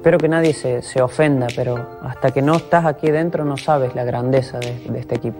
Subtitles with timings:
[0.00, 3.94] espero que nadie se, se, ofenda, pero hasta que no estás aquí dentro no sabes
[3.94, 5.38] la grandeza de, de este equipo.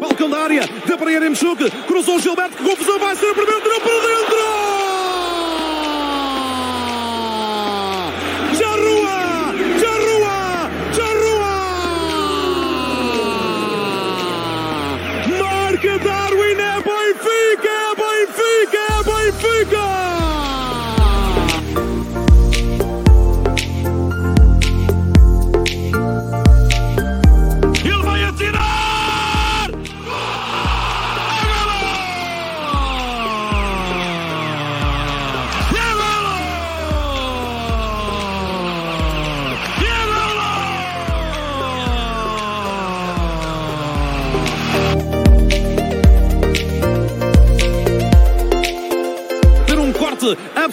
[0.00, 3.80] Balcão da área, de Pereira em Mexuque, cruzou Gilberto, confusão vai ser o primeiro, tirou
[3.80, 4.57] para dentro!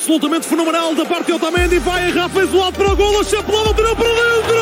[0.06, 1.80] Absolutamente fenomenal da parte de Otamendi.
[1.80, 4.56] Vai errar, fez o alto para o golo, chapelou, tirou para dentro!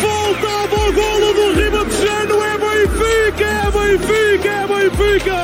[0.00, 5.38] Voltava o golo do Ribatejano, é Benfica, é Benfica, é Benfica!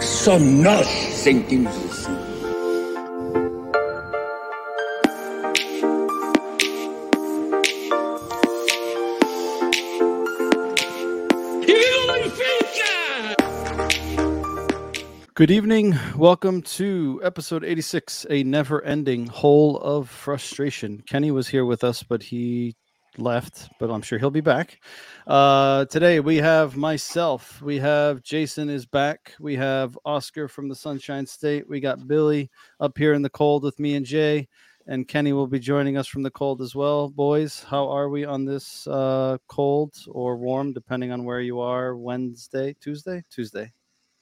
[0.00, 1.87] Só nós sentimos
[15.38, 15.96] Good evening.
[16.16, 21.00] Welcome to episode 86, a never ending hole of frustration.
[21.06, 22.74] Kenny was here with us, but he
[23.18, 24.80] left, but I'm sure he'll be back.
[25.28, 30.74] Uh, today we have myself, we have Jason is back, we have Oscar from the
[30.74, 34.48] Sunshine State, we got Billy up here in the cold with me and Jay,
[34.88, 37.10] and Kenny will be joining us from the cold as well.
[37.10, 41.96] Boys, how are we on this uh, cold or warm, depending on where you are?
[41.96, 43.70] Wednesday, Tuesday, Tuesday.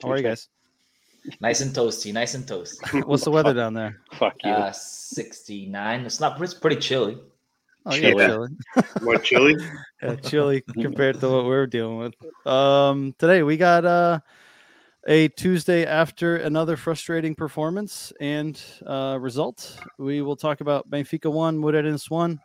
[0.03, 0.51] How are you guys?
[1.41, 3.05] Nice and toasty, nice and toasty.
[3.07, 4.01] What's the weather down there?
[4.13, 4.51] Fuck you.
[4.51, 6.07] Uh, 69.
[6.07, 7.19] It's not, it's pretty chilly.
[7.85, 8.49] Oh, yeah, chilly.
[9.03, 9.57] More chilly?
[10.03, 12.15] yeah, chilly compared to what we're dealing with.
[12.47, 14.21] Um, today we got uh,
[15.07, 19.79] a Tuesday after another frustrating performance and uh, result.
[19.99, 22.41] We will talk about Benfica 1, Moreirense 1.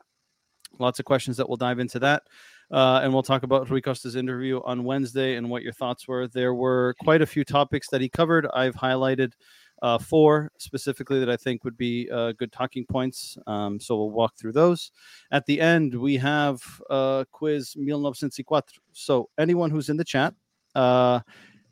[0.79, 2.23] Lots of questions that we'll dive into that.
[2.71, 6.27] Uh, and we'll talk about Rui Costa's interview on Wednesday and what your thoughts were.
[6.27, 8.47] There were quite a few topics that he covered.
[8.53, 9.33] I've highlighted
[9.81, 13.37] uh, four specifically that I think would be uh, good talking points.
[13.47, 14.91] Um, so we'll walk through those.
[15.31, 18.63] At the end, we have uh, quiz 1964.
[18.93, 20.33] So anyone who's in the chat
[20.75, 21.21] uh,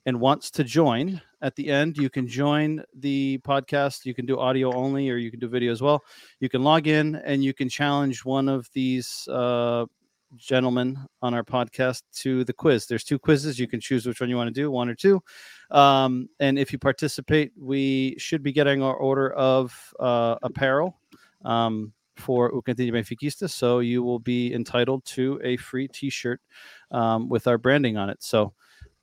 [0.06, 4.06] and wants to join at the end, you can join the podcast.
[4.06, 6.04] You can do audio only or you can do video as well.
[6.42, 9.86] You can log in and you can challenge one of these uh,
[10.36, 12.86] gentlemen on our podcast to the quiz.
[12.86, 13.60] There's two quizzes.
[13.60, 15.22] You can choose which one you want to do, one or two.
[15.72, 21.00] Um, and if you participate, we should be getting our order of uh, apparel
[21.46, 23.50] um, for O Cantinho Benfiquista.
[23.50, 26.42] So you will be entitled to a free T-shirt
[26.92, 28.22] um, with our branding on it.
[28.22, 28.54] So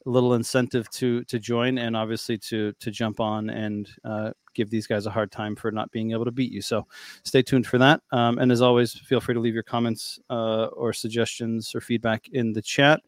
[0.06, 4.86] little incentive to to join and obviously to to jump on and uh, give these
[4.86, 6.62] guys a hard time for not being able to beat you.
[6.62, 6.86] So
[7.24, 8.00] stay tuned for that.
[8.12, 12.28] Um, and as always, feel free to leave your comments uh, or suggestions or feedback
[12.32, 13.02] in the chat.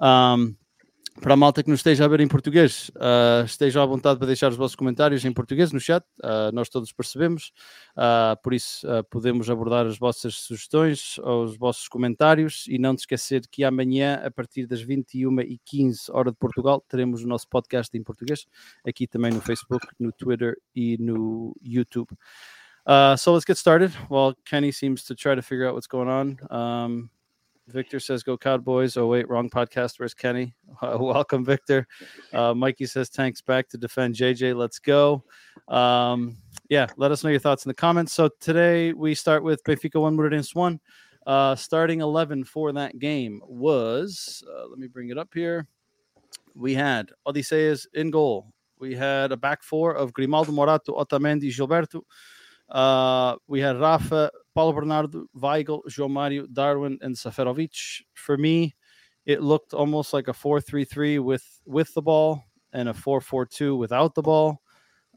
[0.00, 0.56] Um,
[1.20, 4.26] para a malta que nos esteja a ver em português, uh, estejam à vontade para
[4.26, 7.52] deixar os vossos comentários em português no chat, uh, nós todos percebemos,
[7.96, 13.42] uh, por isso podemos abordar as vossas sugestões os vossos comentários e não te esquecer
[13.50, 18.46] que amanhã, a partir das 21h15, hora de Portugal, teremos o nosso podcast em português,
[18.86, 22.08] aqui também no Facebook, no Twitter e no YouTube.
[23.18, 23.92] So let's get started.
[24.08, 27.10] While Kenny seems to try to figure out what's going on, um,
[27.68, 29.98] Victor says, "Go Cowboys." Oh wait, wrong podcast.
[29.98, 30.54] Where's Kenny?
[30.82, 31.86] Uh, welcome, Victor.
[32.32, 35.22] Uh, Mikey says, "Tanks back to defend JJ." Let's go.
[35.68, 36.36] Um,
[36.68, 38.12] yeah, let us know your thoughts in the comments.
[38.12, 40.80] So today we start with Benfica one, Moreirense one.
[41.24, 44.42] Uh, starting eleven for that game was.
[44.48, 45.68] Uh, let me bring it up here.
[46.54, 48.52] We had Odysseas in goal.
[48.78, 52.02] We had a back four of Grimaldo, Morato, Otamendi, Gilberto.
[52.72, 58.00] Uh, we had Rafa, Paulo Bernardo, Weigl, João Mario, Darwin, and Seferovic.
[58.14, 58.74] For me,
[59.26, 62.42] it looked almost like a 4-3-3 with with the ball
[62.72, 64.62] and a 4-4-2 without the ball.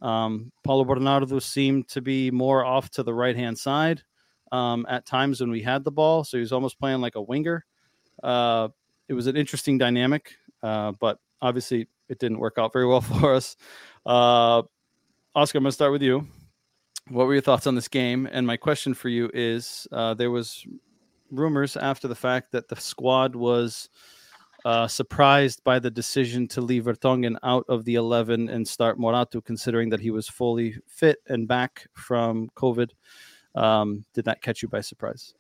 [0.02, 4.04] Um, Paulo Bernardo seemed to be more off to the right hand side
[4.52, 7.22] um, at times when we had the ball, so he was almost playing like a
[7.22, 7.66] winger.
[8.22, 8.68] Uh,
[9.07, 13.34] it was an interesting dynamic, uh, but obviously it didn't work out very well for
[13.34, 13.56] us.
[14.06, 14.63] Uh,
[15.34, 16.28] Oscar, I'm going to start with you
[17.10, 18.28] what were your thoughts on this game?
[18.31, 20.66] And my question for you is: uh, there was
[21.31, 23.90] rumors after the fact that the squad was
[24.66, 29.40] uh, surprised by the decision to leave Vertonghen out of the 11 and start Morato,
[29.44, 32.90] considering that he was fully fit and back from COVID.
[33.54, 35.36] Um, did that catch you by surprise?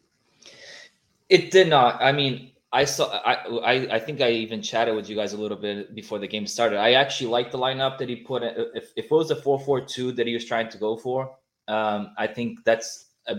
[1.29, 1.99] It did not.
[2.01, 3.09] I mean, I saw.
[3.25, 6.27] I, I I think I even chatted with you guys a little bit before the
[6.27, 6.77] game started.
[6.77, 8.43] I actually like the lineup that he put.
[8.43, 8.53] In.
[8.75, 11.35] If if it was a four four two that he was trying to go for,
[11.67, 13.37] um, I think that's a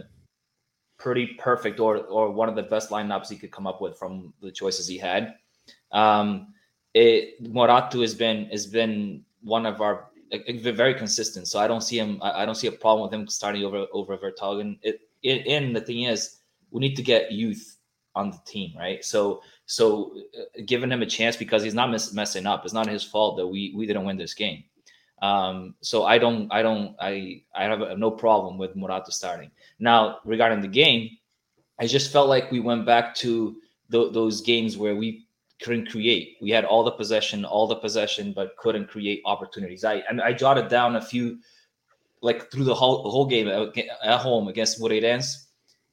[0.99, 4.33] pretty perfect or or one of the best lineups he could come up with from
[4.41, 5.37] the choices he had.
[5.93, 6.55] Um,
[6.95, 10.09] it Morato has been has been one of our
[10.63, 11.49] very consistent.
[11.49, 12.19] So I don't see him.
[12.23, 14.79] I, don't see a problem with him starting over over Vertonghen.
[14.83, 16.39] It, and the thing is,
[16.71, 17.79] we need to get youth
[18.15, 19.05] on the team, right?
[19.05, 22.65] So so uh, giving him a chance because he's not mess, messing up.
[22.65, 24.65] It's not his fault that we we didn't win this game.
[25.23, 29.51] Um, so I don't I don't I I have no problem with Morato starting.
[29.79, 31.11] Now regarding the game,
[31.81, 33.57] I just felt like we went back to
[33.91, 35.27] th- those games where we
[35.63, 36.37] couldn't create.
[36.41, 39.85] We had all the possession, all the possession, but couldn't create opportunities.
[39.85, 41.39] I and I jotted down a few,
[42.21, 45.45] like through the whole the whole game at, at home against Moreirense.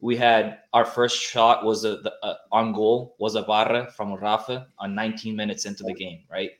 [0.02, 4.14] We had our first shot was a the, uh, on goal was a barra from
[4.14, 6.52] Rafa on 19 minutes into the game, right?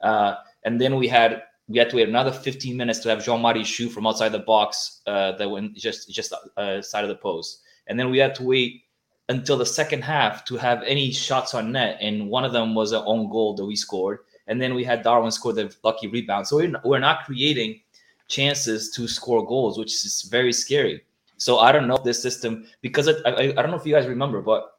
[0.00, 0.34] Uh,
[0.64, 3.62] and then we had we had to wait another 15 minutes to have João Mario
[3.62, 7.60] shoot from outside the box uh, that went just just uh, side of the post,
[7.86, 8.84] and then we had to wait
[9.28, 12.92] until the second half to have any shots on net, and one of them was
[12.92, 16.46] an own goal that we scored, and then we had Darwin score the lucky rebound.
[16.46, 17.80] So we're not creating
[18.28, 21.02] chances to score goals, which is very scary.
[21.36, 23.94] So I don't know if this system because it, I, I don't know if you
[23.94, 24.77] guys remember, but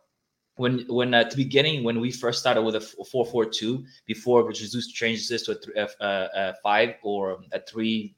[0.60, 4.52] when when at the beginning when we first started with a four four two before
[4.52, 8.16] Jesus changed this to a, th- a, a five or a three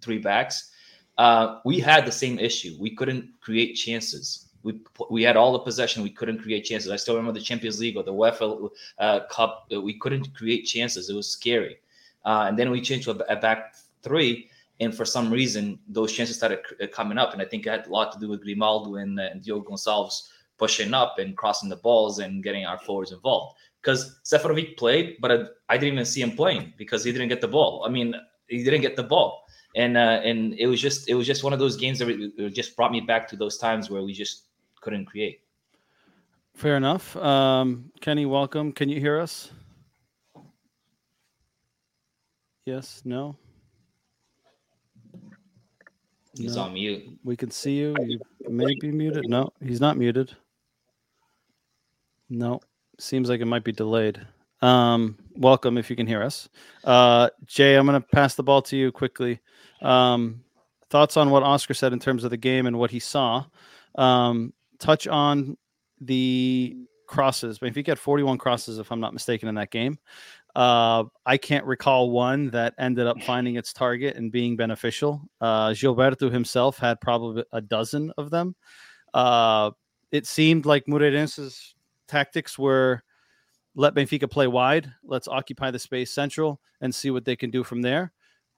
[0.00, 0.70] three backs,
[1.18, 2.76] uh, we had the same issue.
[2.80, 6.02] We couldn't create chances we we had all the possession.
[6.02, 6.90] We couldn't create chances.
[6.90, 9.66] I still remember the Champions League or the UEFA uh, Cup.
[9.70, 11.10] We couldn't create chances.
[11.10, 11.76] It was scary.
[12.24, 14.48] Uh, and then we changed to a, a, back three,
[14.80, 17.34] and for some reason those chances started uh, coming up.
[17.34, 19.70] And I think it had a lot to do with Grimaldo and, uh, and Diogo
[19.70, 23.56] Gonçalves pushing up and crossing the balls and getting our forwards involved.
[23.82, 27.40] Because Seferovic played, but I, I didn't even see him playing because he didn't get
[27.40, 27.84] the ball.
[27.86, 28.14] I mean,
[28.48, 31.52] he didn't get the ball and uh, and it was just it was just one
[31.52, 34.44] of those games that just brought me back to those times where we just
[34.80, 35.40] couldn't create.
[36.54, 37.16] Fair enough.
[37.16, 38.72] Um, Kenny, welcome.
[38.72, 39.50] Can you hear us?
[42.64, 43.36] Yes, no.
[46.36, 46.62] He's no.
[46.62, 47.18] on mute.
[47.24, 47.94] We can see you.
[48.00, 49.28] You may be muted.
[49.28, 50.34] No, he's not muted.
[52.30, 52.60] No,
[52.98, 54.26] seems like it might be delayed.
[54.62, 56.48] Um, welcome if you can hear us.
[56.84, 59.40] Uh, Jay, I'm going to pass the ball to you quickly.
[59.82, 60.42] Um,
[60.88, 63.44] thoughts on what Oscar said in terms of the game and what he saw.
[63.96, 65.56] Um, touch on
[66.00, 66.76] the
[67.06, 67.58] crosses.
[67.58, 69.98] But if you get 41 crosses, if I'm not mistaken, in that game,
[70.54, 75.20] uh, I can't recall one that ended up finding its target and being beneficial.
[75.40, 78.54] Uh, Gilberto himself had probably a dozen of them.
[79.12, 79.72] Uh,
[80.12, 81.73] it seemed like Moreirense's
[82.08, 83.02] tactics were
[83.74, 87.64] let Benfica play wide, let's occupy the space central and see what they can do
[87.64, 88.12] from there.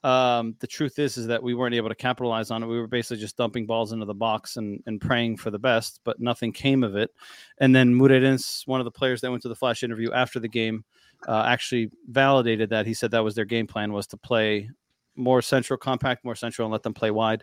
[0.04, 2.66] Um, the truth is, is that we weren't able to capitalize on it.
[2.66, 6.00] We were basically just dumping balls into the box and, and praying for the best,
[6.04, 7.10] but nothing came of it.
[7.58, 10.48] And then Moreirense, one of the players that went to the flash interview after the
[10.48, 10.84] game,
[11.26, 12.86] uh, actually validated that.
[12.86, 14.70] He said that was their game plan was to play
[15.16, 17.42] more central, compact, more central, and let them play wide.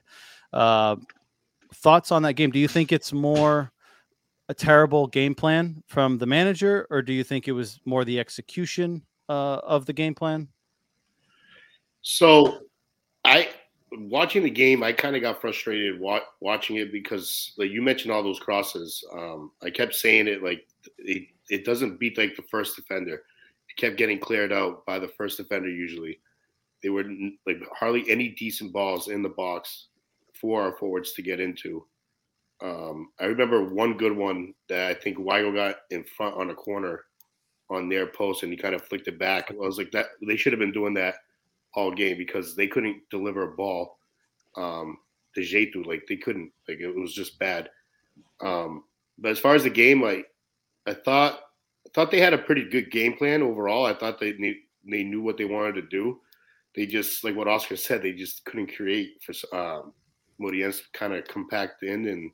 [0.53, 0.95] Uh,
[1.73, 2.51] thoughts on that game?
[2.51, 3.72] Do you think it's more
[4.53, 8.19] a terrible game plan from the manager, or do you think it was more the
[8.19, 10.47] execution uh, of the game plan?
[12.03, 12.59] So,
[13.25, 13.49] I
[13.91, 18.11] watching the game, I kind of got frustrated wa- watching it because, like you mentioned,
[18.13, 19.03] all those crosses.
[19.11, 20.67] Um, I kept saying it like
[20.99, 23.23] it, it doesn't beat like the first defender.
[23.69, 25.69] It kept getting cleared out by the first defender.
[25.69, 26.19] Usually,
[26.83, 27.05] they were
[27.47, 29.87] like hardly any decent balls in the box
[30.39, 31.87] for our forwards to get into.
[32.63, 36.55] Um, I remember one good one that I think Weigl got in front on a
[36.55, 37.03] corner
[37.69, 39.51] on their post, and he kind of flicked it back.
[39.51, 41.15] I was like, that they should have been doing that
[41.75, 43.97] all game because they couldn't deliver a ball
[44.55, 44.97] um,
[45.35, 45.85] to Jetu.
[45.85, 46.51] Like they couldn't.
[46.67, 47.69] Like it was just bad.
[48.41, 48.85] Um,
[49.17, 50.25] but as far as the game, like
[50.87, 51.39] I thought,
[51.85, 53.85] I thought they had a pretty good game plan overall.
[53.85, 56.21] I thought they they knew what they wanted to do.
[56.75, 58.01] They just like what Oscar said.
[58.01, 59.93] They just couldn't create for um,
[60.41, 62.31] Moreirense kind of compact in, and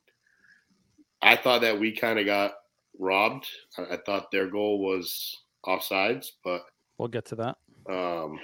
[1.22, 2.54] I thought that we kind of got
[2.98, 3.48] robbed.
[3.78, 6.62] I, I thought their goal was offsides, but
[6.98, 7.58] we'll get to that.
[7.90, 8.40] Um,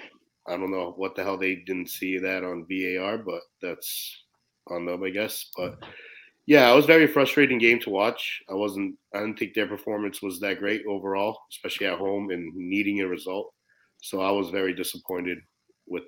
[0.48, 4.24] I don't know what the hell they didn't see that on VAR, but that's
[4.70, 5.50] on them, I guess.
[5.56, 5.78] But
[6.48, 8.42] Yeah, it was a very frustrating game to watch.
[8.50, 8.96] I wasn't.
[9.14, 13.08] I didn't think their performance was that great overall, especially at home and needing a
[13.08, 13.54] result.
[14.02, 15.40] So I was very disappointed
[15.88, 16.04] with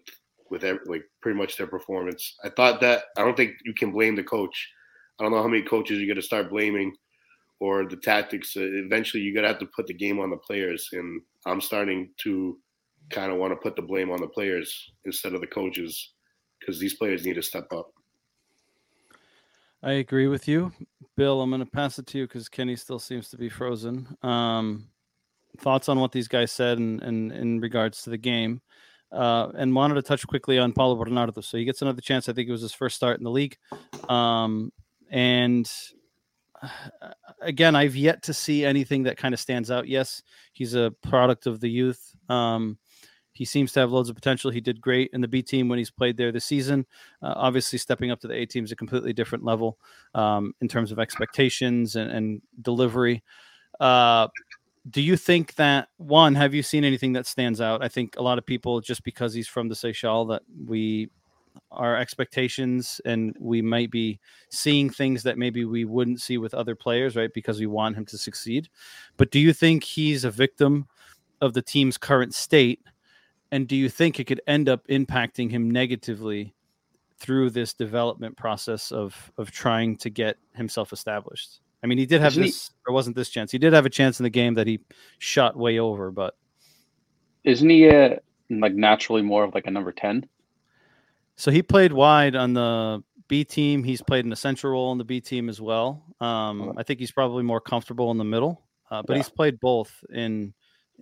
[0.50, 2.36] with every, like pretty much their performance.
[2.44, 4.70] I thought that I don't think you can blame the coach.
[5.20, 6.94] I don't know how many coaches you're going to start blaming
[7.60, 8.56] or the tactics.
[8.56, 11.62] Uh, eventually, you're going to have to put the game on the players, and I'm
[11.62, 12.60] starting to
[13.10, 16.12] kind of want to put the blame on the players instead of the coaches
[16.60, 17.92] because these players need to step up.
[19.84, 20.72] I agree with you,
[21.16, 21.42] Bill.
[21.42, 24.18] I'm going to pass it to you because Kenny still seems to be frozen.
[24.24, 24.88] Um,
[25.60, 28.62] thoughts on what these guys said and in, in, in, regards to the game,
[29.12, 31.42] uh, and wanted to touch quickly on Paulo Bernardo.
[31.42, 32.28] So he gets another chance.
[32.28, 33.58] I think it was his first start in the league,
[34.10, 34.72] um,
[35.10, 35.70] and
[37.42, 39.88] again, I've yet to see anything that kind of stands out.
[39.88, 40.24] Yes,
[40.54, 42.16] he's a product of the youth.
[42.30, 42.78] Um,
[43.34, 44.50] he seems to have loads of potential.
[44.50, 46.88] He did great in the B team when he's played there this season.
[47.22, 49.78] Uh, obviously, stepping up to the A team is a completely different level
[50.16, 53.24] um, in terms of expectations and, and delivery.
[53.80, 54.28] Uh,
[54.90, 56.34] do you think that one?
[56.34, 57.84] Have you seen anything that stands out?
[57.84, 61.10] I think a lot of people, just because he's from the Seixal, that we
[61.72, 66.76] our expectations and we might be seeing things that maybe we wouldn't see with other
[66.76, 67.34] players, right?
[67.34, 68.70] Because we want him to succeed.
[69.18, 70.88] But do you think he's a victim
[71.42, 72.82] of the team's current state?
[73.52, 76.54] And do you think it could end up impacting him negatively
[77.20, 81.62] through this development process of of trying to get himself established?
[81.84, 83.52] I mean, he did have Isn't this, he, or wasn't this chance?
[83.52, 84.80] He did have a chance in the game that he
[85.20, 86.36] shot way over, but
[87.44, 90.28] isn't he a, like naturally more of like a number ten?
[91.38, 93.84] So he played wide on the B team.
[93.84, 96.04] He's played an essential role in the B team as well.
[96.20, 99.18] Um, I think he's probably more comfortable in the middle, uh, but yeah.
[99.18, 100.54] he's played both in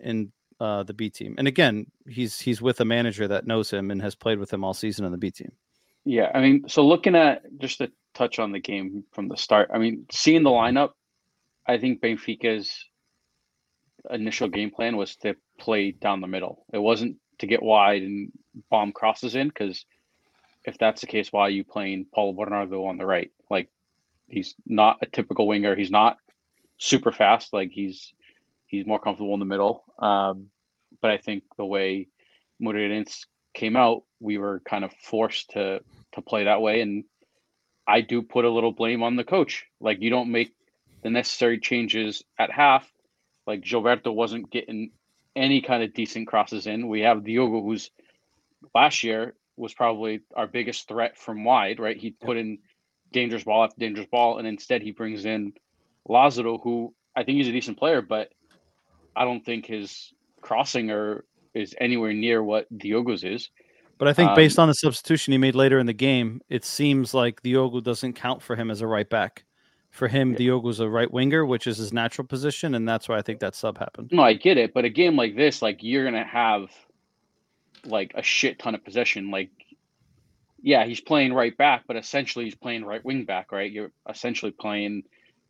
[0.02, 1.36] in uh, the B team.
[1.38, 4.64] And again, he's he's with a manager that knows him and has played with him
[4.64, 5.52] all season on the B team.
[6.04, 9.72] Yeah, I mean, so looking at just to touch on the game from the start,
[9.74, 10.92] I mean, seeing the lineup,
[11.66, 12.86] I think Benfica's
[14.12, 16.66] initial game plan was to play down the middle.
[16.72, 18.32] It wasn't to get wide and
[18.70, 19.86] bomb crosses in because
[20.66, 23.32] if that's the case, why are you playing Paulo Bernardo on the right?
[23.50, 23.70] Like
[24.28, 25.76] he's not a typical winger.
[25.76, 26.18] He's not
[26.78, 27.54] super fast.
[27.54, 28.14] Like he's
[28.66, 29.84] he's more comfortable in the middle.
[30.00, 30.48] Um,
[31.02, 32.08] but I think the way
[32.62, 35.82] Moreirense came out, we were kind of forced to
[36.14, 36.82] to play that way.
[36.82, 37.04] And
[37.88, 39.66] I do put a little blame on the coach.
[39.80, 40.54] Like you don't make
[41.04, 42.92] the necessary changes at half.
[43.46, 44.92] Like Gilberto wasn't getting
[45.36, 46.88] any kind of decent crosses in.
[46.88, 47.92] We have Diogo, who's
[48.74, 51.80] last year was probably our biggest threat from wide.
[51.80, 52.60] Right, he put in
[53.12, 55.54] dangerous ball after dangerous ball, and instead he brings in
[56.08, 58.32] Lazaro, who I think he's a decent player, but
[59.16, 63.50] I don't think his crossing or is anywhere near what Diogo's is.
[63.98, 66.66] But I think um, based on the substitution he made later in the game, it
[66.66, 69.46] seems like Diogo doesn't count for him as a right back.
[69.90, 70.38] For him, yeah.
[70.40, 73.56] Diogo's a right winger, which is his natural position, and that's why I think that
[73.56, 74.10] sub happened.
[74.12, 76.70] No, I get it, but a game like this, like you're gonna have
[77.86, 79.32] like a shit ton of possession.
[79.32, 79.50] Like,
[80.62, 83.72] yeah, he's playing right back, but essentially he's playing right wing back, right?
[83.72, 85.04] You're essentially playing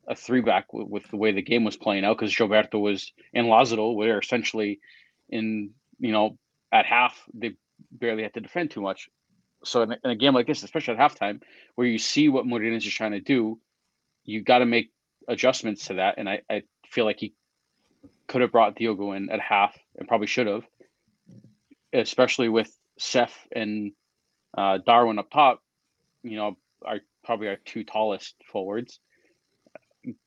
[0.08, 3.12] a three back with, with, the way the game was playing out because Gilberto was
[3.34, 4.80] in Lazaro, where essentially
[5.30, 6.38] in you know
[6.72, 7.54] at half they
[7.92, 9.10] barely had to defend too much.
[9.64, 11.42] So in, in a game like this, especially at halftime,
[11.76, 13.60] where you see what Moreirense is trying to do,
[14.24, 14.92] you got to make
[15.28, 16.16] adjustments to that.
[16.18, 17.34] And I, I feel like he
[18.28, 20.64] could have brought Diogo in at half and probably should have,
[22.02, 23.92] especially with Seth and
[24.58, 25.62] uh, Darwin up top.
[26.24, 29.00] You know, are probably our two tallest forwards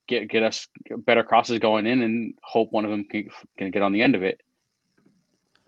[0.06, 3.82] get get us better crosses going in and hope one of them can, can get
[3.82, 4.40] on the end of it.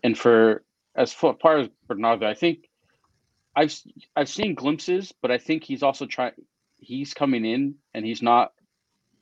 [0.03, 0.65] And for
[0.97, 2.69] as far as Bernardo, I think
[3.55, 3.75] I've
[4.17, 6.33] I've seen glimpses, but I think he's also trying.
[6.77, 8.53] He's coming in and he's not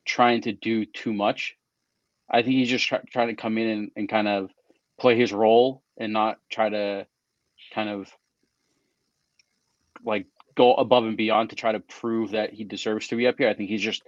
[0.05, 1.57] trying to do too much.
[2.31, 4.51] I think he's just try, trying to come in and, and kind of
[5.01, 7.07] play his role and not try to
[7.75, 8.11] kind of
[10.05, 13.37] like go above and beyond to try to prove that he deserves to be up
[13.39, 13.49] here.
[13.49, 14.03] I think he's just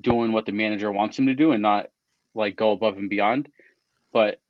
[0.00, 1.88] doing what the manager wants him to do and not
[2.34, 3.48] like go above and beyond.
[4.12, 4.40] But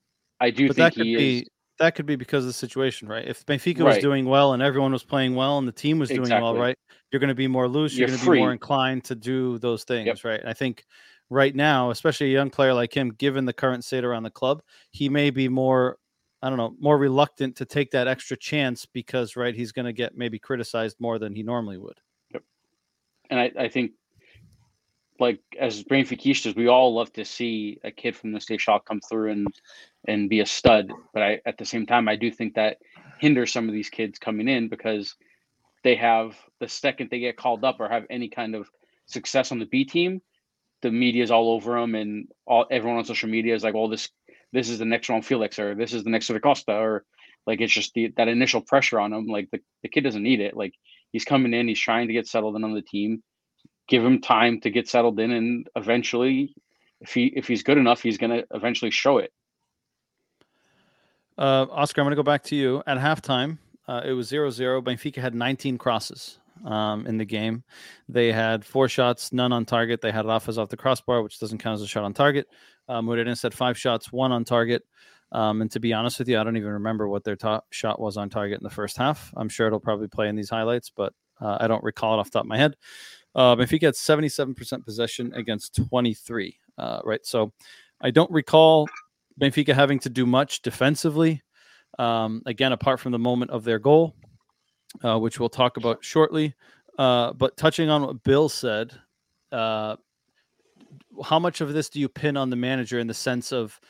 [0.40, 1.48] I do but think he be, is.
[1.78, 3.26] That could be because of the situation, right?
[3.26, 3.94] If Benfica right.
[3.94, 6.42] was doing well and everyone was playing well and the team was doing exactly.
[6.42, 6.76] well, right?
[7.10, 7.94] You're going to be more loose.
[7.94, 10.24] You're, you're going to be more inclined to do those things, yep.
[10.24, 10.40] right?
[10.40, 10.84] And I think
[11.28, 14.62] right now, especially a young player like him, given the current state around the club,
[14.90, 15.96] he may be more
[16.42, 19.92] I don't know, more reluctant to take that extra chance because, right, he's going to
[19.92, 22.00] get maybe criticized more than he normally would.
[22.32, 22.42] Yep.
[23.30, 23.92] And I, I think
[25.20, 29.30] like as Benfiquistas, we all love to see a kid from the Seixal come through
[29.30, 29.46] and
[30.08, 30.92] and be a stud.
[31.14, 32.78] But I, at the same time, I do think that
[33.20, 35.14] hinders some of these kids coming in because
[35.84, 38.68] they have the second they get called up or have any kind of
[39.06, 40.20] success on the B team,
[40.80, 43.88] the media is all over them, and all everyone on social media is like, "Well,
[43.88, 44.08] this
[44.52, 47.04] this is the next João Felix, or this is the next to the Costa, or
[47.46, 49.26] like it's just the that initial pressure on him.
[49.26, 50.56] Like the, the kid doesn't need it.
[50.56, 50.74] Like
[51.12, 53.22] he's coming in, he's trying to get settled in on the team.
[53.88, 56.54] Give him time to get settled in, and eventually,
[57.00, 59.32] if he if he's good enough, he's gonna eventually show it.
[61.38, 62.82] Uh, Oscar, I'm to go back to you.
[62.86, 64.82] At halftime, uh, it was 0 0.
[64.82, 67.64] Benfica had 19 crosses um, in the game.
[68.08, 70.00] They had four shots, none on target.
[70.00, 72.48] They had Rafa's off the crossbar, which doesn't count as a shot on target.
[72.88, 74.82] Um, Moreirense had five shots, one on target.
[75.32, 77.98] Um, and to be honest with you, I don't even remember what their top shot
[77.98, 79.32] was on target in the first half.
[79.36, 82.26] I'm sure it'll probably play in these highlights, but uh, I don't recall it off
[82.26, 82.76] the top of my head.
[83.34, 87.24] Uh, Benfica had 77% possession against 23, uh, right?
[87.24, 87.52] So
[88.00, 88.88] I don't recall
[89.40, 91.42] Benfica having to do much defensively.
[91.98, 94.14] Um, again, apart from the moment of their goal,
[95.02, 96.54] uh, which we'll talk about shortly.
[96.98, 98.92] Uh, but touching on what Bill said,
[99.50, 99.96] uh,
[101.24, 103.80] how much of this do you pin on the manager in the sense of,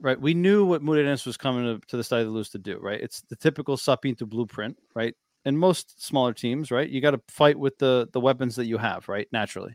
[0.00, 0.20] right?
[0.20, 2.78] We knew what Moreirense was coming to, to the side of the loose to do,
[2.78, 3.00] right?
[3.00, 5.14] It's the typical Sá Pinto blueprint, right?
[5.44, 6.88] And most smaller teams, right?
[6.88, 9.26] You got to fight with the the weapons that you have, right?
[9.32, 9.74] Naturally.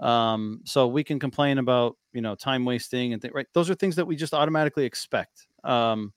[0.00, 3.46] Um, so we can complain about you know time wasting and things, right?
[3.54, 5.46] Those are things that we just automatically expect.
[5.64, 6.12] Um,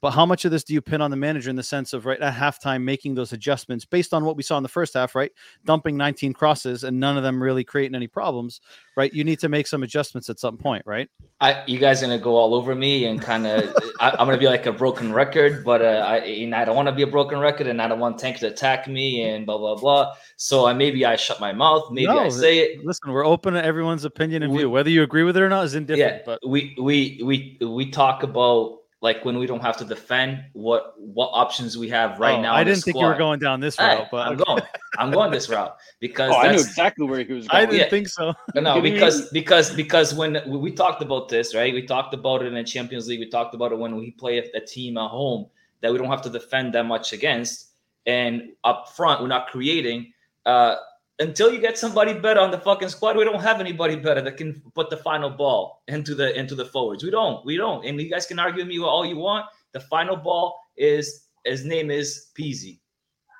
[0.00, 2.06] but how much of this do you pin on the manager in the sense of
[2.06, 5.14] right at halftime making those adjustments based on what we saw in the first half,
[5.14, 5.32] right?
[5.64, 8.60] Dumping 19 crosses and none of them really creating any problems,
[8.96, 9.12] right?
[9.12, 11.08] You need to make some adjustments at some point, right?
[11.40, 14.66] I, you guys gonna go all over me and kind of I'm gonna be like
[14.66, 17.68] a broken record, but uh, I and I don't want to be a broken record,
[17.68, 20.14] and I don't want Tank to attack me and blah blah blah.
[20.36, 22.84] So I maybe I shut my mouth, maybe no, I say it.
[22.84, 24.70] Listen, we're open to everyone's opinion and we, view.
[24.70, 26.16] Whether you agree with it or not is indifferent.
[26.16, 30.42] Yeah, but we we we we talk about like when we don't have to defend
[30.52, 32.54] what what options we have right oh, now.
[32.54, 34.62] I didn't think you were going down this route, hey, but I'm going.
[34.98, 37.62] I'm going this route because oh, I knew exactly where he was going.
[37.62, 37.90] I didn't yeah.
[37.90, 38.34] think so.
[38.56, 41.72] No, because because because when we talked about this, right?
[41.72, 43.20] We talked about it in the Champions League.
[43.20, 45.46] We talked about it when we play a, a team at home
[45.80, 47.74] that we don't have to defend that much against,
[48.06, 50.12] and up front we're not creating.
[50.44, 50.76] Uh,
[51.20, 54.36] until you get somebody better on the fucking squad, we don't have anybody better that
[54.36, 57.02] can put the final ball into the into the forwards.
[57.02, 57.44] We don't.
[57.44, 57.84] We don't.
[57.84, 59.46] And you guys can argue with me all you want.
[59.72, 62.80] The final ball is his name is Pizzi.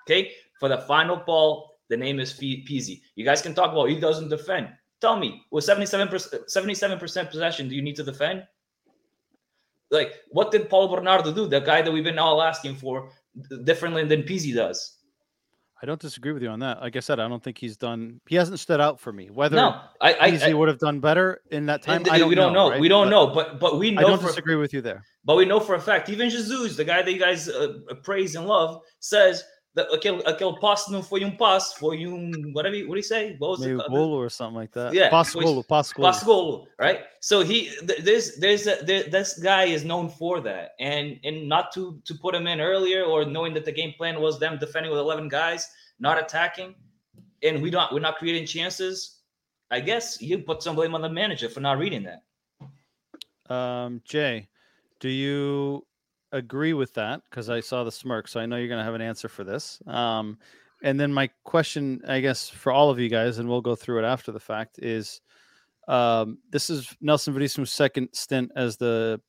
[0.06, 3.00] Okay, for the final ball, the name is Pizzi.
[3.14, 4.68] You guys can talk about he doesn't defend.
[5.00, 6.08] Tell me, with 77
[6.98, 8.44] percent possession, do you need to defend?
[9.90, 11.46] Like, what did Paulo Bernardo do?
[11.46, 13.10] The guy that we've been all asking for
[13.64, 14.97] differently than Pizzi does.
[15.80, 16.80] I don't disagree with you on that.
[16.80, 18.20] Like I said, I don't think he's done.
[18.26, 19.30] He hasn't stood out for me.
[19.30, 22.34] Whether no, I, I, he would have done better in that time, I don't we
[22.34, 22.64] don't know.
[22.64, 22.70] know.
[22.72, 22.80] Right?
[22.80, 24.00] We don't but, know, but but we know.
[24.00, 25.04] I don't for, disagree with you there.
[25.24, 28.34] But we know for a fact, even Jesus, the guy that you guys uh, praise
[28.34, 29.44] and love, says
[29.80, 32.78] aquele, aquele passe não foi um passe, foi um whatever.
[32.82, 33.36] What do you say?
[33.38, 33.88] What was Maybe it?
[33.88, 34.94] Golo or something like that.
[34.94, 36.08] Yeah, passe golo, passe golo.
[36.08, 37.00] Passe golo, right?
[37.20, 37.70] So he
[38.02, 42.14] there's there's a, there, this guy is known for that, and and not to to
[42.14, 45.28] put him in earlier or knowing that the game plan was them defending with eleven
[45.28, 45.68] guys
[46.00, 46.74] not attacking,
[47.42, 49.20] and we don't we're not creating chances,
[49.70, 53.52] I guess you put some blame on the manager for not reading that.
[53.52, 54.48] Um, Jay,
[55.00, 55.86] do you
[56.32, 57.22] agree with that?
[57.28, 59.44] Because I saw the smirk, so I know you're going to have an answer for
[59.44, 59.80] this.
[59.86, 60.38] Um,
[60.82, 64.04] and then my question, I guess, for all of you guys, and we'll go through
[64.04, 65.20] it after the fact, is
[65.88, 69.20] um, this is Nelson Verissimo's second stint as the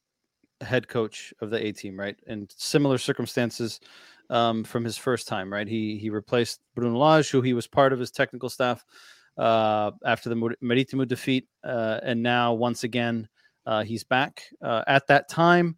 [0.62, 2.18] head coach of the A team, right?
[2.28, 3.80] And similar circumstances,
[4.30, 5.68] um, from his first time, right?
[5.68, 8.86] He he replaced Bruno Lage, who he was part of his technical staff
[9.38, 13.28] uh, after the Maritimo defeat, uh, and now once again
[13.66, 14.44] uh, he's back.
[14.62, 15.78] Uh, at that time,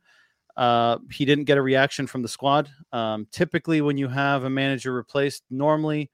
[0.58, 2.70] uh, he didn't get a reaction from the squad.
[2.92, 6.10] Um, typically, when you have a manager replaced, normally,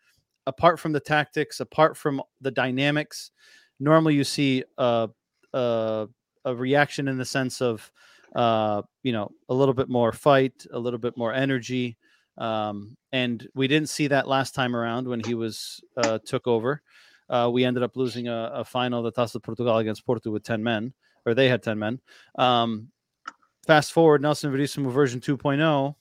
[0.45, 3.31] apart from the tactics, apart from the dynamics,
[3.79, 5.09] normally you see a
[5.53, 6.07] a,
[6.45, 7.91] a reaction in the sense of
[8.35, 11.97] uh, you know a little bit more fight, a little bit more energy.
[12.37, 16.83] Um, and we didn't see that last time around when he was uh, took over.
[17.29, 20.63] Uh, we ended up losing a, a final, the Taça Portugal against Porto with 10
[20.63, 20.93] men,
[21.25, 21.99] or they had 10 men.
[22.37, 22.89] Um,
[23.67, 25.95] fast forward, Nelson Verissimo version 2.0.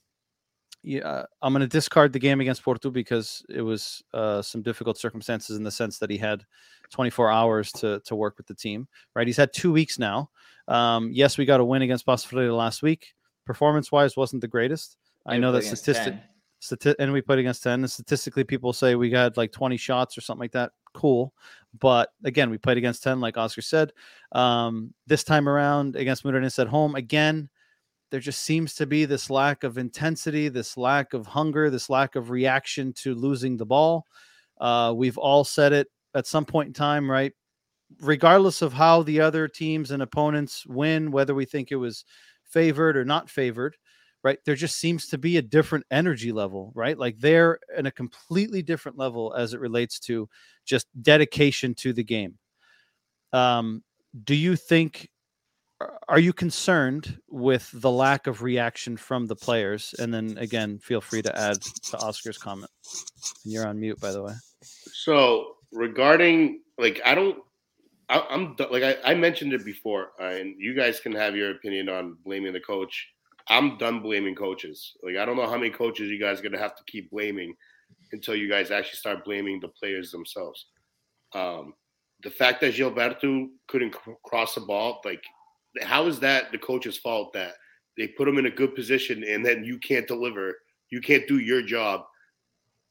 [0.82, 4.96] Yeah, I'm going to discard the game against Porto because it was uh, some difficult
[4.96, 6.44] circumstances in the sense that he had
[6.90, 8.86] 24 hours to to work with the team.
[9.14, 10.30] Right, he's had two weeks now.
[10.68, 13.14] Um, yes, we got a win against Paços last week.
[13.44, 14.96] Performance wise, wasn't the greatest.
[15.26, 16.14] I know that statistic,
[16.62, 17.80] stati- and we played against 10.
[17.80, 20.72] And statistically, people say we got like 20 shots or something like that.
[20.94, 21.32] Cool.
[21.78, 23.92] But again, we played against 10, like Oscar said.
[24.32, 27.48] Um, this time around against Moreirense at home, again,
[28.16, 32.16] there just seems to be this lack of intensity, this lack of hunger, this lack
[32.16, 34.06] of reaction to losing the ball.
[34.58, 37.34] Uh, we've all said it at some point in time, right?
[38.00, 42.06] Regardless of how the other teams and opponents win, whether we think it was
[42.42, 43.76] favored or not favored,
[44.24, 44.38] right?
[44.46, 46.96] There just seems to be a different energy level, right?
[46.96, 50.26] Like they're in a completely different level as it relates to
[50.64, 52.38] just dedication to the game.
[53.34, 53.84] Um,
[54.24, 55.10] do you think
[56.08, 59.94] are you concerned with the lack of reaction from the players?
[59.98, 62.70] And then again, feel free to add to Oscar's comment.
[63.44, 64.32] And you're on mute, by the way.
[64.62, 67.38] So regarding like, I don't.
[68.08, 71.50] I, am like I, I, mentioned it before, uh, and you guys can have your
[71.50, 73.08] opinion on blaming the coach.
[73.48, 74.92] I'm done blaming coaches.
[75.02, 77.52] Like I don't know how many coaches you guys are gonna have to keep blaming
[78.12, 80.66] until you guys actually start blaming the players themselves.
[81.34, 81.74] Um,
[82.22, 85.24] the fact that Gilberto couldn't cross the ball, like
[85.82, 87.54] how is that the coach's fault that
[87.96, 90.54] they put him in a good position and then you can't deliver,
[90.90, 92.04] you can't do your job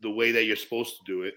[0.02, 1.36] the way that you're supposed to do it.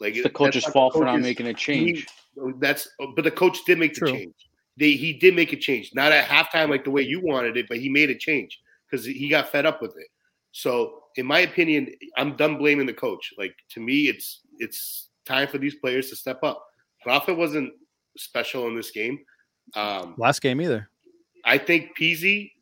[0.00, 2.06] Like it's the coach's fault for not making a change.
[2.34, 4.10] He, that's but the coach did make True.
[4.10, 4.34] the change.
[4.78, 7.66] They, he did make a change, not at halftime like the way you wanted it,
[7.68, 10.08] but he made a change because he got fed up with it.
[10.52, 13.32] So, in my opinion, I'm done blaming the coach.
[13.38, 16.62] Like to me, it's it's time for these players to step up.
[17.06, 17.72] Rafa wasn't
[18.16, 19.18] special in this game.
[19.74, 20.88] Um, Last game either.
[21.44, 22.52] I think Pizzi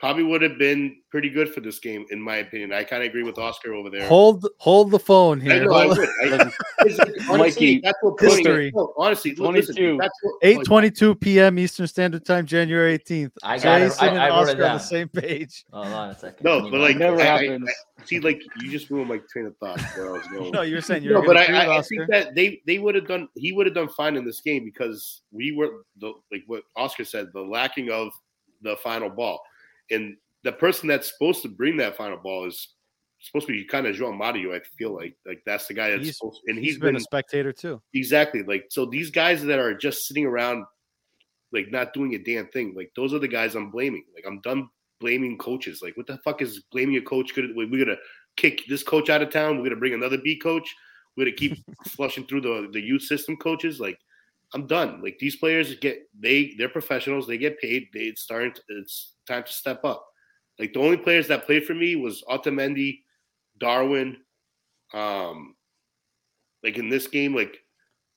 [0.00, 2.72] probably would have been pretty good for this game, in my opinion.
[2.72, 4.08] I kind of agree with Oscar over there.
[4.08, 5.52] Hold hold the phone here.
[5.52, 5.98] I know, I would.
[5.98, 6.52] I,
[7.28, 8.72] honestly, Mikey, that's what history.
[8.74, 11.58] No, honestly, listen, that's what, eight twenty two p.m.
[11.58, 13.32] Eastern Standard Time, January eighteenth.
[13.44, 14.08] I got Jason it.
[14.08, 15.66] I, and Oscar on the same page.
[15.70, 16.44] Hold on a second.
[16.44, 17.70] No, but like never happens.
[18.06, 20.50] see, like you just ruined my train of thought where I was going.
[20.50, 21.20] no, you're saying you're.
[21.20, 23.28] No, but I, I think that they they would have done.
[23.36, 27.04] He would have done fine in this game because we were the like what Oscar
[27.04, 28.08] said, the lacking of
[28.62, 29.40] the final ball
[29.90, 32.74] and the person that's supposed to bring that final ball is
[33.20, 34.54] supposed to be kind of João Mario.
[34.54, 36.96] I feel like like that's the guy that's he's, supposed, and he's, he's been, been,
[36.96, 37.80] a spectator too.
[37.94, 38.42] Exactly.
[38.42, 40.64] Like so, these guys that are just sitting around,
[41.52, 42.74] like not doing a damn thing.
[42.74, 44.04] Like those are the guys I'm blaming.
[44.14, 44.68] Like I'm done
[45.00, 45.82] blaming coaches.
[45.82, 47.34] Like what the fuck is blaming a coach?
[47.34, 47.98] Could we're gonna
[48.36, 49.58] kick this coach out of town?
[49.58, 50.74] We're gonna bring another B coach.
[51.16, 53.80] We're gonna keep flushing through the the youth system coaches.
[53.80, 53.98] Like
[54.54, 55.00] I'm done.
[55.02, 57.26] Like these players get they they're professionals.
[57.26, 57.88] They get paid.
[57.92, 58.52] They it's starting.
[58.68, 60.06] It's time to step up.
[60.58, 63.00] Like the only players that played for me was Otamendi,
[63.58, 64.16] Darwin.
[64.92, 65.54] Um,
[66.64, 67.58] like in this game, like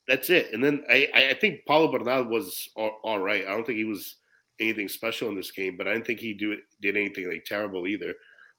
[0.08, 0.54] that's it.
[0.54, 3.46] And then I I think Paulo Bernal was all, all right.
[3.46, 4.18] I don't think he was
[4.60, 7.88] anything special in this game, but I didn't think he do did anything like terrible
[7.88, 8.14] either.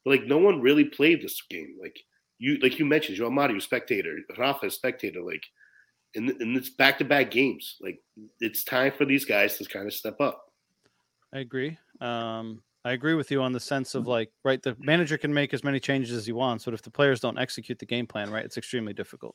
[0.04, 1.76] But like no one really played this game.
[1.80, 1.98] Like
[2.38, 5.22] you like you mentioned, João Mario spectator, Rafa spectator.
[5.22, 5.44] Like
[6.14, 7.76] and, and it's back to back games.
[7.80, 8.00] Like
[8.40, 10.44] it's time for these guys to kind of step up.
[11.32, 11.76] I agree.
[12.00, 15.54] Um, I agree with you on the sense of like, right, the manager can make
[15.54, 18.30] as many changes as he wants, but if the players don't execute the game plan,
[18.30, 19.34] right, it's extremely difficult.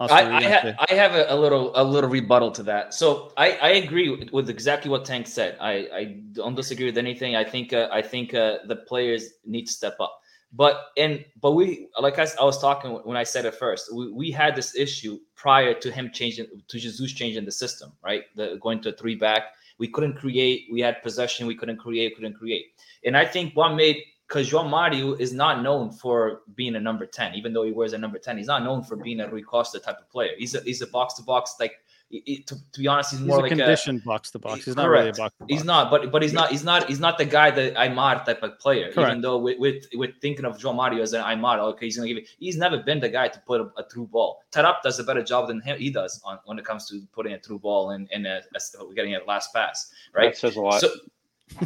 [0.00, 2.94] Also, I, I, ha- I, have a, a, little a little rebuttal to that.
[2.94, 5.56] So I, I agree with, with exactly what Tank said.
[5.60, 7.34] I, I don't disagree with anything.
[7.34, 10.20] I think uh, I think uh, the players need to step up.
[10.52, 13.94] But and but we like I, I was talking when I said it first.
[13.94, 18.24] We, we had this issue prior to him changing to Jesus changing the system, right?
[18.34, 19.42] The going to a three back.
[19.78, 20.66] We couldn't create.
[20.72, 21.46] We had possession.
[21.46, 22.16] We couldn't create.
[22.16, 22.66] Couldn't create.
[23.04, 27.06] And I think what made because João Mario is not known for being a number
[27.06, 28.36] 10, even though he wears a number 10.
[28.36, 30.32] He's not known for being a Rui Costa type of player.
[30.36, 31.72] He's a he's a box to box like
[32.10, 34.64] it, to, to, be honest, he's, he's more a like conditioned a box to box.
[34.64, 34.76] He's correct.
[34.78, 35.34] not really a box.
[35.46, 38.42] He's not, but but he's not he's not he's not the guy that Aimar type
[38.42, 38.90] of player.
[38.92, 39.10] Correct.
[39.10, 42.08] Even though with, with with thinking of João Mario as an Aimar, okay, he's gonna
[42.08, 42.28] give it.
[42.38, 44.40] He's never been the guy to put a, a through ball.
[44.52, 45.78] Taarabt does a better job than him.
[45.78, 48.94] He does on when it comes to putting a through ball and and a, a,
[48.94, 49.90] getting a last pass.
[50.14, 50.80] Right, that says a lot.
[50.80, 50.88] So,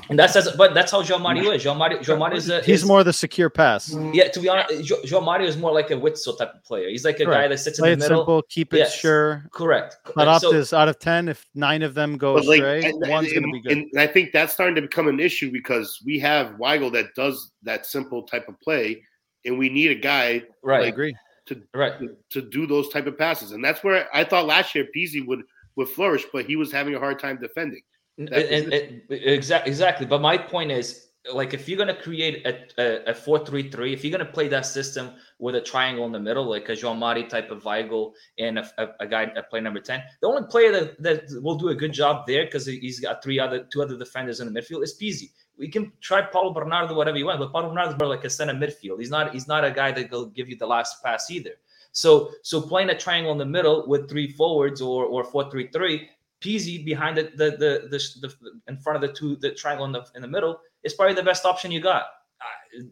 [0.09, 1.65] and that's but that's how João Mario is.
[1.65, 3.95] João Mario, João Mario is a, he's is, more the secure pass.
[4.13, 6.89] Yeah, to be honest, João Mario is more like a Witsel type of player.
[6.89, 7.43] He's like a correct.
[7.43, 8.21] guy that sits Play in the middle.
[8.21, 9.45] Simple, keep it yes, sure.
[9.53, 9.97] Correct.
[10.15, 11.29] But up so, is out of ten.
[11.29, 13.73] If nine of them go like, astray, and, one's going to be good.
[13.73, 17.53] And I think that's starting to become an issue because we have Weigl that does
[17.63, 19.03] that simple type of play,
[19.45, 20.43] and we need a guy.
[20.63, 20.81] Right.
[20.81, 21.17] Like, I agree.
[21.47, 21.99] To, right.
[21.99, 25.27] To, to, do those type of passes, and that's where I thought last year Pizzi
[25.27, 25.43] would
[25.77, 27.83] would flourish, but he was having a hard time defending.
[28.19, 30.07] And, and, exactly, exactly.
[30.07, 33.93] But my point is, like, if you're gonna create a, a, a four three three,
[33.93, 36.99] if you're gonna play that system with a triangle in the middle, like a João
[36.99, 40.43] Mari type of Weigl and a, a, a guy at play number ten, the only
[40.49, 43.83] player that, that will do a good job there because he's got three other two
[43.83, 45.31] other defenders in the midfield is Pizzi.
[45.57, 48.31] We can try Paulo Bernardo whatever you want, but Paulo Bernardo is more like a
[48.31, 48.99] center midfield.
[48.99, 51.53] He's not he's not a guy that will give you the last pass either.
[51.93, 55.69] So so playing a triangle in the middle with three forwards or or four three
[55.69, 56.09] three
[56.43, 59.93] Pizzi behind the the, the the, the, in front of the two the triangle in
[59.93, 62.05] the in the middle is probably the best option you got.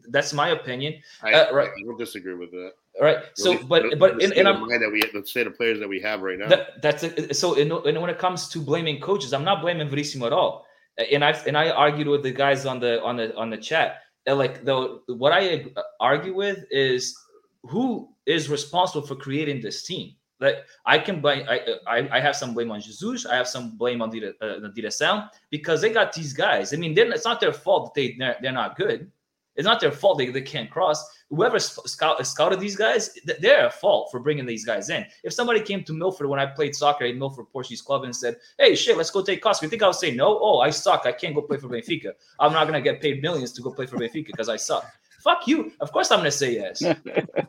[0.09, 0.93] that's my opinion.
[1.21, 1.69] I, Uh, right.
[1.69, 2.71] I don't disagree with that.
[2.99, 3.19] All right.
[3.35, 5.47] So, least but but the and, state and of I'm mind that we the state
[5.47, 6.49] of players that we have right now.
[6.49, 7.55] that, that's a, so.
[7.55, 10.65] And when it comes to blaming coaches, I'm not blaming Verissimo at all.
[11.11, 14.01] And I and I argued with the guys on the on the on the chat.
[14.27, 15.65] Like the what I
[15.99, 17.17] argue with is
[17.63, 20.15] who is responsible for creating this team.
[20.41, 23.27] Like I can blame, I, I I have some blame on Jesus.
[23.27, 26.73] I have some blame on Dita, uh, because they got these guys.
[26.73, 29.11] I mean, it's not their fault that they they're, they're not good.
[29.55, 31.05] It's not their fault they, they can't cross.
[31.29, 35.05] Whoever scout, scouted these guys, they're at fault for bringing these guys in.
[35.23, 38.37] If somebody came to Milford when I played soccer at Milford Portuguese Club and said,
[38.57, 40.39] "Hey, shit, let's go take costs," you think I would say no?
[40.41, 41.05] Oh, I suck.
[41.05, 42.13] I can't go play for Benfica.
[42.39, 44.91] I'm not gonna get paid millions to go play for Benfica because I suck.
[45.23, 45.71] Fuck you.
[45.79, 46.81] Of course I'm gonna say yes.
[46.83, 46.95] I'm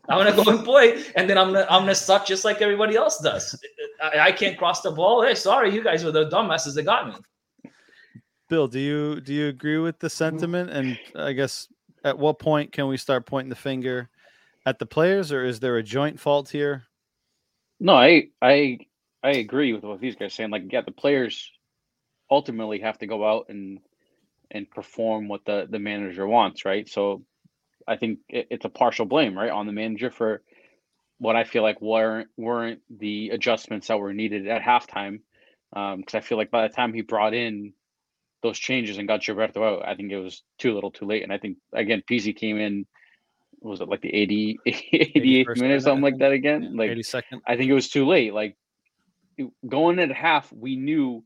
[0.09, 3.19] gonna go and play, and then I'm gonna I'm gonna suck just like everybody else
[3.19, 3.59] does.
[4.03, 5.23] I, I can't cross the ball.
[5.23, 7.71] Hey, sorry, you guys were the dumbasses that got me.
[8.49, 10.71] Bill, do you do you agree with the sentiment?
[10.71, 11.69] And I guess
[12.05, 14.11] at what point can we start pointing the finger
[14.67, 16.85] at the players, or is there a joint fault here?
[17.81, 18.79] No, I I
[19.23, 20.51] I agree with what these guys are saying.
[20.51, 21.51] Like, yeah, the players
[22.31, 23.79] ultimately have to go out and
[24.51, 26.89] and perform what the the manager wants, right?
[26.89, 27.25] So
[27.87, 30.43] I think it, it's a partial blame, right, on the manager for
[31.19, 35.21] what I feel like weren't weren't the adjustments that were needed at halftime.
[35.75, 37.73] Um, because I feel like by the time he brought in
[38.43, 41.23] those changes and got Gilberto out, I think it was too little, too late.
[41.23, 42.87] And I think again, Pizzi came in.
[43.61, 46.77] Was it like the 80, 88th 81st minute or something like that again?
[46.77, 47.43] Like Eighty second.
[47.47, 48.35] I think it was too late.
[48.35, 48.57] Like
[49.67, 51.23] going at half, we knew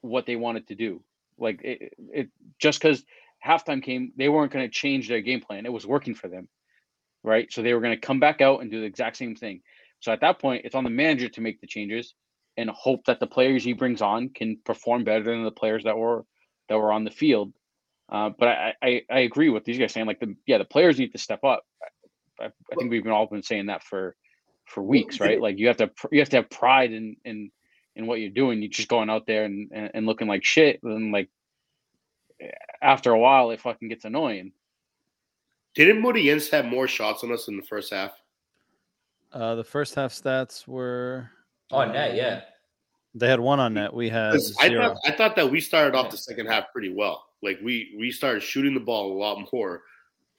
[0.00, 1.02] what they wanted to do.
[1.36, 2.28] Like it, it
[2.60, 3.04] just because
[3.48, 5.66] halftime came, they weren't going to change their game plan.
[5.66, 6.48] It was working for them,
[7.24, 7.50] right?
[7.52, 9.62] So they were going to come back out and do the exact same thing.
[10.00, 12.14] So at that point, it's on the manager to make the changes
[12.56, 15.96] and hope that the players he brings on can perform better than the players that
[15.96, 16.24] were
[16.68, 17.52] that were on the field.
[18.10, 20.98] Uh, but I, I I agree with these guys saying like the yeah the players
[20.98, 21.62] need to step up.
[22.40, 24.14] I, I think we've been all been saying that for
[24.66, 25.40] for weeks, right?
[25.40, 27.50] Like you have to you have to have pride in in
[27.96, 28.60] in what you're doing.
[28.62, 31.28] You're just going out there and and, and looking like shit, and like
[32.82, 34.52] after a while, it fucking gets annoying.
[35.74, 38.12] Didn't Moreirense have more shots on us in the first half?
[39.32, 41.30] Uh, the first half stats were
[41.70, 42.42] Oh, net, yeah.
[43.14, 43.92] they had one on net.
[43.92, 46.88] We had 'Cause I thought I thought that we started off the second half pretty
[46.90, 47.28] well.
[47.42, 49.82] Like we we started shooting the ball a lot more,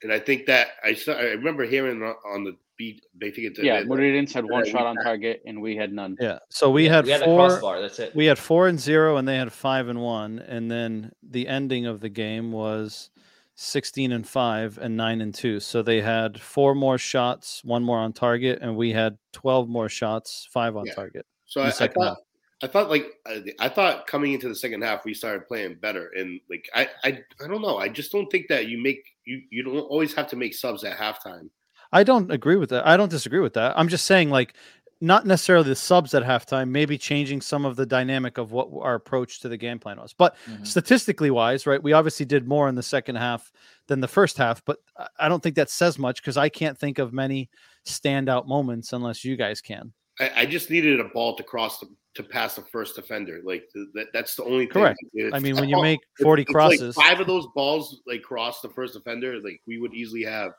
[0.02, 3.04] and I think that I saw, I remember hearing on- on the beat.
[3.14, 6.16] They think it's Yeah, Moreirense had one shot on target, and we had none.
[6.18, 6.38] Yeah.
[6.48, 7.48] So we had we had a four.
[7.48, 7.82] crossbar.
[7.82, 8.16] That's it.
[8.16, 10.38] We had four and zero, and they had five and one.
[10.38, 13.10] And then the ending of the game was
[13.54, 15.60] sixteen and five and nine and two.
[15.60, 19.90] So they had four more shots, one more on target, and we had twelve more
[19.90, 20.94] shots, five on Yeah.
[20.94, 21.26] target.
[21.44, 22.16] So I, I thought half.
[22.62, 26.10] I thought like I, I thought coming into the second half we started playing better,
[26.16, 27.76] and like I, I I don't know.
[27.76, 30.82] I just don't think that you make you you don't always have to make subs
[30.84, 31.50] at halftime.
[31.92, 32.86] I don't agree with that.
[32.86, 33.78] I don't disagree with that.
[33.78, 34.54] I'm just saying, like,
[35.02, 38.94] not necessarily the subs at halftime, maybe changing some of the dynamic of what our
[38.94, 40.12] approach to the game plan was.
[40.12, 40.66] But Mhm.
[40.66, 43.50] statistically wise, right, we obviously did more in the second half
[43.86, 44.62] than the first half.
[44.64, 47.48] But I- I don't think that says much because I can't think of many
[47.86, 49.92] standout moments unless you guys can.
[50.20, 53.40] I, I just needed a ball to cross the to pass the first defender.
[53.44, 54.82] Like that, that's the only thing.
[54.82, 54.98] Correct.
[55.14, 58.20] If- I mean, when you make 40 it's like crosses, five of those balls like
[58.22, 60.50] cross the first defender, like we would easily have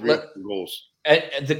[0.00, 0.86] three Let- goals.
[1.06, 1.54] And and the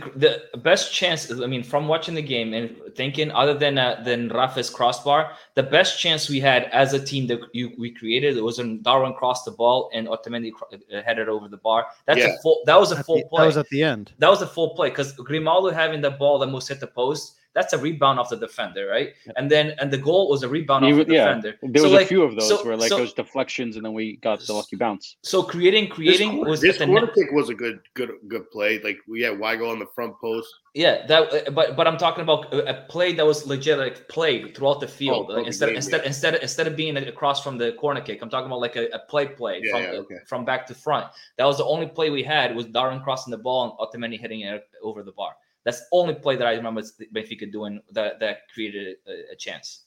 [0.53, 4.29] the best chance, I mean, from watching the game and thinking, other than uh, than
[4.29, 8.59] Rafa's crossbar, the best chance we had as a team that you, we created was
[8.59, 11.87] when Darwin crossed the ball and Otamendi cro- uh, headed over the bar.
[12.05, 12.35] That's Yeah.
[12.35, 12.61] a full.
[12.67, 13.41] That was a full the- play.
[13.41, 14.13] that was at the end.
[14.19, 17.37] That was a full play because Grimaldo having the ball that almost hit the post.
[17.53, 19.11] That's a rebound off the defender, right?
[19.37, 21.59] And then and the goal was a rebound off Even- the yeah, defender.
[21.63, 23.85] There So, was like, a few of those so- where like so- those deflections, and
[23.85, 25.17] then we got the lucky bounce.
[25.25, 27.15] So creating, This, creating corner, was this at the corner net.
[27.17, 28.79] kick was a good good good play.
[28.81, 30.49] Like we had Weigl on the front post.
[30.75, 31.53] Yeah, that.
[31.53, 34.87] But but I'm talking about a, a play that was legit, like played throughout the
[34.87, 38.01] field Oh, like, okay, instead yeah, instead instead instead of being across from the corner
[38.01, 38.23] kick.
[38.23, 40.19] I'm talking about like a, a play play Yeah, from yeah, okay.
[40.29, 41.07] from back to front.
[41.37, 44.43] That was the only play we had was Darwin crossing the ball and Otamendi hitting
[44.43, 45.33] it over the bar.
[45.65, 46.83] That's the only play that I remember
[47.15, 49.85] Benfica doing that that created a, a chance.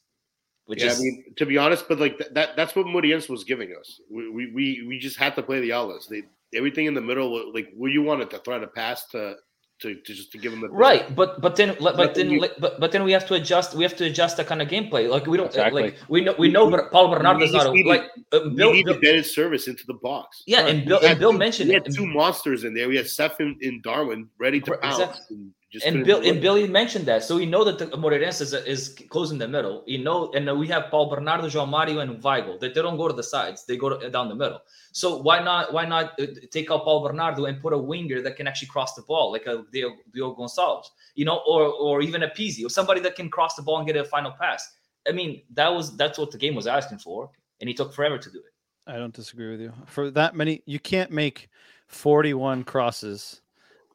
[0.65, 3.29] Which yeah, is I mean, to be honest, but like th- that that's what Moreirense
[3.29, 3.99] was giving us.
[4.09, 6.07] We, we we we just had to play the outlets.
[6.07, 6.23] They
[6.55, 9.35] everything in the middle, wa- like where you wanted to throw a pass to
[9.81, 12.39] to, to just to give them the Right, but but then but But then you-
[12.59, 13.75] but but then we have to adjust.
[13.75, 15.09] We have to adjust the kind of gameplay.
[15.09, 15.83] Like we don't Exactly.
[15.83, 16.69] like we know we know.
[16.71, 18.71] But Paul Bernardo is not just a, need- like uh, We Bill.
[18.71, 20.43] need Bill embedded service into the box.
[20.47, 20.75] yeah, Right.
[20.75, 21.83] and Bill and Bill two- mentioned we it.
[21.87, 22.87] had two monsters in there.
[22.87, 24.99] We had Seth and, and Darwin ready to Correct, pounce.
[24.99, 25.37] exactly.
[25.37, 26.39] And Just and Bill and.
[26.39, 29.83] Billy mentioned that, so we know that the Moreirense is, is closing the middle.
[29.87, 32.59] You know, and we have Paul Bernardo, João Mario, and Weigl.
[32.59, 34.61] That they don't go to the sides; they go to, down the middle.
[34.91, 35.73] So why not?
[35.73, 38.93] Why not uh, take out Paul Bernardo and put a winger that can actually cross
[38.93, 42.69] the ball, like a Diogo, Diogo Gonçalves, you know, or or even a Pizzi, or
[42.69, 44.75] somebody that can cross the ball and get a final pass.
[45.09, 47.31] I mean, that was that's what the game was asking for,
[47.61, 48.53] and he took forever to do it.
[48.85, 49.73] I don't disagree with you.
[49.87, 51.49] For that many, you can't make
[51.87, 53.41] 41 crosses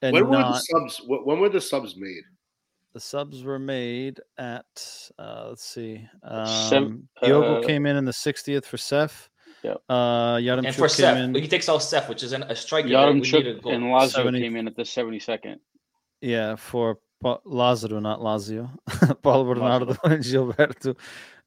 [0.03, 1.03] and when were the subs?
[1.07, 2.23] When were the subs made?
[2.95, 4.65] The subs were made at
[5.19, 6.07] uh, let's see.
[6.23, 9.29] Um, Sev- Diogo uh, came in in the 60th for Seth.
[9.63, 9.75] Yeah.
[9.91, 11.35] Uh, And Yaremchuk for came Seth, in.
[11.35, 12.89] he takes out Seth, which is an, a striker.
[12.89, 13.73] that we need a goal.
[13.73, 15.57] and Lazio 70 came in at the 72nd.
[16.21, 18.71] Yeah, for Pa- Lazaro, not Lazio.
[19.23, 20.97] Paulo Bernardo and Gilberto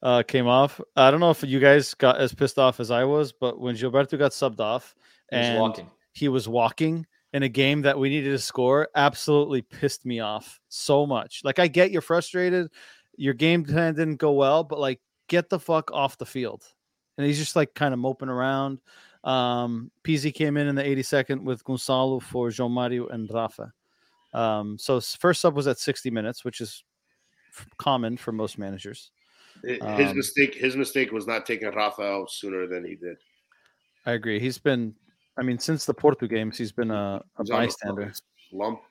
[0.03, 0.79] uh, came off.
[0.95, 3.75] I don't know if you guys got as pissed off as I was, but when
[3.75, 4.93] Gilberto got subbed off
[5.31, 5.89] He was and walking.
[6.13, 10.59] he was walking in a game that we needed to score, absolutely pissed me off
[10.69, 11.41] so much.
[11.43, 12.69] Like, I get you're frustrated,
[13.15, 16.63] your game plan didn't go well, but like, get the fuck off the field.
[17.17, 18.79] And he's just like kind of moping around.
[19.23, 23.71] Um, Pizzi came in in the 82nd with Gonzalo for João Mario and Rafa.
[24.33, 26.83] Um, so first sub was at 60 minutes, which is
[27.55, 29.11] f- common for most managers.
[29.65, 30.55] Hi- His Um, mistake.
[30.55, 33.17] His mistake was not taking Rafa out sooner than he did.
[34.05, 34.39] I agree.
[34.39, 34.95] He's been,
[35.41, 38.03] I mean, since the Porto games, he's been a, a He's bystander.
[38.03, 38.13] fucking
[38.53, 38.81] Lump.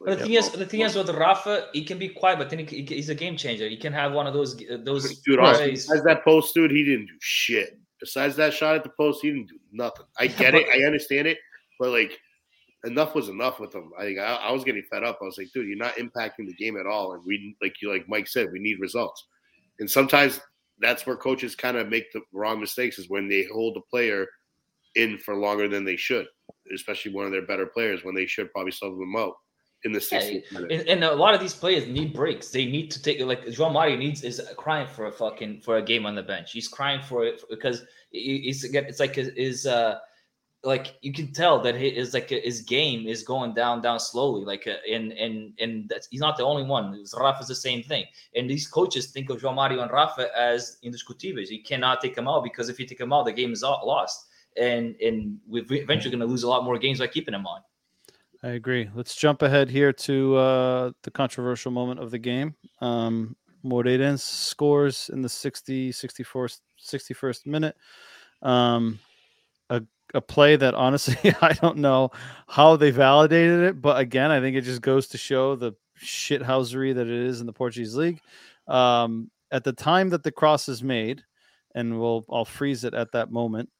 [0.00, 2.58] But the thing is, the thing is with Rafa, he can be quiet, but then
[2.58, 3.68] he, he- he's a game changer.
[3.68, 5.46] He can have one of those those dude, Right.
[5.46, 5.86] honestly, plays.
[5.86, 7.78] besides that post, dude, he didn't do shit.
[8.00, 10.04] Besides that shot at the post, he didn't do nothing.
[10.18, 11.38] I get it, I understand it,
[11.78, 12.18] but like,
[12.84, 13.92] enough was enough with him.
[13.98, 15.18] I think I, I was getting fed up.
[15.22, 17.90] I was like, dude, you're not impacting the game at all, and we like you
[17.90, 19.24] like Mike said, we need results.
[19.78, 20.40] And sometimes
[20.80, 24.26] that's where coaches kind of make the wrong mistakes is when they hold the player
[24.96, 26.26] in for longer than they should,
[26.74, 29.34] especially one of their better players when they should probably sub them out
[29.84, 30.72] in the 60th minute.
[30.72, 32.50] And, and a lot of these players need breaks.
[32.50, 35.82] They need to take like João Mario needs is crying for a fucking for a
[35.82, 36.52] game on the bench.
[36.52, 38.64] He's crying for it because he's.
[38.64, 39.98] It's like his, his uh
[40.64, 44.44] like you can tell that his like his game is going down down slowly.
[44.44, 47.04] Like uh, and and and that's, he's not the only one.
[47.18, 48.06] Rafa's the same thing.
[48.34, 51.50] And these coaches think of João Mario and Rafa as indiscutibles.
[51.50, 54.26] You cannot take them out because if you take them out, the game is lost.
[54.60, 57.60] And and we're eventually going to lose a lot more games by keeping them on.
[58.42, 58.90] I agree.
[58.94, 62.54] Let's jump ahead here to uh, the controversial moment of the game.
[62.80, 67.76] Um, Moreirense scores in the 60, 64th, 61st minute.
[68.42, 68.98] Um,
[69.70, 72.10] a, a play that honestly, I don't know
[72.46, 76.94] how they validated it, but again, I think it just goes to show the shithousery
[76.94, 78.20] that it is in the Portuguese league.
[78.68, 81.22] Um, at the time that the cross is made,
[81.74, 83.70] and we'll I'll freeze it at that moment.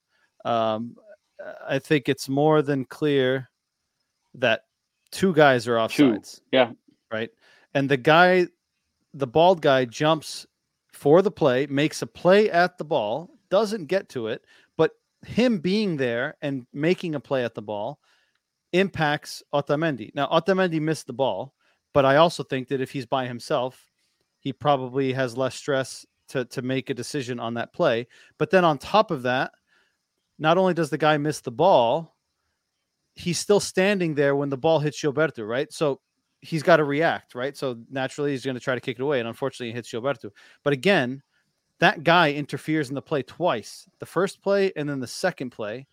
[0.45, 0.97] Um,
[1.67, 3.51] I think it's more than clear
[4.35, 4.65] that
[5.11, 6.41] two guys are Two, offsides.
[6.53, 6.73] yeah.
[7.11, 7.31] Right.
[7.75, 8.47] And the guy,
[9.13, 10.47] the bald guy, jumps
[10.93, 14.45] for the play, makes a play at the ball, doesn't get to it,
[14.77, 14.93] but
[15.27, 18.01] him being there and making a play at the ball
[18.73, 20.15] impacts Otamendi.
[20.15, 21.55] Now, Otamendi missed the ball,
[21.93, 23.91] but I also think that if he's by himself,
[24.41, 28.07] he probably has less stress to, to make a decision on that play.
[28.39, 29.53] But then on top of that,
[30.39, 32.15] not only does the guy miss the ball,
[33.15, 35.73] he's still standing there when the ball hits Gilberto, right?
[35.73, 36.01] So
[36.41, 37.57] he's got to react, right?
[37.57, 40.31] So naturally he's going to try to kick it away, and unfortunately it hits Gilberto.
[40.63, 41.23] But again,
[41.81, 45.87] that guy interferes in the play twice: the first play and then the second play.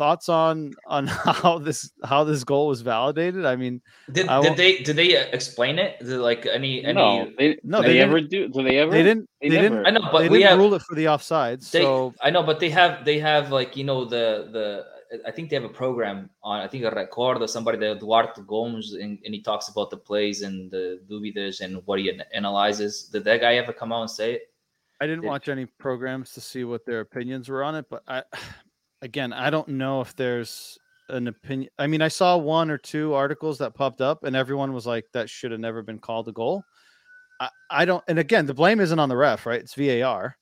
[0.00, 1.06] Thoughts on on
[1.42, 3.44] how this how this goal was validated?
[3.44, 5.98] I mean, Did, I did they did they uh, explain it?
[5.98, 6.94] Did, like any any?
[6.94, 8.48] No, they, No, no, they they, didn't- ever do?
[8.48, 8.92] Do they ever?
[8.92, 9.28] they didn't.
[9.42, 9.84] They They, didn't.
[9.86, 11.70] I know, but they we didn't have rule it for the offsides.
[11.70, 14.66] They, so I know, but they have they have like you know the the
[15.28, 18.40] I think they have a program on I think a record or somebody the Duarte
[18.46, 23.02] Gomes and, and he talks about the plays and the dubidas and what he analyzes.
[23.12, 24.42] Did that guy ever come out and say it?
[24.98, 28.02] I didn't Did- watch any programs to see what their opinions were on it, but
[28.08, 28.22] I,
[29.02, 31.70] again, I don't know if there's an opinion.
[31.78, 35.06] I mean, I saw one or two articles that popped up, and everyone was like,
[35.12, 36.64] "That should have never been called a goal."
[37.40, 38.04] I, I don't.
[38.08, 39.60] And again, the blame isn't on the ref, right?
[39.60, 40.36] It's VAR,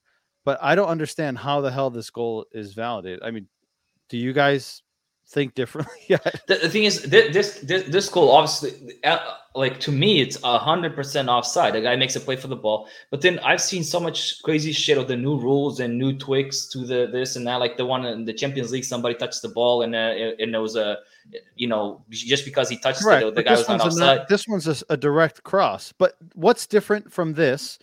[0.45, 3.21] but I don't understand how the hell this goal is validated.
[3.23, 3.49] I mean,
[4.09, 4.83] do you guys
[5.29, 5.95] think differently?
[6.09, 9.19] yeah, The, the thing is, this this this goal obviously, uh,
[9.55, 11.75] like to me, it's a hundred percent offside.
[11.75, 14.73] The guy makes a play for the ball, but then I've seen so much crazy
[14.73, 17.57] shit of the new rules and new tweaks to the this and that.
[17.57, 20.63] Like the one in the Champions League, somebody touched the ball and uh, and there
[20.63, 20.99] was a,
[21.57, 23.23] you know, just because he touched right.
[23.23, 24.19] it, the guy was not a, offside.
[24.19, 25.93] not- this one's a, a direct cross.
[25.93, 27.79] But what's different from this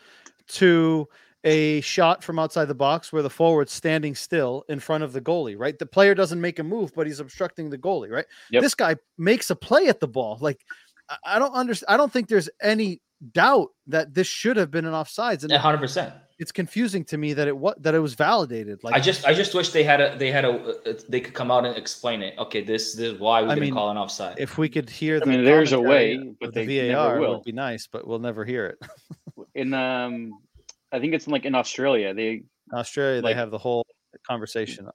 [0.48, 1.08] to
[1.46, 5.22] a shot from outside the box where the forward's standing still in front of the
[5.22, 5.78] goalie, right?
[5.80, 8.26] The player doesn't make a move, but he's obstructing the goalie, right?
[8.52, 8.64] Yep.
[8.64, 10.38] This guy makes a play at the ball.
[10.42, 10.66] Like
[11.10, 11.94] I- I don't understand.
[11.94, 13.00] I don't think there's any
[13.32, 16.14] doubt that this should have been an offsides, and hundred percent.
[16.40, 18.84] it's confusing to me that it what that it was validated.
[18.84, 21.34] Like I just I just wish they had a they had a uh, they could
[21.36, 22.34] come out and explain it.
[22.40, 24.36] Okay, this, this is why we I didn't mean, call an offside.
[24.40, 27.36] if we could hear, I mean, there's a way, but the they VAR, it will.
[27.36, 28.90] would be nice, but we'll never hear it.
[29.56, 30.40] In um,
[30.96, 32.14] I think it's in, like in Australia.
[32.14, 32.44] They
[32.74, 33.86] Australia, they have the whole
[34.28, 34.86] conversation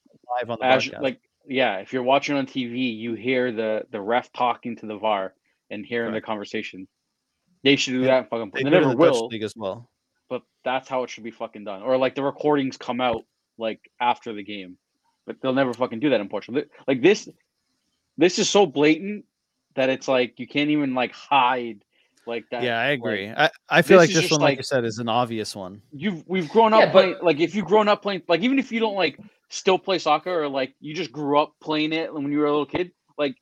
[0.40, 4.00] live on the as like yeah, if you're watching on TV, you hear the the
[4.00, 5.34] ref talking to the VAR
[5.70, 6.88] and hearing the conversation.
[7.62, 8.30] They should do Yeah, that.
[8.30, 9.90] Fucking, they they do it in never the Dutch will, league as well.
[10.28, 11.82] but that's how it should be fucking done.
[11.82, 13.24] Or like the recordings come out
[13.58, 14.78] like after the game,
[15.26, 16.62] but they'll never fucking do that in Portugal.
[16.88, 17.28] Like this,
[18.16, 19.26] this is so blatant
[19.74, 21.84] that it's like you can't even like hide
[22.26, 22.62] like that.
[22.62, 23.28] Yeah, I like, agree.
[23.30, 25.82] I, I feel this like this one, like like- you said, is an obvious one.
[25.92, 28.70] you've we've grown up Yeah, but- like if you've grown up playing like even if
[28.72, 29.18] you don't like
[29.48, 32.50] still play soccer or like you just grew up playing it when you were a
[32.50, 33.34] little kid like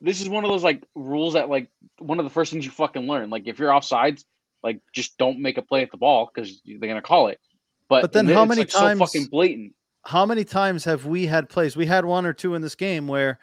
[0.00, 2.70] this is one of those like rules that like one of the first things you
[2.72, 4.24] fucking learn like if you're offsides
[4.64, 7.38] like just don't make a play at the ball because they're gonna call it
[7.88, 11.06] but, But then how it's, many like, so times- fucking blatant How many times have
[11.06, 11.76] we had plays?
[11.76, 13.38] We had one or two in this game where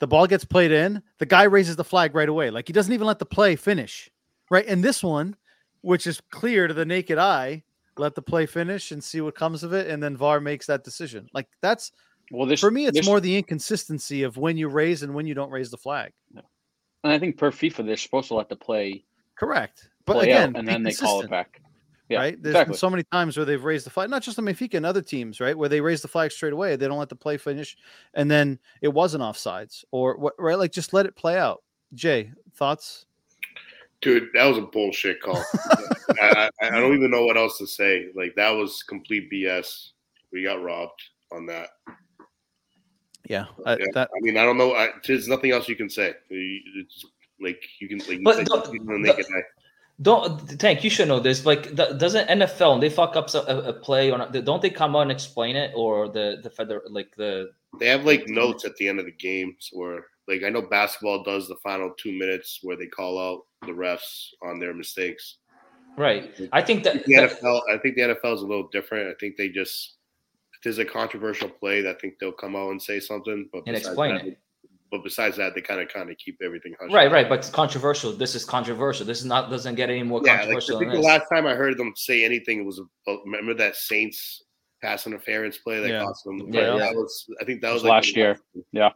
[0.00, 2.50] the ball gets played in, the guy raises the flag right away.
[2.50, 4.10] Like he doesn't even let the play finish.
[4.50, 4.66] Right.
[4.66, 5.36] And this one,
[5.82, 7.62] which is clear to the naked eye,
[7.96, 9.88] let the play finish and see what comes of it.
[9.88, 11.28] And then VAR makes that decision.
[11.34, 11.92] Like that's
[12.30, 15.26] well this for me, it's this- more the inconsistency of when you raise and when
[15.26, 16.12] you don't raise the flag.
[16.34, 19.04] and i think per fifa they're supposed to let the play
[19.36, 19.88] Correct.
[20.04, 21.60] But play again, out and then they call it back
[22.08, 22.42] yeah right?
[22.42, 24.74] There's exactly been so many times where they've raised the flag, not just on Benfica
[24.74, 25.56] and other teams, right?
[25.56, 27.76] Where they raise the flag straight away, they don't let the play finish,
[28.14, 30.58] and then it wasn't offsides or what, right?
[30.58, 31.62] Like just let it play out.
[31.94, 33.06] Jay, thoughts?
[34.00, 35.42] Dude, that was a bullshit call.
[36.22, 38.08] I, I, I don't even know what else to say.
[38.14, 39.90] Like that was complete BS.
[40.32, 41.02] We got robbed
[41.32, 41.70] on that.
[43.28, 43.86] Yeah, I, Yeah.
[43.94, 44.74] that I mean, I don't know.
[44.74, 46.14] I, there's nothing else you can say.
[46.30, 47.04] It's
[47.40, 49.42] like you can like you But said, the- you see it the naked eye.
[50.00, 51.44] Don't Tank, you should know this.
[51.44, 54.70] Like, the, doesn't NFL when they fuck up a, a play or not, don't they
[54.70, 58.64] come out and explain it or the the feder like the They have like notes
[58.64, 62.12] at the end of the games where, like, I know basketball does the final two
[62.12, 65.38] minutes where they call out the refs on their mistakes.
[65.96, 66.30] right?
[66.52, 69.10] I think that, The that- NFL, I think the NFL is a little different.
[69.10, 69.94] I think they just
[70.54, 73.76] if there's a controversial play, I think they'll come out and say something, but And
[73.76, 74.38] explain that, it.
[74.90, 76.90] But besides that, they kind of kind of keep everything hush.
[76.92, 77.28] right, right.
[77.28, 78.12] But it's controversial.
[78.12, 79.04] This is controversial.
[79.04, 81.04] This is not doesn't get any more Yeah, like, I think than the this.
[81.04, 84.44] last time I heard them say anything was about, remember that Saints
[84.80, 86.04] pass interference play that Yeah.
[86.04, 86.52] cost them.
[86.52, 88.38] Yeah, that was I think that was, was like last the year.
[88.72, 88.90] Yeah.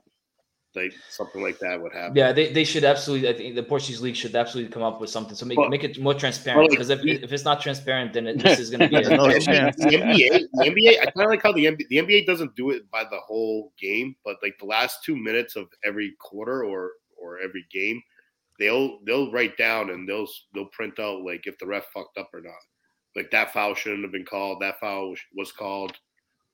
[0.75, 2.17] Like something like that would happen.
[2.17, 3.29] Yeah, they, they should absolutely.
[3.29, 5.85] I think the Portuguese league should absolutely come up with something so make But- make
[5.85, 6.63] it more transparent.
[6.63, 8.95] like, Because if, if it's not transparent, then it, this is going to be.
[8.97, 9.77] There's no a, chance.
[9.77, 12.71] The NBA, the NBA, I kind of like how the NBA, the NBA doesn't do
[12.71, 16.93] it by the whole game, but like the last two minutes of every quarter or
[17.17, 18.01] or every game,
[18.59, 22.31] they'll they'll write down and they'll they'll print out like if the ref fucked up
[22.33, 22.55] or not,
[23.15, 25.93] like that foul shouldn't have been called, that foul was- was called,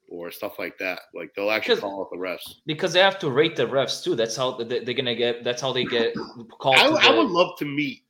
[0.09, 1.01] or stuff like that.
[1.15, 2.57] Like they'll actually Because- call out the refs.
[2.67, 4.15] because they have to rate the refs too.
[4.15, 5.45] That's how they, they're going to get.
[5.45, 6.15] That's how they get
[6.59, 6.77] called.
[6.77, 8.03] I, I would love to meet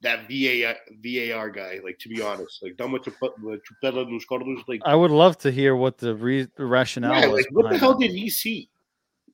[0.00, 0.74] that VAR
[1.04, 1.78] VAR guy.
[1.84, 5.76] Like to be honest, like dama chupela nos cordos, like I would love to hear
[5.76, 7.42] what the, re- the rationale yeah, was.
[7.44, 8.68] like what the hell did he see?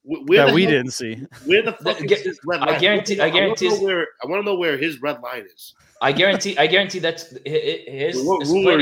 [0.03, 1.23] Where that we hell- didn't see?
[1.45, 2.69] Where the fuck is his red line?
[2.69, 2.81] I line?
[2.81, 5.75] guarantee- I wanna guarantee- where I want to know where his red line is.
[6.01, 6.57] I guarantee.
[6.59, 8.79] I guarantee that's hi- hi- his what his ruler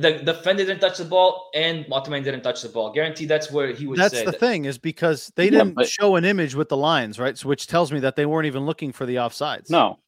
[0.00, 0.26] planning he is used.
[0.26, 2.92] the defender didn't touch the ball and Otamendi didn't touch the ball.
[2.92, 4.40] Guarantee that's where he would That's say the that.
[4.40, 7.36] thing is because they Yeah, didn't but- show an image with the lines, right?
[7.36, 9.70] So which tells me that they weren't even looking for the offsides.
[9.70, 9.98] No,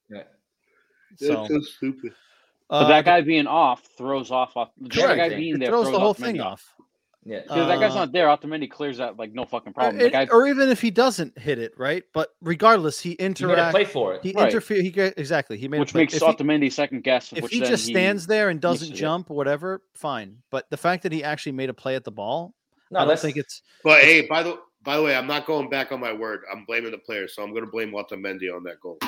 [1.19, 2.13] So, That's so stupid.
[2.69, 4.57] but uh, that guy being off throws off.
[4.57, 5.17] off the Correct.
[5.19, 6.75] guy being it there throws throws the whole Otamendi thing off.
[7.29, 7.41] Yeah.
[7.41, 8.29] Because that guy's Uh, not there.
[8.29, 9.99] Otamendi clears that like no fucking Or, problem.
[9.99, 12.05] The guy, or even if he doesn't hit it, right?
[12.15, 13.71] But regardless, he You got to interacts.
[13.73, 14.21] play for it.
[14.23, 14.47] He Right.
[14.49, 14.81] interfere.
[14.81, 15.59] He get exactly.
[15.59, 16.03] He made which play.
[16.03, 17.33] makes if he, second guess.
[17.33, 19.03] if he just stands there and doesn't misses it.
[19.03, 20.39] jump, whatever, fine.
[20.53, 22.55] But the fact that he actually made a play at the ball,
[22.93, 23.63] No, I don't that's think it's.
[23.83, 26.43] But hey, by the by the way, I'm not going back on my word.
[26.53, 28.99] I'm blaming the players, so I'm going to blame Otamendi on that goal.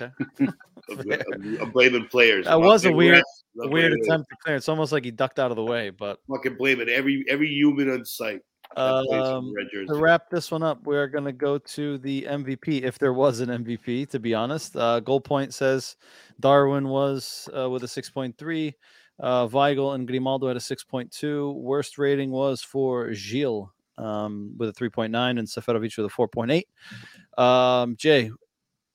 [0.00, 0.12] Okay.
[0.40, 0.52] I'm,
[1.10, 2.44] I'm- I'm blaming players.
[2.44, 3.22] That I'm was a weird- refs.
[3.62, 4.56] I'm weird attempt to clear.
[4.56, 5.90] It's almost like he ducked out of the way.
[5.90, 6.88] But Fucking blame it.
[6.88, 8.40] every every human on site.
[8.74, 9.54] that plays for um,
[9.88, 13.40] to wrap this one up, we're going to go to the MVP, if there was
[13.40, 14.76] an MVP, to be honest.
[14.76, 15.96] Uh, Goal Point says
[16.40, 18.74] Darwin was uh, with a 6.3.
[19.18, 21.54] Uh, Weigl and Grimaldo had a 6.2.
[21.54, 27.42] Worst rating was for Gilles um, with a 3.9 and Seferovic with a 4.8.
[27.42, 28.30] Um, Jay,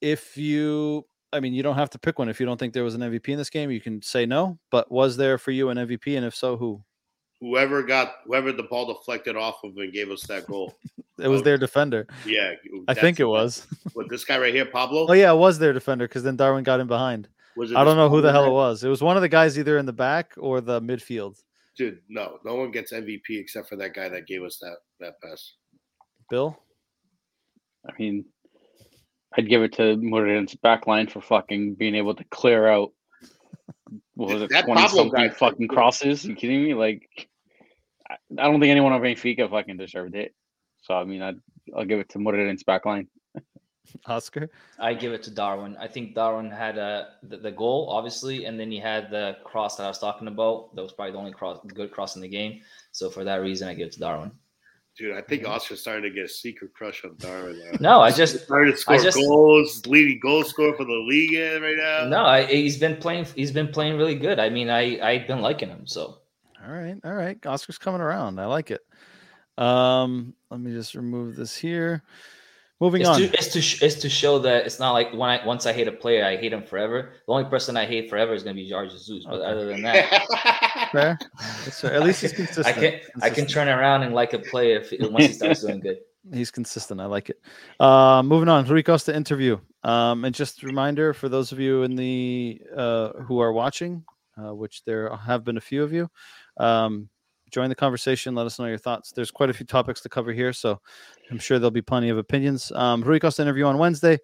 [0.00, 2.84] if you, I mean, you don't have to pick one if you don't think there
[2.84, 3.70] was an MVP in this game.
[3.70, 6.16] You can say no, but was there for you an MVP?
[6.16, 6.82] And if so, who?
[7.40, 10.74] Whoever got whoever the ball deflected off of and gave us that goal.
[11.18, 12.06] It was their defender.
[12.26, 12.54] Yeah,
[12.88, 13.66] I think it was.
[13.92, 15.06] What this guy right here, Pablo?
[15.08, 17.28] Oh yeah, it was their defender because then Darwin got in behind.
[17.54, 18.82] Was it I don't know who the hell it was.
[18.82, 21.36] It was one of the guys either in the back or the midfield.
[21.76, 25.20] Dude, no, no one gets MVP except for that guy that gave us that that
[25.22, 25.54] pass.
[26.28, 26.58] Bill.
[27.86, 28.24] I mean,
[29.36, 32.92] I'd give it to Moreira's back line for fucking being able to clear out.
[34.14, 36.24] What was it, That twenty Pablo guy- something fucking crosses?
[36.24, 36.74] you kidding me?
[36.74, 37.28] Like,
[38.08, 40.34] I I don't think anyone on Benfica fucking deserved it.
[40.82, 41.36] So I mean, I'd
[41.76, 43.08] I'll give it to Moreira's back line.
[44.06, 44.50] Oscar.
[44.78, 45.76] I give it to Darwin.
[45.78, 49.76] I think Darwin had uh, the, the goal, obviously, and then he had the cross
[49.76, 50.74] that I was talking about.
[50.76, 52.60] That was probably the only cross, good cross in the game.
[52.92, 54.30] So for that reason, I give it to Darwin.
[54.98, 57.58] Dude, I think Oscar's starting to get a secret crush on Darwin.
[57.58, 57.78] now.
[57.80, 61.32] No, I He's just starting to score just- goals, leading goal scorer for the league
[61.34, 62.08] eh, right now.
[62.08, 63.24] no, I, he's been playing.
[63.34, 64.38] He's been playing really good.
[64.38, 65.86] I mean, I I've been liking him.
[65.86, 66.18] So
[66.62, 67.38] All right, all right.
[67.46, 68.38] Oscar's coming around.
[68.38, 68.82] I like it.
[69.56, 72.02] Um, let me just remove this here.
[72.82, 73.18] Moving it's on.
[73.20, 75.72] to it's to sh- it's to show that it's not like when I once I
[75.72, 77.12] hate a player, I hate him forever.
[77.28, 79.24] The only person I hate forever is going to be George Jesus.
[79.24, 79.44] But Okay.
[79.52, 81.16] other than that, Fair.
[81.64, 81.94] That's fair.
[81.94, 82.66] At least he's consistent.
[82.66, 85.78] I can I can turn around and like a player if, once he starts doing
[85.78, 85.98] good.
[86.34, 87.00] He's consistent.
[87.00, 87.40] I like it.
[87.78, 89.58] Uh, moving on, Rui Costa interview.
[89.84, 94.04] Um, and just a reminder for those of you in the uh, who are watching,
[94.36, 96.08] uh, which there have been a few of you,
[96.58, 97.08] um,
[97.52, 98.34] join the conversation.
[98.34, 99.12] Let us know your thoughts.
[99.12, 100.80] There's quite a few topics to cover here, so
[101.30, 102.72] I'm sure there'll be plenty of opinions.
[102.74, 104.18] Um, Rui Costa interview on Wednesday.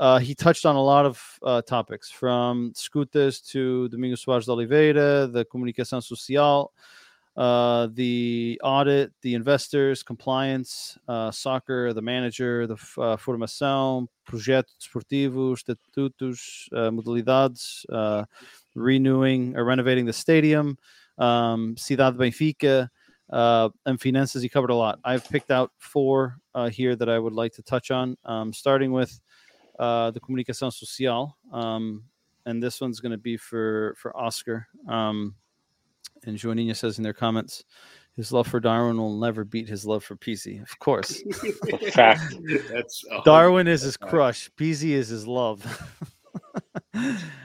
[0.00, 4.50] Uh, he touched on a lot of uh, topics from scooters to Domingos Soares de
[4.50, 6.72] Oliveira, the comunicação social,
[7.36, 15.54] uh, the audit, the investors, compliance, uh, soccer, the manager, the uh, formação, projeto desportivo,
[15.54, 18.24] estatutos, uh, modalidades, uh,
[18.74, 20.78] renewing or renovating the stadium,
[21.20, 22.88] um, Cidade Benfica,
[23.30, 24.42] uh, and finances.
[24.42, 24.98] He covered a lot.
[25.04, 28.92] I've picked out four uh, here that I would like to touch on, um, starting
[28.92, 29.20] with
[29.78, 31.36] uh, the comunicação social.
[31.52, 32.04] Um,
[32.46, 34.66] and this one's going to be for for Oscar.
[34.88, 35.34] Um,
[36.24, 37.64] and Joaninha says in their comments,
[38.16, 40.60] his love for Darwin will never beat his love for Pizzi.
[40.60, 41.22] Of course,
[41.92, 42.34] Fact.
[42.70, 44.50] That's Darwin is his crush.
[44.56, 45.64] Pizzi is his love.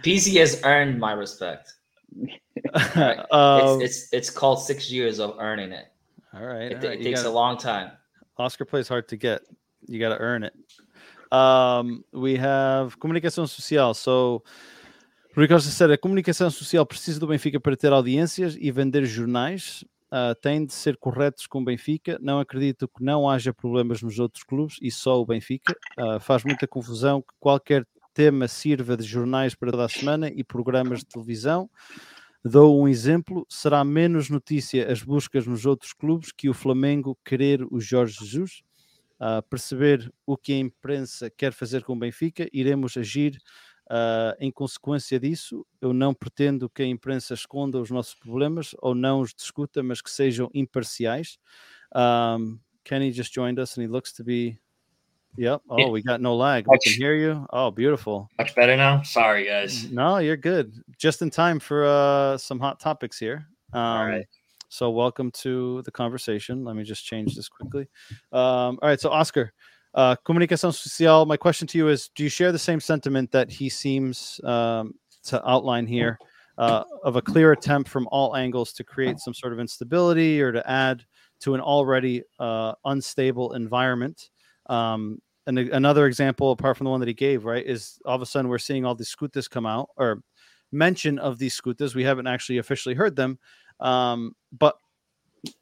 [0.04, 1.74] Pizzi has earned my respect.
[3.32, 5.88] Um, it's, it's it's called six years of earning it.
[6.34, 6.72] all right.
[6.72, 7.92] It, all right, it takes gotta- a long time.
[8.38, 9.42] Oscar plays hard to get.
[9.88, 10.54] You got to earn it.
[11.32, 13.94] Um, we have comunicação social.
[13.94, 14.44] So,
[15.36, 19.84] Rui Costa said a comunicação social precisa do Benfica para ter audiências e vender jornais.
[20.12, 22.18] Uh, tem de ser corretos com o Benfica.
[22.22, 25.76] Não acredito que não haja problemas nos outros clubes e só o Benfica.
[26.00, 30.44] Uh, faz muita confusão que qualquer tema sirva de jornais para toda a semana e
[30.44, 31.70] programas de televisão.
[32.48, 37.66] Dou um exemplo: será menos notícia as buscas nos outros clubes que o Flamengo querer
[37.72, 38.62] o Jorge Jesus?
[39.20, 43.42] Uh, perceber o que a imprensa quer fazer com o Benfica, iremos agir
[43.90, 45.66] uh, em consequência disso.
[45.82, 50.00] Eu não pretendo que a imprensa esconda os nossos problemas ou não os discuta, mas
[50.00, 51.40] que sejam imparciais.
[51.96, 54.60] Um, Kenny just joined us and he looks to be.
[55.38, 55.62] Yep.
[55.70, 55.88] Oh, Yeah.
[55.90, 56.66] we got no lag.
[56.68, 57.46] We can hear you.
[57.52, 58.30] Oh, beautiful.
[58.38, 59.02] Much better now.
[59.02, 59.92] Sorry, guys.
[59.92, 60.74] No, you're good.
[60.98, 63.48] Just in time for uh, some hot topics here.
[63.74, 64.26] Um, All right.
[64.70, 66.64] So, welcome to the conversation.
[66.64, 67.88] Let me just change this quickly.
[68.34, 69.00] Um, all right.
[69.00, 69.54] So, Oscar,
[69.94, 71.26] uh, comunicação social.
[71.26, 74.94] My question to you is: Do you share the same sentiment that he seems um,
[75.26, 76.18] to outline here,
[76.58, 80.52] uh, of a clear attempt from all angles to create some sort of instability or
[80.52, 81.06] to add
[81.42, 84.30] to an already uh, unstable environment?
[84.68, 88.22] Um, and another example, apart from the one that he gave, right, is all of
[88.22, 90.22] a sudden we're seeing all these scooters come out or
[90.72, 91.94] mention of these scooters.
[91.94, 93.38] We haven't actually officially heard them,
[93.80, 94.78] um, but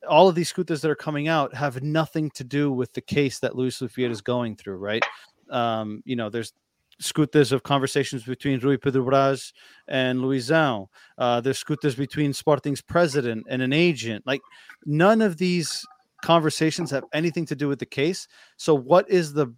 [0.08, 3.40] all of these scooters that are coming out have nothing to do with the case
[3.40, 5.04] that Luis Lufiat is going through, right?
[5.50, 6.54] Um, you know, there's
[7.00, 9.52] scooters of conversations between Rui Pedro Braz
[9.88, 10.88] and Luizão.
[11.18, 14.26] Uh, there's scooters between Sporting's president and an agent.
[14.26, 14.42] Like
[14.86, 15.86] none of these
[16.22, 18.28] conversations have anything to do with the case.
[18.58, 19.54] So what is the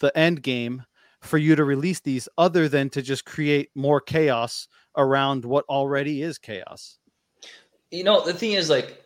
[0.00, 0.84] the end game
[1.20, 6.22] for you to release these other than to just create more chaos around what already
[6.22, 6.98] is chaos?
[7.90, 9.04] You know, the thing is like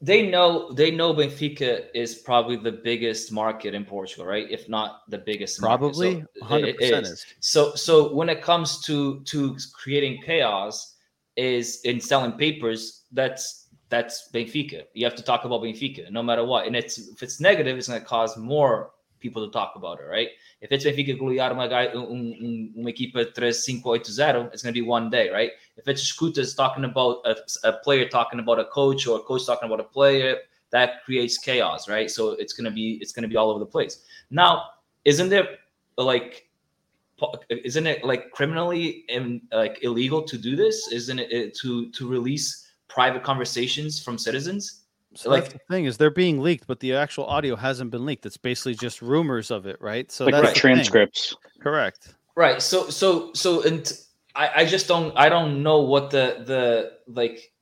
[0.00, 4.46] they know they know Benfica is probably the biggest market in Portugal, right?
[4.50, 5.78] If not the biggest market.
[5.78, 7.26] Probably So 100% it is.
[7.40, 10.96] So so when it comes to to creating chaos
[11.36, 14.84] is in selling papers, that's that's Benfica.
[14.92, 16.66] You have to talk about Benfica no matter what.
[16.66, 18.90] And it's if it's negative, it's gonna cause more
[19.20, 20.28] people to talk about it, right?
[20.60, 25.10] If it's Benfica golear uma, guy, um, um, uma equipa 3-5-8-0, it's gonna be one
[25.10, 25.50] day, right?
[25.76, 29.46] If it's Scooters talking about a, a player talking about a coach or a coach
[29.46, 30.36] talking about a player,
[30.70, 32.10] that creates chaos, right?
[32.10, 34.04] So it's gonna be it's gonna be all over the place.
[34.30, 34.64] Now,
[35.04, 35.48] isn't there
[35.96, 36.48] like
[37.48, 40.92] isn't it like criminally and like illegal to do this?
[40.92, 44.85] Isn't it to to release private conversations from citizens?
[45.16, 48.04] So like, that's the thing is they're being leaked, but the actual audio hasn't been
[48.04, 48.26] leaked.
[48.26, 50.10] It's basically just rumors of it, right?
[50.10, 51.34] So like that's transcripts.
[51.60, 52.14] Correct.
[52.36, 52.60] Right.
[52.60, 53.92] So so so and
[54.34, 57.52] I, I just don't I don't know what the the like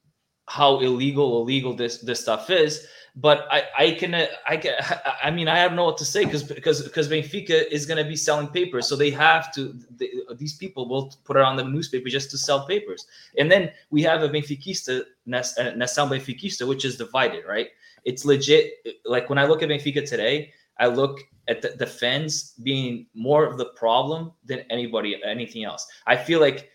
[0.47, 2.87] how illegal illegal this this stuff is
[3.17, 4.75] but I, I can uh, I can
[5.23, 8.09] I mean I don't know what to say because because because Benfica is going to
[8.09, 9.75] be selling papers, so they have to.
[9.97, 13.07] They, these people will put it on the newspaper just to sell papers,
[13.39, 17.69] and then we have a Benfiquista Nação uh, Benfiquista, which is divided, right?
[18.05, 18.73] It's legit.
[19.05, 23.45] Like when I look at Benfica today, I look at the, the fans being more
[23.45, 25.87] of the problem than anybody anything else.
[26.07, 26.71] I feel like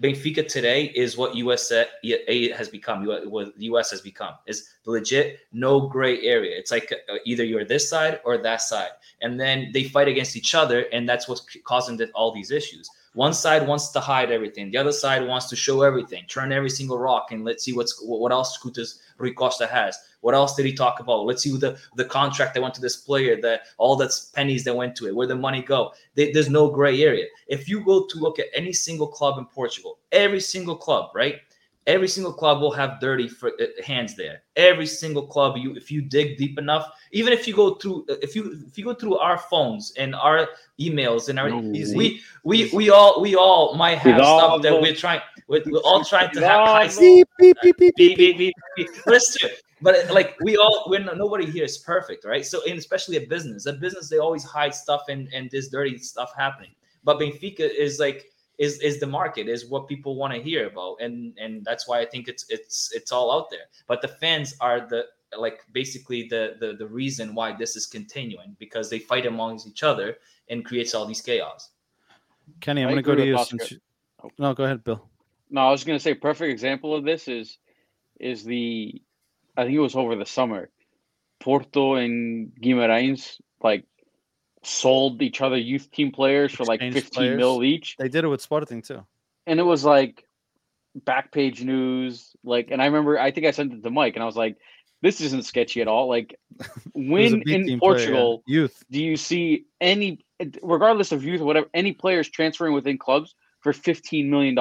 [0.00, 3.04] Benfica today is what US has become.
[3.06, 6.56] What the US has become is legit, no gray area.
[6.56, 10.36] It's like uh, either you're this side or that side, and then they fight against
[10.36, 12.88] each other, and that's what's causing all these issues.
[13.14, 14.70] One side wants to hide everything.
[14.70, 18.00] The other side wants to show everything, turn every single rock, and let's see what's
[18.02, 19.98] what else Scutas Rui Costa has.
[20.22, 21.26] What else did he talk about?
[21.26, 24.74] Let's see the the contract that went to this player, that all that's pennies that
[24.74, 25.92] went to it, where the money go.
[26.14, 27.26] They, there's no gray area.
[27.48, 31.40] If you go to look at any single club in Portugal, every single club, right?
[31.86, 33.48] Every single club will have dirty uh,
[33.84, 34.42] hands there.
[34.54, 38.14] Every single club, you if you dig deep enough, even if you go through uh,
[38.22, 40.48] if you if you go through our phones and our
[40.80, 45.20] emails and our we we we all we all might have stuff that we're trying
[45.48, 49.06] we're, we're all trying to have high beep, beep, beep, beep, beep, beep, beep, beep.
[49.06, 52.46] Listen, but like we all when nobody here is perfect, right?
[52.46, 55.98] So and especially a business, a business they always hide stuff and and this dirty
[55.98, 56.70] stuff happening.
[57.04, 58.31] But Benfica is like
[58.62, 61.98] is is the market is what people want to hear about and and that's why
[62.00, 63.66] i think it's it's it's all out there.
[63.90, 65.02] But the fans are the
[65.44, 69.82] like basically the the, the reason why this is continuing because they fight amongst each
[69.82, 70.16] other
[70.48, 71.70] and creates all these chaos.
[72.60, 73.78] Kenny i'm going to go to you since you...
[74.38, 75.00] no go ahead bill.
[75.50, 77.58] No i was going to say perfect example of this is
[78.20, 79.02] is the
[79.56, 80.62] i think it was over the summer
[81.40, 83.84] porto and guimarães like
[84.64, 87.36] sold each other youth team players for like 15 players.
[87.36, 87.96] mil each.
[87.98, 89.04] They did it with Sporting too.
[89.46, 90.24] And it was like
[90.94, 92.30] back page news.
[92.44, 94.56] Like, and I remember, I think I sent it to Mike and I was like,
[95.02, 96.08] this isn't sketchy at all.
[96.08, 96.38] Like,
[96.94, 98.62] when in Portugal, player, yeah.
[98.62, 100.24] youth, do you see any,
[100.62, 104.56] regardless of youth or whatever, any players transferring within clubs for $15 million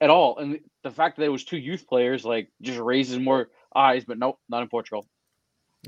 [0.00, 0.38] at all?
[0.38, 4.18] And the fact that it was two youth players, like, just raises more eyes, but
[4.18, 5.06] nope, not in Portugal.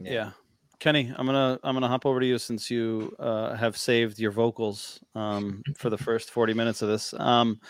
[0.00, 0.12] Yeah.
[0.12, 0.30] yeah.
[0.78, 4.32] Kenny, I'm gonna I'm gonna hop over to you since you uh, have saved your
[4.32, 7.14] vocals um, for the first 40 minutes of this.
[7.18, 7.60] Um,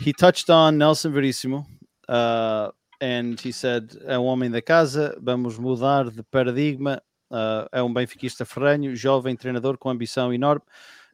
[0.00, 1.66] he touched on Nelson Verissimo,
[2.08, 2.70] uh,
[3.00, 7.02] and he said: "É um homem da casa, vamos mudar de paradigma.
[7.30, 10.64] Uh, é um benfiquista ferrenho, jovem treinador com ambição enorme.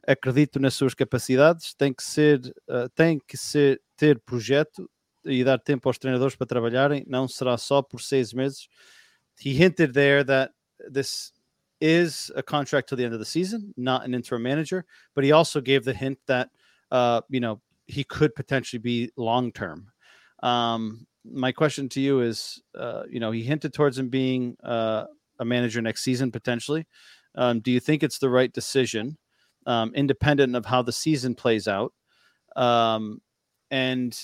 [0.07, 1.73] Acredito nas suas capacidades.
[1.73, 2.39] Tem que ser,
[2.69, 4.89] uh, tem que ser ter projeto
[5.25, 7.03] e dar tempo aos treinadores para trabalharem.
[7.07, 8.67] Não será só por seis meses."
[9.41, 10.51] He hinted there that
[10.87, 11.31] this
[11.81, 14.85] is a contract till the end of the season, not an interim manager.
[15.15, 16.49] But he also gave the hint that
[16.91, 19.87] uh, you know he could potentially be long term.
[20.43, 25.05] Um, my question to you is, uh, you know, he hinted towards him being uh,
[25.39, 26.87] a manager next season potentially.
[27.35, 29.17] Um, do you think it's the right decision,
[29.65, 31.93] um, independent of how the season plays out?
[32.55, 33.21] Um,
[33.71, 34.19] and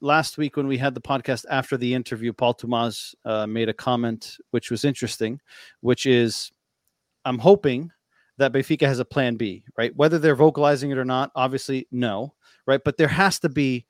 [0.00, 3.74] last week when we had the podcast after the interview, Paul Tomas uh, made a
[3.74, 5.40] comment which was interesting,
[5.80, 6.50] which is
[7.24, 7.90] I'm hoping
[8.38, 9.94] that Benfica has a plan B, right?
[9.96, 12.34] Whether they're vocalizing it or not, obviously, no,
[12.66, 12.80] right?
[12.84, 13.84] But there has to be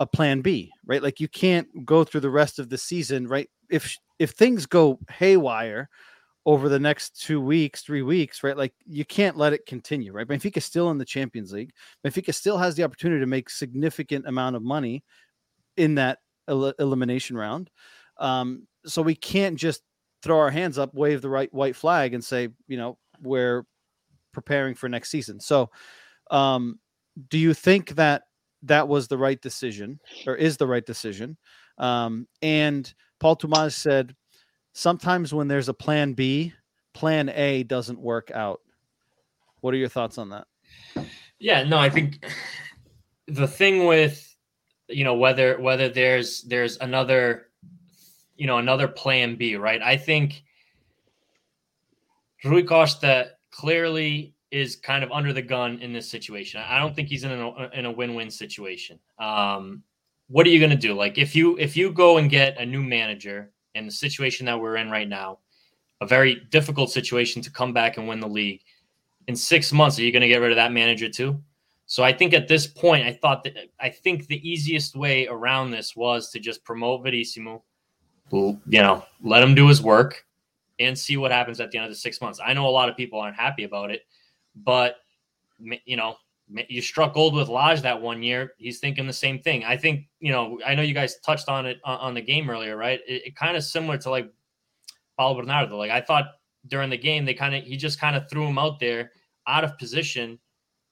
[0.00, 1.02] a plan B, right?
[1.02, 3.48] Like you can't go through the rest of the season, right?
[3.70, 5.88] If if things go haywire
[6.44, 8.56] over the next two weeks, three weeks, right?
[8.56, 10.26] Like you can't let it continue, right?
[10.26, 11.72] Benfica still in the Champions League.
[12.04, 15.04] Benfica still has the opportunity to make significant amount of money
[15.76, 16.18] in that
[16.48, 17.70] el- elimination round.
[18.18, 19.82] Um, so we can't just
[20.22, 23.64] throw our hands up, wave the right white flag, and say, you know, we're
[24.32, 25.40] preparing for next season.
[25.40, 25.70] So,
[26.30, 26.78] um,
[27.28, 28.22] do you think that
[28.62, 31.36] that was the right decision, or is the right decision?
[31.78, 34.14] Um, and Paul Tomas said,
[34.72, 36.52] sometimes when there's a plan B,
[36.94, 38.60] plan A doesn't work out.
[39.60, 40.46] What are your thoughts on that?
[41.38, 42.24] Yeah, no, I think
[43.26, 44.31] the thing with
[44.88, 47.48] you know whether whether there's there's another
[48.36, 49.80] you know another plan B, right?
[49.82, 50.42] I think
[52.44, 56.60] Rui Costa clearly is kind of under the gun in this situation.
[56.66, 58.98] I don't think he's in a in a win-win situation.
[59.18, 59.82] Um,
[60.28, 60.94] what are you going to do?
[60.94, 64.60] Like if you if you go and get a new manager in the situation that
[64.60, 65.38] we're in right now,
[66.00, 68.60] a very difficult situation to come back and win the league.
[69.28, 71.40] In six months, are you going to get rid of that manager too?
[71.86, 75.70] So I think at this point, I thought that I think the easiest way around
[75.70, 77.64] this was to just promote Verissimo,
[78.66, 80.24] you know, let him do his work
[80.78, 82.40] and see what happens at the end of the six months.
[82.44, 84.02] I know a lot of people aren't happy about it,
[84.56, 84.96] but
[85.84, 86.16] you know,
[86.68, 88.54] you struck gold with Lage that one year.
[88.58, 89.64] He's thinking the same thing.
[89.64, 92.50] I think, you know, I know you guys touched on it on, on the game
[92.50, 93.00] earlier, right?
[93.06, 94.30] It, it kind of similar to like
[95.16, 95.76] Paulo Bernardo.
[95.76, 96.26] Like I thought
[96.66, 99.12] during the game, they kind of he just kind of threw him out there
[99.46, 100.38] out of position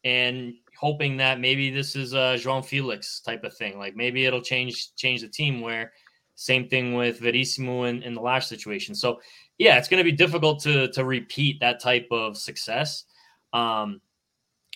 [0.05, 3.79] and hoping that maybe this is a João Felix type of thing.
[3.79, 5.93] Like maybe it'll change change the team where
[6.37, 8.95] same thing with Verissimo in, in the last situation.
[8.95, 9.21] So
[9.59, 13.05] yeah, it's going to be difficult to to repeat that type of success.
[13.53, 14.01] Um,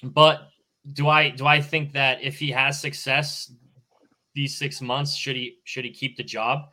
[0.02, 0.48] but
[0.92, 3.50] do I do I think that if he has success
[4.34, 6.68] these six months, should he should he keep the job?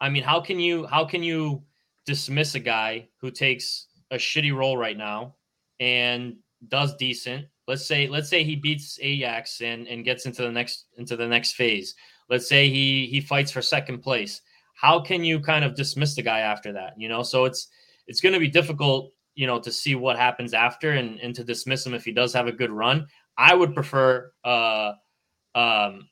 [0.00, 1.64] I mean, how can you how can you
[2.04, 5.34] dismiss a guy who takes a shitty role right now
[5.80, 6.36] and
[6.68, 7.46] does decent?
[7.66, 11.26] Let's say let's say he beats Ajax and and gets into the next into the
[11.26, 11.94] next phase.
[12.28, 14.42] Let's say he he fights for second place.
[14.74, 16.94] How can you kind of dismiss the guy after that?
[16.98, 17.68] You know, so it's
[18.06, 21.44] it's going to be difficult you know, to see what happens after and, and to
[21.44, 23.06] dismiss him if he does have a good run.
[23.38, 24.92] I would prefer uh,
[25.54, 26.08] um,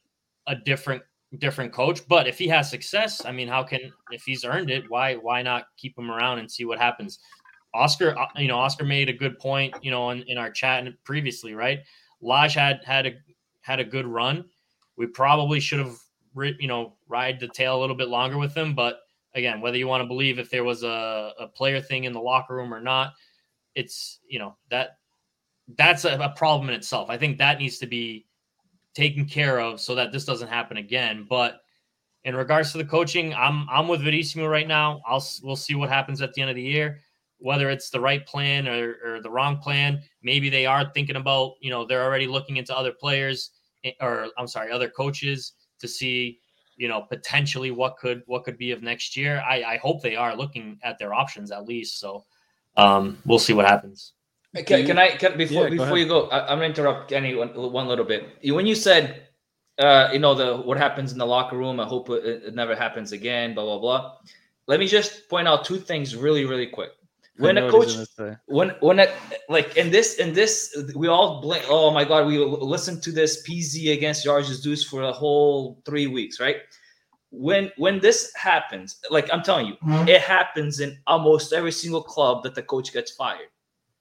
[0.46, 1.02] a different
[1.38, 3.80] different coach, but if he has success, I mean, how can
[4.10, 7.18] if he's earned it, why why not keep him around and see what happens?
[7.74, 10.86] Oscar, uh, you know, Oscar made a good point, you know, in, in our chat
[11.04, 11.80] previously, right?
[12.22, 13.14] Lage had had a
[13.60, 14.44] had a good run.
[14.96, 15.96] We probably should have,
[16.36, 19.00] you know, ride the tail a little bit longer with him, but
[19.34, 22.20] again, whether you want to believe if there was a, a player thing in the
[22.20, 23.14] locker room or not,
[23.74, 24.98] it's you know that
[25.76, 27.10] that's a, a, problem in itself.
[27.10, 28.26] I think that needs to be
[28.94, 31.26] taken care of so that this doesn't happen again.
[31.28, 31.62] But
[32.24, 35.02] in regards to the coaching, I'm I'm with Verissimo right now.
[35.06, 37.00] I'll we'll see what happens at the end of the year,
[37.38, 40.02] whether it's the right plan or, or the wrong plan.
[40.22, 43.50] Maybe they are thinking about you know they're already looking into other players
[43.84, 46.40] eh, or I'm sorry other coaches to see
[46.76, 49.42] you know potentially what could what could be of next year.
[49.46, 52.00] I, I hope they are looking at their options at least.
[52.00, 52.24] So
[52.76, 54.12] um, we'll see what happens.
[54.66, 56.28] Can, can I can, before yeah, before go you go?
[56.28, 58.38] I, am gonna interrupt Kenny one, one little bit.
[58.44, 59.26] When you said,
[59.78, 61.80] uh, you know, the what happens in the locker room.
[61.80, 63.54] I hope it, it never happens again.
[63.54, 64.12] Blah blah blah.
[64.66, 66.92] Let me just point out two things really really quick
[67.36, 67.96] when a coach
[68.46, 69.08] when when a,
[69.48, 73.42] like in this in this we all blink oh my god we listened to this
[73.46, 76.56] Pizzi against Jorge Jesus for a whole three weeks right?
[77.30, 80.08] When when this happens like i'm telling you mm-hmm.
[80.08, 83.48] it happens in almost every single club that the coach gets fired.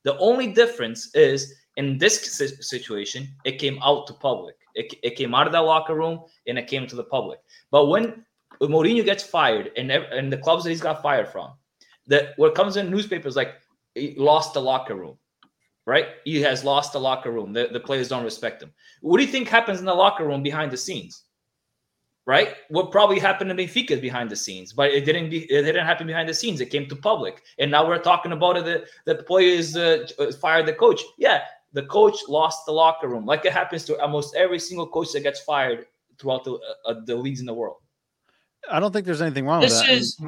[0.03, 4.55] The only difference is in this situation it came out to public.
[4.75, 7.39] It, it came out of that locker room and it came to the public.
[7.71, 8.25] But when
[8.61, 11.53] Mourinho gets fired and, and the clubs that he's got fired from
[12.07, 13.55] that what comes in newspapers like
[13.95, 15.17] he lost the locker room,
[15.85, 16.07] right?
[16.25, 17.53] He has lost the locker room.
[17.53, 18.71] The, the players don't respect him.
[19.01, 21.23] What do you think happens in the locker room behind the scenes?
[22.25, 22.55] Right?
[22.69, 25.29] What probably happened to Benfica behind the scenes, but it didn't.
[25.29, 26.61] Be, it didn't happen behind the scenes.
[26.61, 28.63] It came to public, and now we're talking about it.
[28.63, 30.07] That the players uh,
[30.39, 31.01] fired the coach.
[31.17, 31.41] Yeah,
[31.73, 35.21] the coach lost the locker room, like it happens to almost every single coach that
[35.21, 35.87] gets fired
[36.17, 37.77] throughout the uh, the leagues in the world.
[38.71, 39.97] I don't think there's anything wrong this with that.
[39.97, 40.21] Is,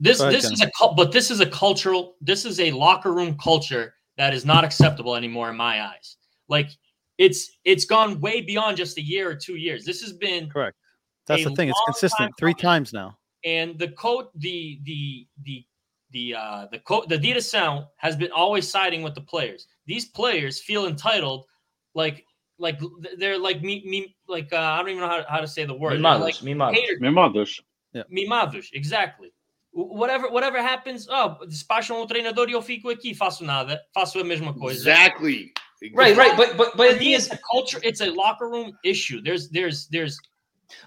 [0.00, 3.36] this ahead, this is a but this is a cultural this is a locker room
[3.38, 6.16] culture that is not acceptable anymore in my eyes.
[6.48, 6.70] Like
[7.18, 9.84] it's it's gone way beyond just a year or two years.
[9.84, 10.76] This has been correct.
[11.26, 11.68] That's the thing.
[11.68, 13.16] It's consistent three times now.
[13.44, 15.64] And the coach, the the the
[16.10, 19.68] the uh the co- the Dita Sound has been always siding with the players.
[19.86, 21.46] These players feel entitled,
[21.94, 22.24] like
[22.58, 22.80] like
[23.18, 25.74] they're like me me like uh, I don't even know how, how to say the
[25.74, 26.00] word.
[26.00, 27.00] Mimados, like mimados.
[27.00, 27.60] mimados.
[27.92, 28.02] Yeah.
[28.12, 29.32] Mimados, exactly
[29.74, 34.24] whatever whatever happens, oh, despacham o treinador e eu fico aqui, faço nada, faço a
[34.24, 34.90] mesma coisa.
[34.90, 35.52] Exactly.
[35.92, 37.80] Right, right, but but but the is a culture.
[37.82, 39.20] It's a locker room issue.
[39.20, 40.18] There's there's there's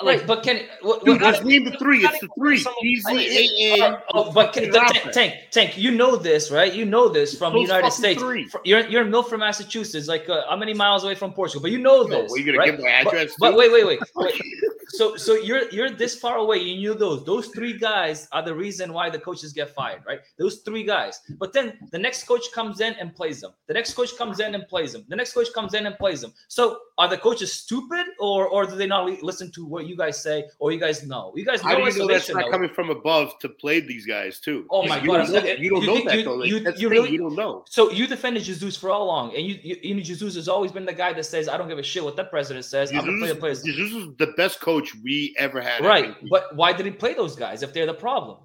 [0.02, 2.06] like, right, but can what, Dude, let's name the three.
[2.06, 2.64] It's the three.
[2.84, 5.78] Easy, oh, oh, but can, tank, tank, tank.
[5.78, 6.74] You know this, right?
[6.74, 8.22] You know this from the United States.
[8.22, 8.50] Three.
[8.64, 11.62] You're you're in Milford, Massachusetts, like uh, how many miles away from Portugal?
[11.62, 12.32] But you know this.
[12.36, 12.72] You're gonna right?
[12.72, 13.36] give my address.
[13.40, 14.00] But, but wait, wait, wait.
[14.16, 14.42] wait.
[14.90, 16.58] so so you're you're this far away.
[16.60, 17.26] You knew those.
[17.26, 20.20] Those three guys are the reason why the coaches get fired, right?
[20.38, 21.22] Those three guys.
[21.40, 23.52] But then the next coach comes in and plays them.
[23.68, 25.06] The next coach comes in and plays them.
[25.08, 26.34] The next coach comes in and plays them.
[26.48, 30.22] So are the coaches stupid, or or do they not listen to what you guys
[30.22, 31.34] say, or you guys know?
[31.36, 31.70] You guys know.
[31.70, 34.66] How do you know that's not coming from above to play these guys too?
[34.70, 35.28] Oh my you god!
[35.28, 36.36] Don't know, you don't you, know that though.
[36.36, 37.64] Like, you, you really you don't know.
[37.68, 39.36] So you defended Jesus for all long?
[39.36, 41.68] And you, you, you know, Jesus has always been the guy that says, "I don't
[41.68, 43.62] give a shit what that president says." Jesus, I'm gonna play the players.
[43.64, 45.84] Jesus is the best coach we ever had.
[45.84, 48.38] Right, but why did he play those guys if they're the problem?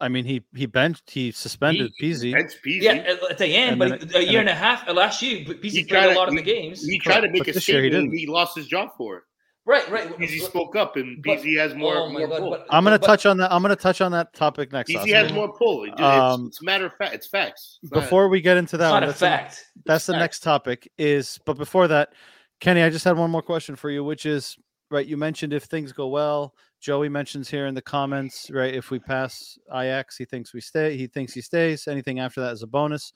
[0.00, 2.32] I mean, he he benched, he suspended Pizzi.
[2.32, 2.82] Bench Pizzi.
[2.82, 5.22] Yeah, at, at the end, And but then a year and and a half last
[5.22, 6.84] year, but He Pizzi played a to- lot of the games.
[6.84, 8.12] He tried to make But a this year he didn't.
[8.12, 9.22] He lost his job for it.
[9.66, 10.08] Right, right.
[10.16, 11.96] Pizzi spoke up, and But- Pizzi has more.
[11.96, 12.50] oh more God, pull.
[12.50, 13.52] but- I'm gonna touch on that.
[13.52, 14.90] I'm gonna touch on that topic next.
[14.90, 15.14] Pizzi Oscar.
[15.16, 15.82] has more pull.
[15.84, 17.14] It- It's, Um, it's a matter of fact.
[17.14, 17.80] It's facts.
[17.82, 19.64] It's not- Before we get into that, It's one, not that's the- fact.
[19.84, 20.20] that's It's the fact.
[20.20, 22.12] next topic is but before that
[22.60, 24.56] kenny i just had one more question for you which is
[24.90, 28.90] right you mentioned if things go well joey mentions here in the comments right if
[28.90, 32.62] we pass Ajax he thinks we stay he thinks he stays anything after that is
[32.62, 33.12] a bonus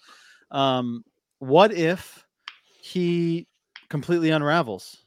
[0.50, 1.02] um
[1.38, 2.22] what if
[2.82, 3.46] he
[3.88, 4.98] completely unravels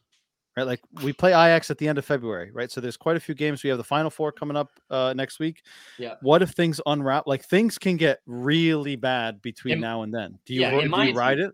[0.55, 3.19] right like we play Ajax at the end of february right so there's quite a
[3.19, 5.63] few games we have the final four coming up uh next week
[5.97, 6.15] Yeah.
[6.21, 10.37] what if things unwrap like things can get really bad between In- now and then
[10.45, 11.53] do you, yeah, ro- do you ride it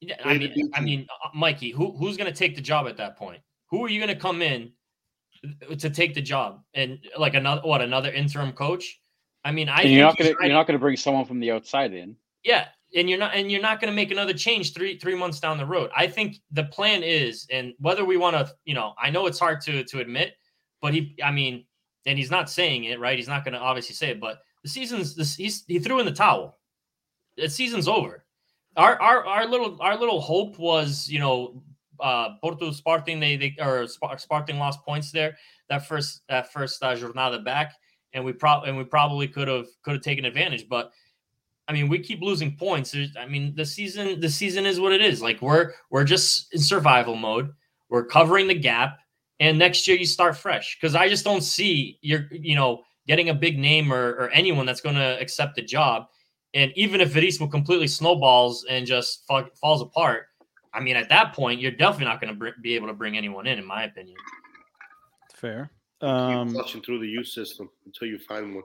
[0.00, 2.98] Yeah, I mean, I mean, uh, Mikey, who who's going to take the job at
[2.98, 3.40] that point?
[3.70, 4.72] Who are you going to come in
[5.42, 6.60] uh, to take the job?
[6.74, 9.00] And like another what another interim coach?
[9.42, 11.40] I mean, I and you're not think he's gonna you're not gonna bring someone from
[11.40, 12.14] the outside in.
[12.44, 15.40] Yeah, and you're not and you're not going to make another change three three months
[15.40, 15.90] down the road.
[15.96, 19.38] I think the plan is, and whether we want to, you know, I know it's
[19.38, 20.34] hard to to admit,
[20.80, 21.64] but he, I mean,
[22.06, 23.18] and he's not saying it right.
[23.18, 25.34] He's not going to obviously say it, but the season's this.
[25.34, 26.58] He's he threw in the towel.
[27.36, 28.24] The season's over.
[28.76, 31.62] Our our our little our little hope was, you know,
[31.98, 35.36] uh Porto Sporting they they or Sp- Sporting lost points there
[35.68, 37.74] that first that first uh, jornada back,
[38.12, 40.92] and we probably and we probably could have could have taken advantage, but.
[41.68, 42.92] I mean, we keep losing points.
[42.92, 45.20] There's, I mean, the season the season is what it is.
[45.20, 47.52] Like we're we're just in survival mode.
[47.88, 48.98] We're covering the gap,
[49.40, 50.76] and next year you start fresh.
[50.80, 54.66] Because I just don't see you're you know getting a big name or, or anyone
[54.66, 56.06] that's going to accept the job.
[56.54, 60.26] And even if Verissimo completely snowballs and just fa- falls apart,
[60.74, 63.16] I mean, at that point, you're definitely not going to br- be able to bring
[63.16, 64.16] anyone in, in my opinion.
[65.34, 65.70] Fair.
[66.00, 68.64] Keep Um, flushing through the youth system until you find one.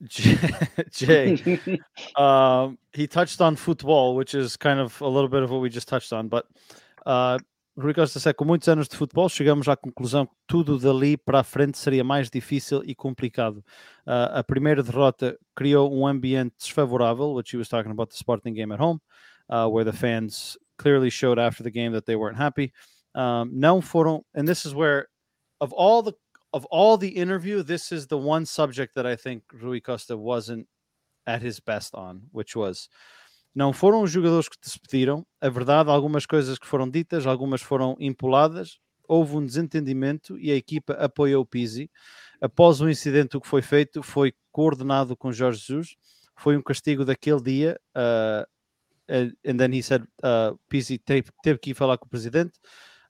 [0.90, 1.80] Jay,
[2.16, 5.70] um, he touched on football, which is kind of a little bit of what we
[5.70, 6.28] just touched on.
[6.28, 6.46] But
[7.06, 7.38] uh,
[7.78, 11.40] Rui Costa disse, com muitos anos de futebol, chegamos à conclusão que tudo dali para
[11.40, 13.64] a frente seria mais difícil e complicado.
[14.06, 18.54] Uh, a primeira derrota criou um ambiente desfavorável, which he was talking about the Sporting
[18.54, 18.98] game at home,
[19.50, 22.72] uh, where the fans clearly showed after the game that they weren't happy.
[23.14, 25.08] Um, não foram, and this is where,
[25.60, 26.14] of all the
[26.56, 30.66] of all the interview, this is the one subject that I think Rui Costa wasn't
[31.26, 32.88] at his best on, which was
[33.54, 35.26] não foram os jogadores que despediram.
[35.40, 38.78] A verdade, algumas coisas que foram ditas, algumas foram impuladas.
[39.08, 41.90] Houve um desentendimento e a equipa apoiou o Pizzi.
[42.40, 45.96] Após o incidente, o que foi feito foi coordenado com Jorge Jesus.
[46.36, 47.80] Foi um castigo daquele dia.
[47.96, 48.46] Uh,
[49.08, 52.58] and, and then he said, uh, Pizzi teve, teve que ir falar com o presidente.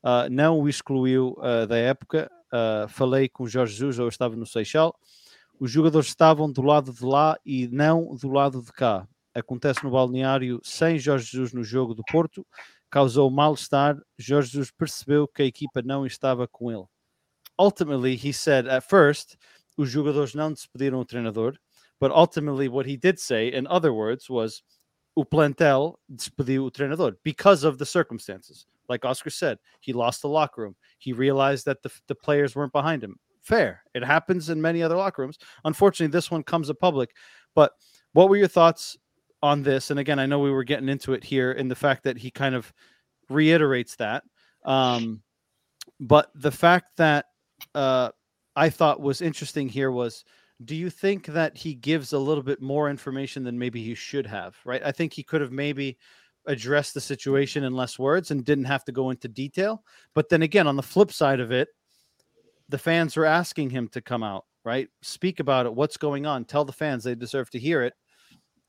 [0.05, 2.31] Uh, não o excluiu uh, da época.
[2.53, 4.99] Uh, falei com Jorge Jesus, eu estava no Seixal.
[5.59, 9.09] Os jogadores estavam do lado de lá e não do lado de cá.
[9.35, 12.47] Acontece no balneário sem Jorge Jesus no jogo do Porto,
[12.91, 13.97] causou mal-estar.
[14.19, 16.87] Jorge Jesus percebeu que a equipa não estava com ele.
[17.59, 19.37] Ultimately, he said at first,
[19.77, 21.59] os jogadores não despediram o treinador,
[22.01, 24.63] but ultimately what he did say, in other words, was
[25.15, 28.67] o plantel despediu o treinador because of the circumstances.
[28.89, 30.77] Like Oscar said, he lost the locker room.
[30.99, 33.19] He realized that the, the players weren't behind him.
[33.43, 33.83] Fair.
[33.95, 35.39] It happens in many other locker rooms.
[35.65, 37.11] Unfortunately, this one comes to public.
[37.55, 37.73] But
[38.13, 38.97] what were your thoughts
[39.43, 39.91] on this?
[39.91, 42.31] And again, I know we were getting into it here in the fact that he
[42.31, 42.73] kind of
[43.29, 44.25] reiterates that.
[44.65, 45.23] Um,
[46.01, 47.27] but the fact that
[47.75, 48.11] uh,
[48.57, 50.25] I thought was interesting here was
[50.65, 54.27] do you think that he gives a little bit more information than maybe he should
[54.27, 54.57] have?
[54.65, 54.83] Right.
[54.83, 55.99] I think he could have maybe
[56.47, 59.83] addressed the situation in less words and didn't have to go into detail.
[60.15, 61.69] But then again, on the flip side of it,
[62.69, 64.89] the fans were asking him to come out, right?
[65.03, 65.75] Speak about it.
[65.75, 66.45] What's going on?
[66.45, 67.95] Tell the fans they deserve to hear it.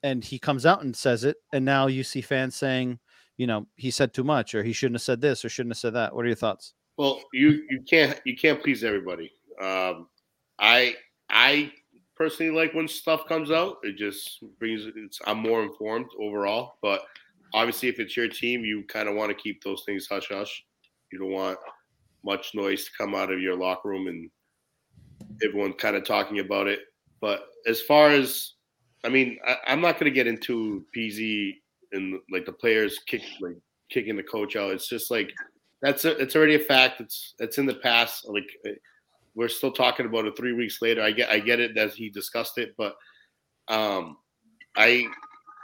[0.04, 1.38] And he comes out and says it.
[1.54, 3.00] And now you see fans saying,
[3.38, 5.80] you know, he said too much or he shouldn't have said this or shouldn't have
[5.80, 6.16] said that.
[6.16, 6.74] What are your thoughts?
[6.98, 9.32] Well, you you can't you can't please everybody.
[9.62, 10.08] Um,
[10.60, 10.96] I
[11.30, 11.72] I
[12.16, 13.78] personally like when stuff comes out.
[13.84, 16.78] It just brings it's I'm more informed overall.
[16.82, 17.04] But
[17.54, 20.64] obviously, if it's your team, you kind of want to keep those things hush hush.
[21.12, 21.58] You don't want
[22.24, 24.30] much noise to come out of your locker room and
[25.44, 26.80] everyone kind of talking about it.
[27.22, 28.54] But as far as
[29.04, 31.56] I mean, I, I'm not going to get into Pizzi
[31.94, 33.58] and like the players kick like
[33.90, 34.72] kicking the coach out.
[34.72, 35.32] It's just like
[35.82, 37.02] that's a, it's already a fact.
[37.02, 38.28] It's it's in the past.
[38.28, 38.50] Like
[39.36, 41.02] we're still talking about it three weeks later.
[41.02, 42.96] I get I get it that he discussed it, but
[43.68, 44.18] um,
[44.76, 45.06] I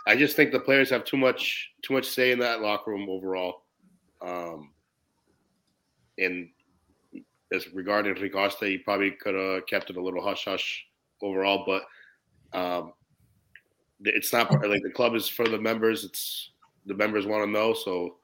[0.05, 3.07] I just think the players have too much too much say in that locker room
[3.09, 3.63] overall.
[4.21, 4.71] Um,
[6.17, 6.49] and
[7.51, 10.85] as regarding Rui Costa, he probably could have kept it a little hush hush
[11.21, 11.63] overall.
[11.65, 11.83] But
[12.53, 12.93] Um,
[14.05, 16.03] it's not like the club is for the members.
[16.03, 16.51] It's
[16.85, 17.73] the members want to know.
[17.73, 18.17] So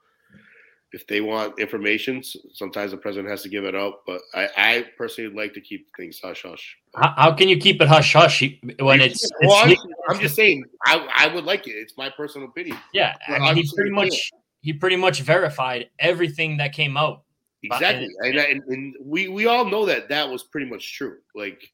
[0.92, 2.22] if they want information,
[2.52, 4.00] sometimes the president has to give it out.
[4.06, 6.76] But I, I personally like to keep things hush hush.
[6.96, 8.42] How, how can you keep it hush hush
[8.80, 9.24] when it's?
[9.24, 9.76] it's well, I'm,
[10.08, 11.72] I'm, just saying, I, I would like it.
[11.72, 12.76] It's my personal opinion.
[12.92, 14.30] Yeah, I mean, he pretty much
[14.62, 17.22] he pretty much verified everything that came out.
[17.62, 21.18] Exactly, and, and, and we we all know that that was pretty much true.
[21.34, 21.70] Like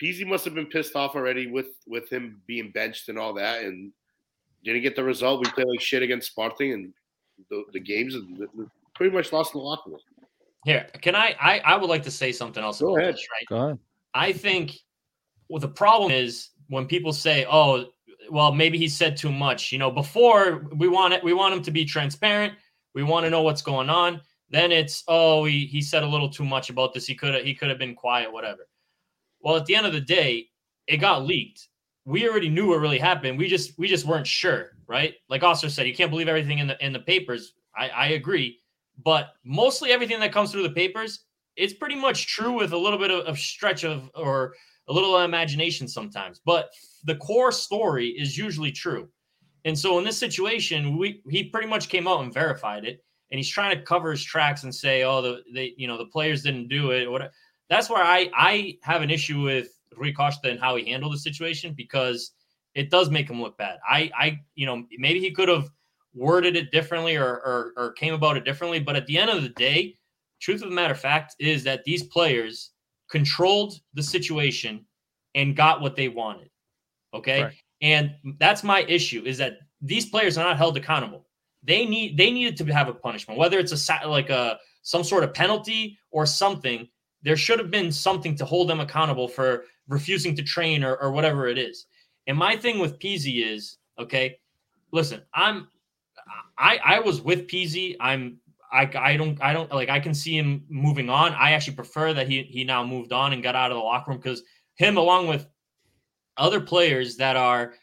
[0.00, 3.64] Pizzi must have been pissed off already with with him being benched and all that,
[3.64, 3.92] and
[4.64, 5.44] didn't get the result.
[5.44, 6.92] We played like shit against Sporting, and
[7.48, 8.16] the, the games
[8.94, 10.00] pretty much lost in the locker room.
[10.64, 11.58] Here, can I, I?
[11.60, 12.80] I would like to say something else.
[12.80, 13.14] Go ahead.
[13.14, 13.46] This, right?
[13.48, 13.78] Go ahead.
[14.12, 14.76] I think
[15.50, 17.86] well, the problem is when people say, "Oh,
[18.30, 21.62] well, maybe he said too much." You know, before we want it, we want him
[21.62, 22.54] to be transparent.
[22.94, 24.20] We want to know what's going on.
[24.50, 27.06] Then it's, "Oh, he he said a little too much about this.
[27.06, 28.68] He could have he could have been quiet, whatever."
[29.40, 30.48] Well, at the end of the day,
[30.86, 31.68] it got leaked.
[32.04, 33.38] We already knew what really happened.
[33.38, 35.14] We just we just weren't sure, right?
[35.28, 37.54] Like Oscar said, you can't believe everything in the in the papers.
[37.76, 38.58] I, I agree.
[39.02, 41.24] But mostly everything that comes through the papers,
[41.56, 44.54] it's pretty much true with a little bit of, of stretch of or
[44.88, 46.40] a little imagination sometimes.
[46.44, 46.70] But
[47.04, 49.08] the core story is usually true.
[49.64, 53.04] And so in this situation, we he pretty much came out and verified it.
[53.30, 56.06] And he's trying to cover his tracks and say, oh, the they, you know, the
[56.06, 57.10] players didn't do it.
[57.10, 57.30] What
[57.68, 61.18] that's where I I have an issue with Rui Costa and how he handled the
[61.18, 62.32] situation because
[62.74, 63.78] it does make him look bad.
[63.88, 65.68] I I you know maybe he could have
[66.14, 68.80] worded it differently or, or, or came about it differently.
[68.80, 69.94] But at the end of the day,
[70.40, 72.72] truth of the matter fact is that these players
[73.10, 74.84] controlled the situation
[75.34, 76.50] and got what they wanted.
[77.14, 77.42] Okay.
[77.42, 77.54] Right.
[77.82, 81.26] And that's my issue is that these players are not held accountable.
[81.62, 85.24] They need they needed to have a punishment, whether it's a like a some sort
[85.24, 86.88] of penalty or something.
[87.22, 91.12] There should have been something to hold them accountable for refusing to train or, or
[91.12, 91.86] whatever it is.
[92.26, 94.38] And my thing with Pizzi is okay.
[94.92, 95.68] Listen, I'm
[96.56, 97.96] I I was with Pizzi.
[98.00, 98.38] I'm
[98.72, 101.34] I I don't I don't like I can see him moving on.
[101.34, 104.12] I actually prefer that he he now moved on and got out of the locker
[104.12, 104.42] room because
[104.76, 105.46] him along with
[106.36, 107.74] other players that are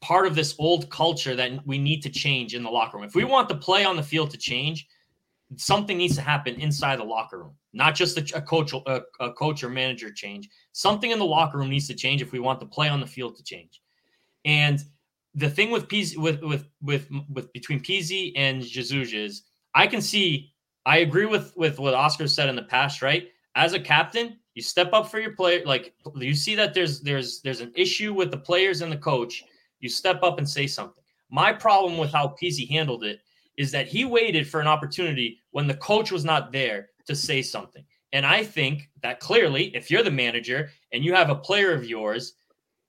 [0.00, 3.06] part of this old culture that we need to change in the locker room.
[3.06, 4.86] If we want the play on the field to change,
[5.54, 9.32] something needs to happen inside the locker room, not just a, a coach a, a
[9.32, 10.48] coach or manager change.
[10.72, 13.06] Something in the locker room needs to change if we want the play on the
[13.06, 13.80] field to change.
[14.44, 14.82] And
[15.34, 19.42] the thing with Pizzi, with with with with between Pizzi and Jesus is
[19.74, 20.52] I can see
[20.84, 23.28] I agree with with what Oscar said in the past, right?
[23.54, 25.62] As a captain, you step up for your player.
[25.64, 29.44] Like you see that there's there's there's an issue with the players and the coach.
[29.80, 31.02] You step up and say something.
[31.30, 33.20] My problem with how Pizzi handled it
[33.56, 37.42] is that he waited for an opportunity when the coach was not there to say
[37.42, 37.84] something.
[38.12, 41.84] And I think that clearly, if you're the manager and you have a player of
[41.84, 42.34] yours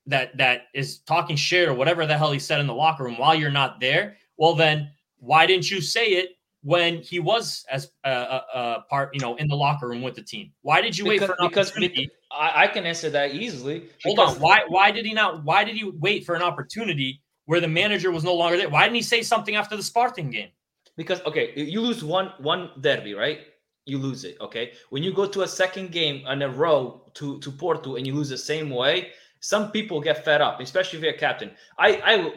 [0.05, 3.17] that that is talking shit or whatever the hell he said in the locker room
[3.17, 4.89] while you're not there, well then
[5.19, 6.29] why didn't you say it
[6.63, 10.15] when he was as a, a, a part, you know, in the locker room with
[10.15, 10.51] the team?
[10.61, 12.09] Why did you because, wait for an because, opportunity?
[12.31, 13.89] I, I, can answer that easily.
[14.03, 14.35] Hold on.
[14.39, 18.11] Why why did he not why did he wait for an opportunity where the manager
[18.11, 18.69] was no longer there?
[18.69, 20.49] Why didn't he say something after the Sporting game?
[20.97, 23.39] Because okay, you lose one one derby, right?
[23.85, 24.35] You lose it.
[24.41, 24.73] Okay.
[24.89, 28.13] When you go to a second game in a row to, to Porto and you
[28.13, 31.51] lose the same way, some people get fed up, especially if you're a captain.
[31.77, 31.89] I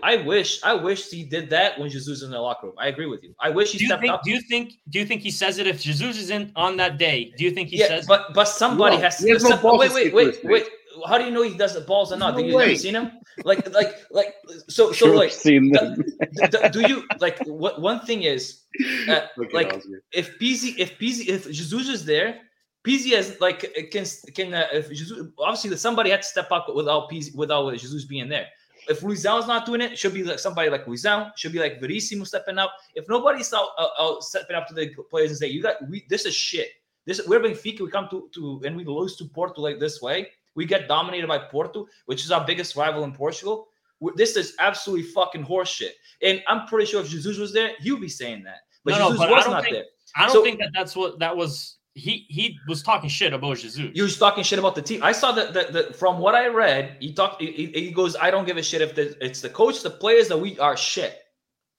[0.05, 2.77] I, I wish I wish he did that when Jesus is in the locker room.
[2.79, 3.35] I agree with you.
[3.41, 4.23] I wish he do stepped think, up.
[4.23, 6.99] Do you think do you think he says it if Jesus is in on that
[6.99, 7.33] day?
[7.37, 9.93] Do you think he yeah, says but but somebody no, has to some, no wait,
[9.93, 10.67] wait, wait, wait.
[11.07, 12.35] How do you know he does the balls or not?
[12.35, 12.67] No you way.
[12.67, 13.13] never seen him?
[13.45, 14.35] Like like like
[14.69, 16.05] so so like seen do,
[16.51, 18.63] do, do you like what one thing is
[19.09, 19.83] uh, like
[20.13, 22.41] if Pizzi if Pizzi if Jesus is there
[22.87, 27.11] Pizzi has like can can uh, if Jesus, obviously somebody had to step up without
[27.11, 28.47] Pizzi, without Jesus being there.
[28.89, 32.25] If Luisão's not doing it, should be like somebody like Luisão, should be like Verissimo
[32.25, 32.73] stepping up.
[32.95, 36.07] If nobody's out, out, out stepping up to the players and say, "You got we
[36.09, 36.69] this is shit."
[37.07, 37.81] This we're Benfica.
[37.81, 40.29] We come to to and we lose to Porto like this way.
[40.55, 43.69] We get dominated by Porto, which is our biggest rival in Portugal.
[44.17, 45.91] This is absolutely fucking horseshit.
[46.23, 48.59] And I'm pretty sure if Jesus was there, he'd be saying that.
[48.85, 49.85] But no, Jesus no, but was don't think, there.
[50.17, 51.77] I don't So- think that that's what that was.
[51.95, 53.91] He he was talking shit about Jesus.
[53.95, 55.03] He was talking shit about the team.
[55.03, 57.43] I saw that, that, from what I read, he talked.
[57.43, 59.91] He, he- he goes, "I don't give a shit if the, it's the coach, the
[59.91, 61.21] players that we are shit."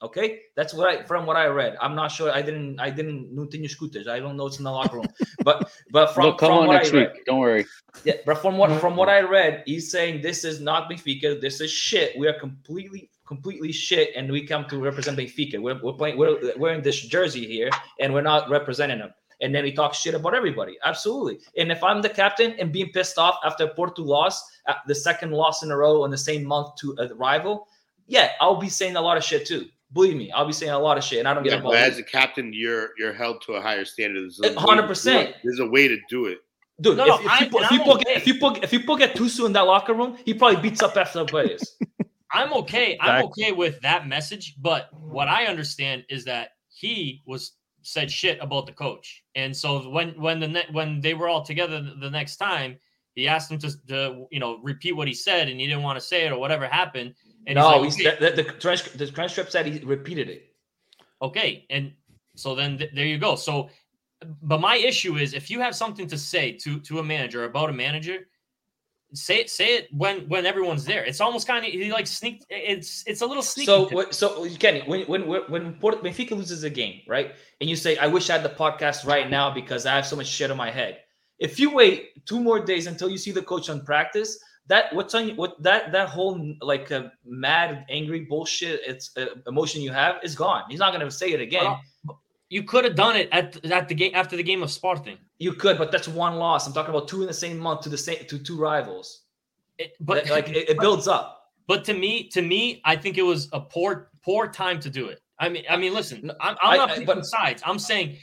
[0.04, 1.78] Okay, that's what I from what I read.
[1.80, 2.32] I'm not sure.
[2.32, 2.80] I didn't.
[2.80, 3.32] I didn't.
[3.36, 4.08] Não tenho escutas.
[4.08, 4.48] I don't know.
[4.48, 5.06] It's in the locker room.
[5.44, 7.26] But but from from on what next I read, week.
[7.26, 7.66] Don't worry.
[8.04, 11.40] yeah, but from what from what I read, he's saying this is not Benfica.
[11.40, 12.18] This is shit.
[12.18, 15.62] We are completely completely shit, and we come to represent Benfica.
[15.62, 16.18] We're, we're playing.
[16.18, 19.14] We're wearing this jersey here, and we're not representing them.
[19.42, 20.78] and then he talks shit about everybody.
[20.84, 21.40] Absolutely.
[21.58, 25.32] And if I'm the captain and being pissed off after Porto loss, uh, the second
[25.32, 27.68] loss in a row in the same month to a rival,
[28.08, 29.66] yeah, I'll be saying a lot of shit too.
[29.94, 31.72] Believe me, I'll be saying a lot of shit, and I don't Yeah, get but
[31.74, 31.92] involved.
[31.94, 34.22] as a captain, you're you're held to a higher standard.
[34.24, 35.34] There's a way to do 100%.
[35.44, 36.40] There's a way to do it.
[36.80, 38.14] Dude, No, if, no, if, I- you put, if, you I'm put, okay.
[38.16, 40.96] if you put if you put Gattuso in that locker room, he probably beats up
[40.98, 41.78] after the players.
[42.32, 42.98] I'm okay.
[43.02, 44.56] I'm okay with that message.
[44.62, 49.90] But what I understand is that he was said shit about the coach, and so
[49.90, 52.78] when when the ne- when they were all together the- the next time,
[53.16, 56.00] he asked him to, to you know repeat what he said, and he didn't want
[56.00, 57.14] to say it or whatever happened.
[57.48, 60.54] And no, he's he's, like, the, the, the, transcript, the transcript said he repeated it.
[61.22, 61.94] okay, and
[62.36, 63.36] so then th- there you go.
[63.36, 63.70] So,
[64.44, 67.70] but my issue is if you have something to say to to a manager about
[67.70, 68.28] a manager.
[69.14, 71.04] Say it, say it when when everyone's there.
[71.04, 72.46] It's almost kind of he like sneak.
[72.50, 73.66] It's it's a little sneaky.
[73.66, 77.70] So, what- so Kenny, when when when when Port- Benfica loses a game, right, and
[77.70, 80.28] you say, "I wish I had the podcast right now because I have so much
[80.28, 81.00] shit on my head."
[81.40, 85.14] If you wait two more days until you see the coach on practice, that what's
[85.16, 89.92] on you, what that that whole like uh, mad, angry bullshit, it's uh, emotion you
[89.92, 90.64] have is gone.
[90.70, 91.64] He's not gonna say it again.
[92.06, 95.18] Well, you could have done it at at the game after the game of Sporting.
[95.40, 96.68] you could, but that's one loss.
[96.68, 99.22] I'm talking about two in the same month to the same to two rivals.
[99.78, 101.50] It- But like it, it builds up.
[101.68, 105.08] but to me, to me, I think it was a poor poor time to do
[105.08, 105.20] it.
[105.40, 107.64] I mean, I mean, listen, I'm, I'm not I- picking but- sides.
[107.66, 108.18] I'm saying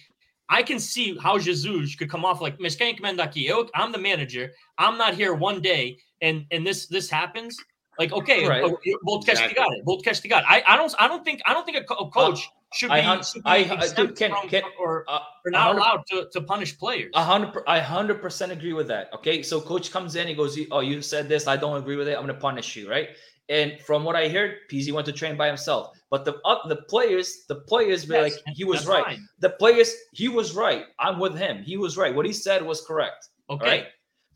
[0.51, 3.45] I can see how Jesus could come off like Mendaki.
[3.74, 4.53] I'm the manager.
[4.78, 7.57] I'm not here one day, and and this this happens.
[7.99, 8.62] Like okay, Right.
[8.62, 8.71] uh,
[9.03, 9.57] Bolt Exactly.
[9.57, 10.45] castigado, Bolt castigado.
[10.49, 12.93] I I don't I don't think I don't think a, co- a coach should be,
[12.95, 16.05] I should be I- I- exempt dude, Ken- from- Ken- or, Uh, or not allowed
[16.11, 17.11] to, to punish players.
[17.14, 19.12] A hundred, I hundred percent agree with that.
[19.14, 21.49] Okay, so coach comes in, he goes, "Oh, you said this.
[21.49, 22.14] I don't agree with it.
[22.16, 23.09] I'm gonna punish you." Right?
[23.49, 25.91] And from what I heard, Pizzi went to train by himself.
[26.11, 29.05] But the uh, the players, the players were Yes, like, he was right.
[29.05, 29.27] fine.
[29.41, 30.85] The players, he was right.
[31.01, 31.64] I'm with him.
[31.64, 32.14] He was right.
[32.14, 33.27] What he said was correct.
[33.51, 33.66] Okay.
[33.69, 33.87] Right?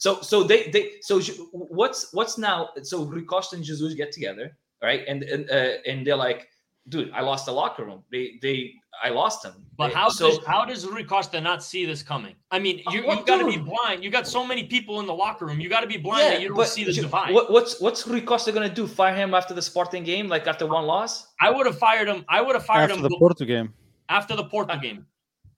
[0.03, 1.20] So so they they so
[1.53, 2.70] what's what's now?
[2.82, 4.46] So Rui Costa and Jesus get together,
[4.82, 5.03] right?
[5.07, 6.48] And and uh, and they're like,
[6.88, 8.03] dude, I lost the locker room.
[8.11, 8.59] They they
[9.07, 9.55] I lost them.
[9.78, 12.34] But They- how so does how does Rui Costa not see this coming?
[12.50, 14.03] I mean, you, Well, you got to be blind.
[14.05, 15.61] You got so many people in the locker room.
[15.61, 17.32] You got to be blind that you don't see the you- divide.
[17.32, 18.88] What, what's what's Rui Costa gonna do?
[18.88, 21.28] Fire him after the Sporting game, like after one loss?
[21.40, 22.24] I would have fired him.
[22.28, 23.72] I would have fired after him the Porto game.
[24.09, 25.07] after the Porto game.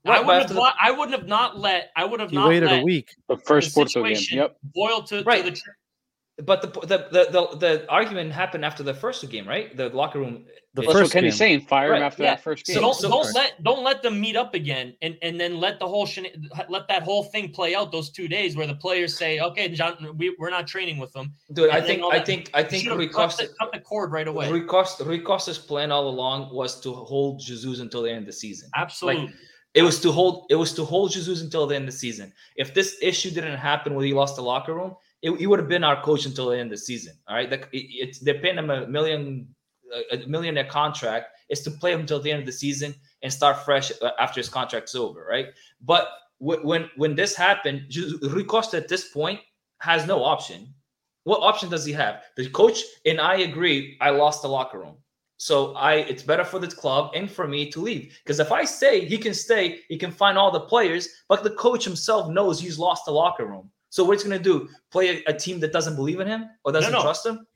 [0.06, 0.54] Right, I wouldn't have.
[0.54, 1.90] the- I wouldn't have not let.
[1.96, 3.14] I would have He not waited let a week.
[3.28, 4.16] The the first Porto game.
[4.30, 4.56] Yep.
[4.74, 5.44] boil to, Right.
[5.44, 5.60] to the.
[6.42, 9.74] But the, the the the the argument happened after the first game, right?
[9.76, 10.44] The locker room.
[10.74, 11.38] The It's- That's what first Kenny's game.
[11.38, 11.60] saying.
[11.68, 12.30] Fire Right, him after yeah.
[12.34, 12.74] that first game.
[12.74, 15.78] So don't so- don't let don't let them meet up again and and then let
[15.78, 19.16] the whole shen- let that whole thing play out those two days where the players
[19.16, 22.12] say okay John we, we're not training with them Dude, I And then think all
[22.12, 24.64] I think I think should've Rui cut, Costa the, cut the cord right away Rui
[24.66, 28.32] Costa Rui Costa's plan all along was to hold Jesus until the end of the
[28.32, 28.68] season.
[28.74, 29.32] absolutely
[29.74, 32.32] It was to hold it was to hold Jesus until the end of the season.
[32.56, 35.68] If this issue didn't happen when he lost the locker room, it, he would have
[35.68, 37.14] been our coach until the end of the season.
[37.28, 39.48] All right, it, they're paying him a million
[40.12, 43.64] a millionaire contract is to play him until the end of the season and start
[43.64, 45.48] fresh uh, after his contract's over, right?
[45.82, 46.08] But
[46.38, 49.40] wh- when when this happened, Rui Costa at this point
[49.78, 50.72] has no option.
[51.24, 52.22] What option does he have?
[52.36, 53.96] The coach and I agree.
[54.00, 54.96] I lost the locker room.
[55.44, 58.18] So I it's better for the club and for me to leave.
[58.24, 61.50] Because if I stay, he can stay, he can find all the players, but the
[61.50, 63.70] coach himself knows he's lost the locker room.
[63.90, 64.70] So what's gonna do?
[64.90, 67.02] Play a, a team that doesn't believe in him or doesn't no.
[67.02, 67.46] trust him?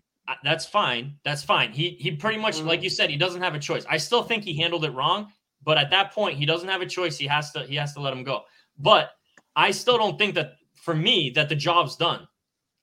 [0.44, 1.14] That's fine.
[1.24, 1.72] That's fine.
[1.72, 2.68] He he pretty much mm-hmm.
[2.68, 3.86] like you said, he doesn't have a choice.
[3.88, 5.32] I still think he handled it wrong,
[5.64, 7.16] but at that point, he doesn't have a choice.
[7.16, 8.42] He has to he has to let him go.
[8.76, 9.12] But
[9.56, 12.28] I still don't think that for me that the job's done.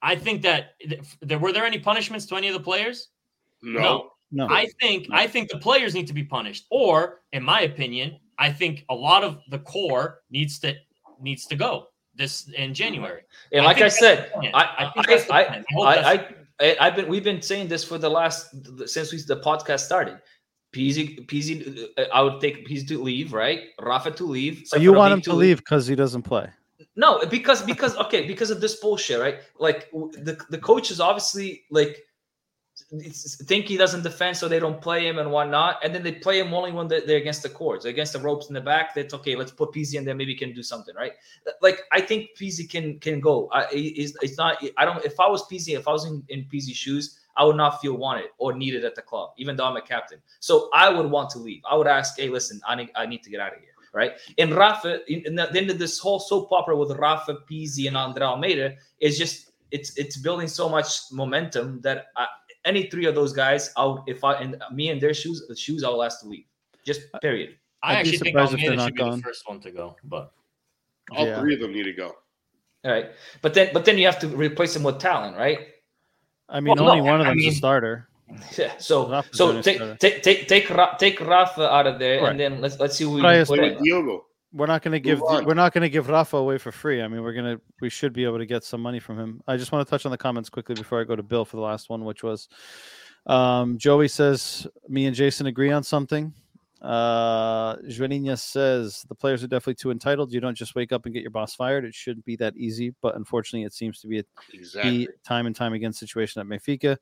[0.02, 0.72] I think that
[1.22, 3.10] there were there any punishments to any of the players?
[3.62, 3.82] No.
[3.82, 4.12] No.
[4.32, 4.48] No.
[4.50, 8.52] I think I think the players need to be punished, or in my opinion, I
[8.52, 10.76] think a lot of the core needs to
[11.22, 13.22] needs to go this in January.
[13.52, 14.56] And I like I said, the.
[14.56, 15.66] I I I think that's the I, plan.
[15.70, 18.50] I hope I, that's I, I I've been we've been saying this for the last
[18.88, 20.20] since we the podcast started.
[20.74, 23.62] Pizzi, Pizzi, uh, I would take Pizzi to leave, right?
[23.82, 24.64] Rafa to leave.
[24.66, 26.50] so you want him to leave because he doesn't play.
[26.98, 29.38] No, because because okay, because of this bullshit, right?
[29.58, 32.05] Like the the coach is obviously like it's-
[32.76, 36.40] think he doesn't defend, so they don't play him and whatnot, and then they play
[36.40, 38.94] him only when they're, against the cords, against the ropes in the back.
[38.94, 39.36] That's okay.
[39.36, 40.16] Let's put Pizzi in there.
[40.16, 41.14] Maybe can do something, right?
[41.62, 43.50] Like I think Pizzi can can go.
[43.52, 44.64] I, it's, it's not.
[44.78, 45.04] I don't.
[45.06, 48.26] If I was Pizzi, if I was in, in shoes, I would not feel wanted
[48.38, 50.20] or needed at the club, even though I'm a captain.
[50.40, 51.62] So I would want to leave.
[51.70, 54.12] I would ask, hey, listen, I need I need to get out of here right?
[54.38, 58.76] And Rafa, in, the of this whole soap opera with Rafa, Pizzi, and Andre Almeida
[59.00, 62.28] is just it's it's building so much momentum that I,
[62.66, 65.84] any three of those guys, I'll if I and me in their shoes, the shoes,
[65.84, 66.46] I'll ask to leave.
[66.86, 67.56] Just period.
[67.84, 69.18] I I'd be actually think surprised if Almeida they're should not be gone.
[69.18, 70.32] the first one to go, but
[71.12, 71.40] All Yeah.
[71.40, 72.16] three of them need to go.
[72.84, 73.12] All right,
[73.42, 75.60] but then but then you have to replace him with talent, right?
[76.50, 78.08] I mean, Well, only no, one of I them's a starter.
[78.58, 78.74] Yeah.
[78.78, 80.66] So so take take take take
[80.98, 82.32] take Rafa out of there, Right.
[82.32, 83.76] and then let's let's see who we I put Play in.
[83.76, 84.26] with Diogo.
[84.56, 87.02] We're not going to give we're not going to give Rafa away for free.
[87.02, 89.42] I mean, we're gonna we should be able to get some money from him.
[89.48, 91.58] I just want to touch on the comments quickly before I go to Bill for
[91.58, 92.48] the last one, which was
[93.28, 96.34] um, Joey says me and Jason agree on something.
[96.82, 100.32] Uh, Joaninha says the players are definitely too entitled.
[100.32, 101.84] You don't just wake up and get your boss fired.
[101.84, 104.24] It shouldn't be that easy, but unfortunately, it seems to be a
[104.54, 105.10] Exactly.
[105.24, 106.98] time and time again situation at Benfica.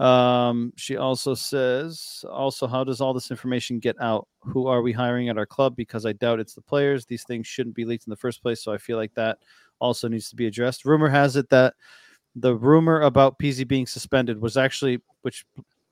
[0.00, 4.26] Um, she also says, also, how does all this information get out?
[4.40, 5.76] Who are we hiring at our club?
[5.76, 7.04] Because I doubt it's the players.
[7.04, 8.62] These things shouldn't be leaked in the first place.
[8.62, 9.38] So I feel like that
[9.78, 10.86] also needs to be addressed.
[10.86, 11.74] Rumor has it that
[12.34, 15.44] the rumor about Pizzi being suspended was actually, which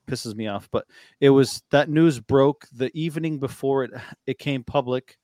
[0.09, 0.87] pisses me off, but
[1.21, 3.91] it was that news broke the evening before it
[4.27, 5.19] it came public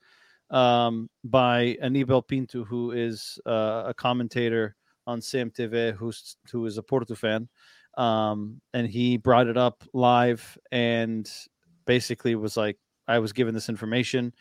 [0.50, 6.82] um, by Anibal Pinto, who is uh, a commentator on CMTV, who's who is a
[6.82, 7.48] Porto fan,
[7.96, 11.30] um, and he brought it up live and
[11.86, 14.32] basically was like, "I was given this information,"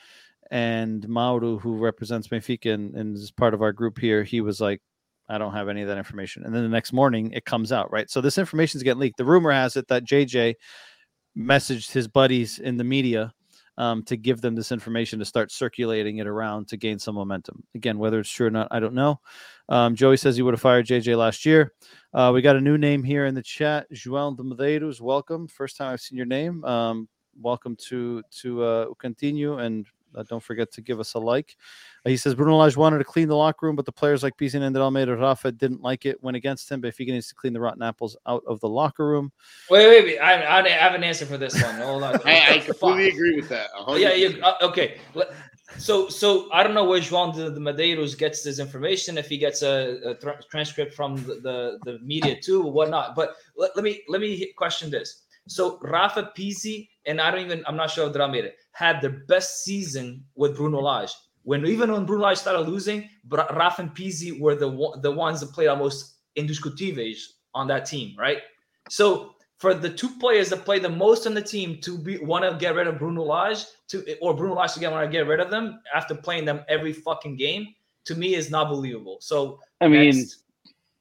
[0.51, 4.59] and Mauro, who represents Benfica and, and is part of our group here, he was
[4.61, 4.81] like,
[5.29, 7.91] "I don't have any of that information." And then the next morning, it comes out,
[7.91, 8.09] right?
[8.09, 9.17] So this information is getting leaked.
[9.17, 10.55] The rumor has it that JJ
[11.37, 13.33] messaged his buddies in the media
[13.77, 17.63] um, to give them this information to start circulating it around to gain some momentum.
[17.75, 19.19] Again, whether it's true or not, I don't know.
[19.69, 21.73] Um, Joey says he would have fired JJ last year.
[22.13, 23.87] Uh, we got a new name here in the chat.
[23.91, 25.47] João de Medeiros, welcome.
[25.47, 26.63] First time I've seen your name.
[26.65, 27.07] Um,
[27.39, 31.55] welcome to to uh, continue and uh, don't forget to give us a like.
[32.05, 34.37] Uh, he says Bruno Lage wanted to clean the locker room, but the players like
[34.37, 36.21] Pizzi and Almeida Rafa didn't like it.
[36.23, 36.81] Went against him.
[36.81, 39.31] But if he needs to clean the rotten apples out of the locker room,
[39.69, 40.19] Wait, wait, wait.
[40.19, 41.75] I, I have an answer for this one.
[41.75, 42.15] Hold on.
[42.25, 43.13] I, I completely fuck?
[43.13, 43.69] agree with that.
[43.77, 44.97] a hundred Yeah, you, uh, okay.
[45.77, 49.17] So, so I don't know where João de, de Medeiros gets this information.
[49.17, 53.15] If he gets a, a tra- transcript from the, the, the media too, or whatnot.
[53.15, 55.22] But let, let me let me question this.
[55.47, 59.63] So Rafa Pizzi and I don't even I'm not sure if Dramire had their best
[59.63, 61.11] season with Bruno Lage.
[61.43, 65.51] When even when Bruno Lage started losing, Rafa and Pizzi were the the ones that
[65.51, 67.17] played almost indiscutibles
[67.53, 68.39] on that team, right?
[68.89, 72.43] So for the two players that play the most on the team to be want
[72.45, 75.27] to get rid of Bruno Lage to or Bruno Lage to get want to get
[75.27, 77.67] rid of them after playing them every fucking game
[78.05, 79.17] to me is not believable.
[79.21, 80.42] So I mean, next-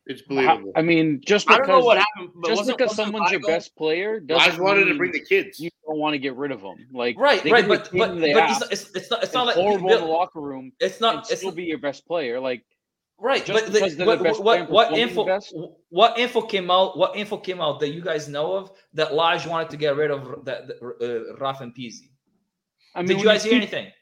[0.07, 0.73] It's how- believable.
[0.75, 3.31] I mean, just I because don't know what happened, but just wasn't- because wasn't someone's
[3.31, 5.61] your best player Lage doesn't wanted to bring the kids.
[5.61, 6.77] you don't want to get rid of them.
[6.93, 10.01] Like right, right, but but, but it's, it's, it's not it's not like horrible in
[10.01, 10.73] the locker room.
[10.81, 12.41] it's and not it's still be your best player.
[12.41, 12.65] Like
[13.19, 15.55] Right, Just but because the, they're what, the best what, player what info best?
[15.91, 19.47] what info came out what info came out that you guys know of that Lage
[19.47, 22.09] wanted to get rid of that uh, Rafa and Pizzi?
[22.97, 23.93] I mean, Did you guys hear keep- anything?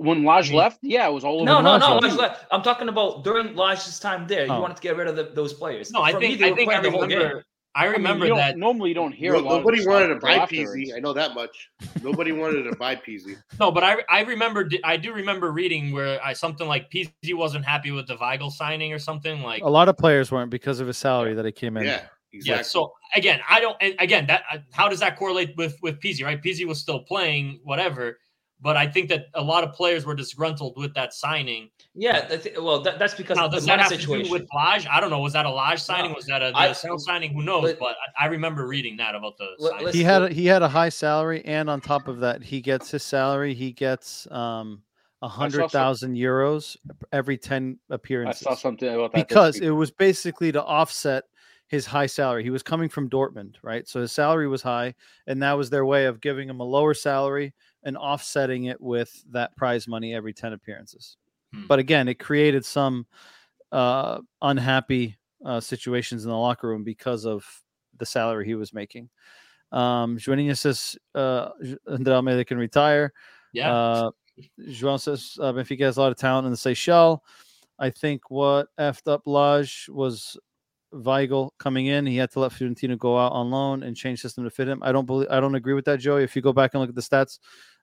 [0.00, 0.78] When Lage left?
[0.82, 1.44] Yeah, it was all over.
[1.44, 1.96] No, no, Lage no.
[1.98, 2.16] left.
[2.18, 2.46] Left.
[2.50, 4.46] I'm talking about during Lage's time there.
[4.46, 4.60] You Oh.
[4.60, 5.90] wanted to get rid of the, those players.
[5.90, 7.18] No, I For me, think they I think I playing the whole game.
[7.18, 7.44] remember.
[7.74, 8.56] I I mean, remember you that.
[8.58, 9.56] normally you don't hear a No- lot.
[9.58, 10.92] nobody of wanted to buy Pizzi.
[10.96, 11.68] I know that much.
[12.02, 13.36] Nobody wanted to buy Pizzi.
[13.60, 17.64] No, but I I remember I do remember reading where I something like Pizzi wasn't
[17.64, 19.62] happy with the Weigl signing or something like.
[19.62, 21.84] a lot of players weren't because of his salary that he came in.
[21.84, 22.02] Yeah,
[22.32, 22.56] exactly.
[22.56, 22.62] Yeah.
[22.62, 23.76] So again, I don't.
[23.80, 26.24] And again, that uh, how does that correlate with with Pizzi?
[26.24, 28.18] Right, Pizzi was still playing, whatever.
[28.62, 31.70] But I think that a lot of players were disgruntled with that signing.
[31.94, 34.24] Yeah, I thi- well, that, that's because Now, of the does that have situation.
[34.24, 34.86] to do with Lage?
[34.86, 35.20] I don't know.
[35.20, 36.10] Was that a Lage signing?
[36.10, 36.16] No.
[36.16, 37.32] Was that a, I- the Sell signing?
[37.32, 37.64] Who knows?
[37.64, 39.92] Let- but I, I remember reading that about the Let- signing.
[39.94, 42.90] he had a, he had a high salary, and on top of that, he gets
[42.90, 43.54] his salary.
[43.54, 44.82] He gets um
[45.22, 46.76] a hundred thousand euros
[47.12, 47.90] every ten appearances.
[47.90, 48.42] I appearances.
[48.42, 51.24] saw something about that because it was basically to offset
[51.68, 52.42] his high salary.
[52.42, 53.86] He was coming from Dortmund, right?
[53.86, 54.94] So his salary was high,
[55.26, 59.24] and that was their way of giving him a lower salary and offsetting it with
[59.30, 61.16] that prize money every 10 appearances.
[61.54, 61.66] Hmm.
[61.66, 63.06] But again, it created some
[63.72, 67.44] uh, unhappy uh, situations in the locker room because of
[67.98, 69.08] the salary he was making.
[69.72, 71.50] Um, Joaninha says uh,
[71.88, 73.12] André Almeida can retire.
[73.52, 73.72] yeah.
[73.72, 74.10] Uh,
[74.60, 77.18] João says uh, Benfica has a lot of talent in the Seixal.
[77.78, 80.38] I think what effed up Lage was
[80.92, 82.06] Weigl coming in.
[82.06, 84.82] He had to let Florentino go out on loan and change system to fit him.
[84.82, 85.28] I don't believe.
[85.30, 86.24] I don't agree with that, Joey.
[86.24, 87.38] If you go back and look at the stats,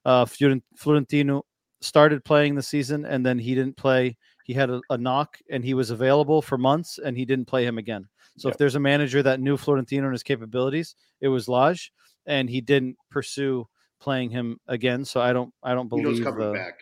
[0.08, 1.46] uh, Florentino
[1.82, 4.18] started playing the season and then he didn't play.
[4.46, 7.66] He had a, a knock and he was available for months and he didn't play
[7.66, 8.08] him again.
[8.38, 11.92] So if there's a manager that knew Florentino and his capabilities, it was Lage,
[12.26, 13.68] and he didn't pursue
[14.00, 15.04] playing him again.
[15.04, 15.52] So I don't.
[15.64, 16.76] I don't believe coming uh, back.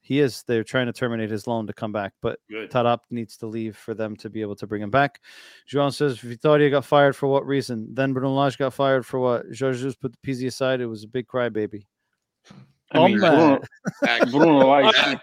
[0.00, 0.44] he is.
[0.46, 2.70] They're trying to terminate his loan to come back, but Good.
[2.70, 5.20] Taarabt needs to leave for them to be able to bring him back.
[5.68, 7.88] João says Vitoria got fired for what reason?
[7.92, 9.46] Then Bruno Lage got fired for what?
[9.58, 10.80] Jorge put the Pizzi aside.
[10.80, 11.86] It was a big crybaby.
[12.92, 13.18] I mean.
[13.20, 13.60] Bruno,
[14.30, 15.18] Bruno Lage,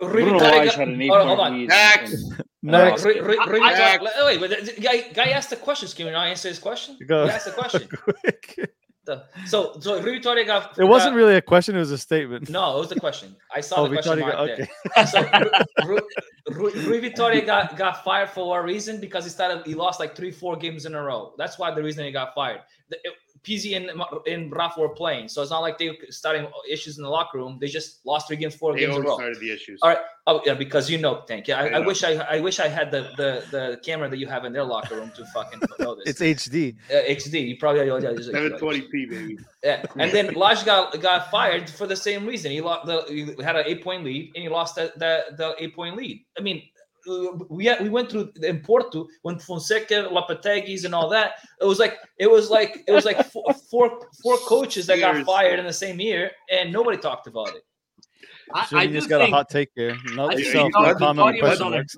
[0.00, 1.52] Bruno Rui Lage had an eight hold point on.
[1.58, 1.68] lead.
[1.68, 2.12] Next.
[2.14, 3.04] and- Next.
[3.04, 5.88] Uh, Rui- Rui- Rui I- I- wait, wait, the guy, guy asked the question.
[5.94, 6.96] Can we not answer his question?
[7.06, 7.24] Go.
[7.24, 7.88] He asked the question.
[8.02, 8.70] Quick.
[9.46, 10.76] So, so Rui Vitória got.
[10.76, 12.48] It wasn't got- really a question; it was a statement.
[12.50, 13.36] No, it was the question.
[13.54, 15.06] I saw Oh, the question Vitória mark got- there.
[15.06, 16.00] So Rui,
[16.50, 19.00] Rui, Rui Vitória got, got fired for what reason?
[19.00, 21.34] Because he started he lost like three, four games in a row.
[21.38, 22.62] That's why the reason he got fired.
[22.90, 23.12] The, it,
[23.46, 23.86] Pizzi and
[24.26, 27.38] and Rafa were playing, so it's not like they were starting issues in the locker
[27.38, 27.58] room.
[27.60, 29.16] They just lost three games, four They games in a always row.
[29.18, 29.78] started the issues.
[29.82, 29.98] All right.
[30.28, 31.54] Oh yeah, because you know, thank you.
[31.54, 34.26] I, I I wish I I wish I had the, the the camera that you
[34.26, 36.20] have in their locker room to fucking know this.
[36.20, 36.74] It's HD.
[36.90, 37.48] uh, XD.
[37.48, 39.38] You probably yeah, just- 720p, baby.
[39.62, 42.50] yeah, and then Lage got got fired for the same reason.
[42.50, 45.54] He lost the he had an eight point lead and he lost the the, the
[45.62, 46.24] eight point lead.
[46.36, 46.62] I mean,
[47.48, 51.34] we had, we went through in Porto when Fonseca, Lopeteguis, and all that.
[51.60, 55.24] It was like it was like it was like four four, four coaches that got
[55.24, 57.62] fired in the same year, and nobody talked about it.
[58.54, 59.96] I, Should've I just got think, a hot take here.
[60.14, 61.96] No, I think self, no comment, Vitória was question on a- marks.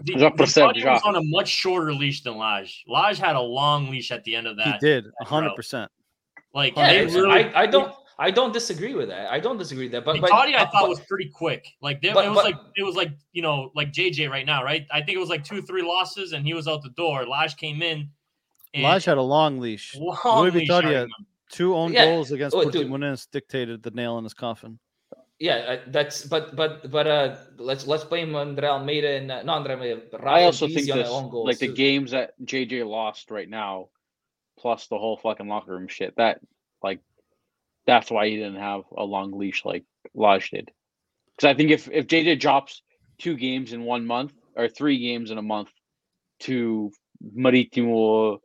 [0.00, 0.92] the, Já percebe, Vitória já.
[0.94, 2.84] was on a much shorter leash than Lage.
[2.88, 4.78] Lage had a long leash at the end of that.
[4.80, 5.88] He did hundred percent.
[6.52, 9.30] Like Yeah, they really, I, I don't I don't disagree with that.
[9.30, 10.04] I don't disagree with that.
[10.04, 11.66] But but, Vitória, I but- thought was pretty quick.
[11.80, 14.44] Like there, but- it was but- like it was like you know like JJ right
[14.46, 14.86] now, right?
[14.90, 17.26] I think it was like two, three losses, and he was out the door.
[17.26, 18.10] Lage came in.
[18.74, 19.94] and- Lage had a long leash.
[19.96, 21.06] long Rui leash, I Vitória,
[21.50, 22.06] two own Yeah.
[22.06, 22.88] goals against Oh, dude.
[22.88, 24.78] Portimonense dictated the nail in his coffin.
[25.38, 29.58] yeah, uh, that's but but but uh let's let's blame Andre Almeida and uh, not
[29.58, 30.00] Andre Almeida.
[30.12, 31.74] Rafa I also Pizzi think on their this, own goals like the too.
[31.74, 33.88] games that JJ lost right now,
[34.58, 36.16] plus the whole fucking locker room shit.
[36.16, 36.40] That
[36.82, 37.00] like,
[37.88, 39.84] that's why he didn't have a long leash like
[40.14, 40.70] Lage did.
[41.34, 42.82] Because I think if if JJ drops
[43.18, 45.70] two games in one month or three games in a month
[46.40, 46.92] to
[47.34, 48.40] Maritimo,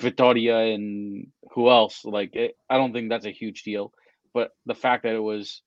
[0.00, 3.92] Vitoria, and who else, like it, I don't think that's a huge deal.
[4.34, 5.62] But the fact that it was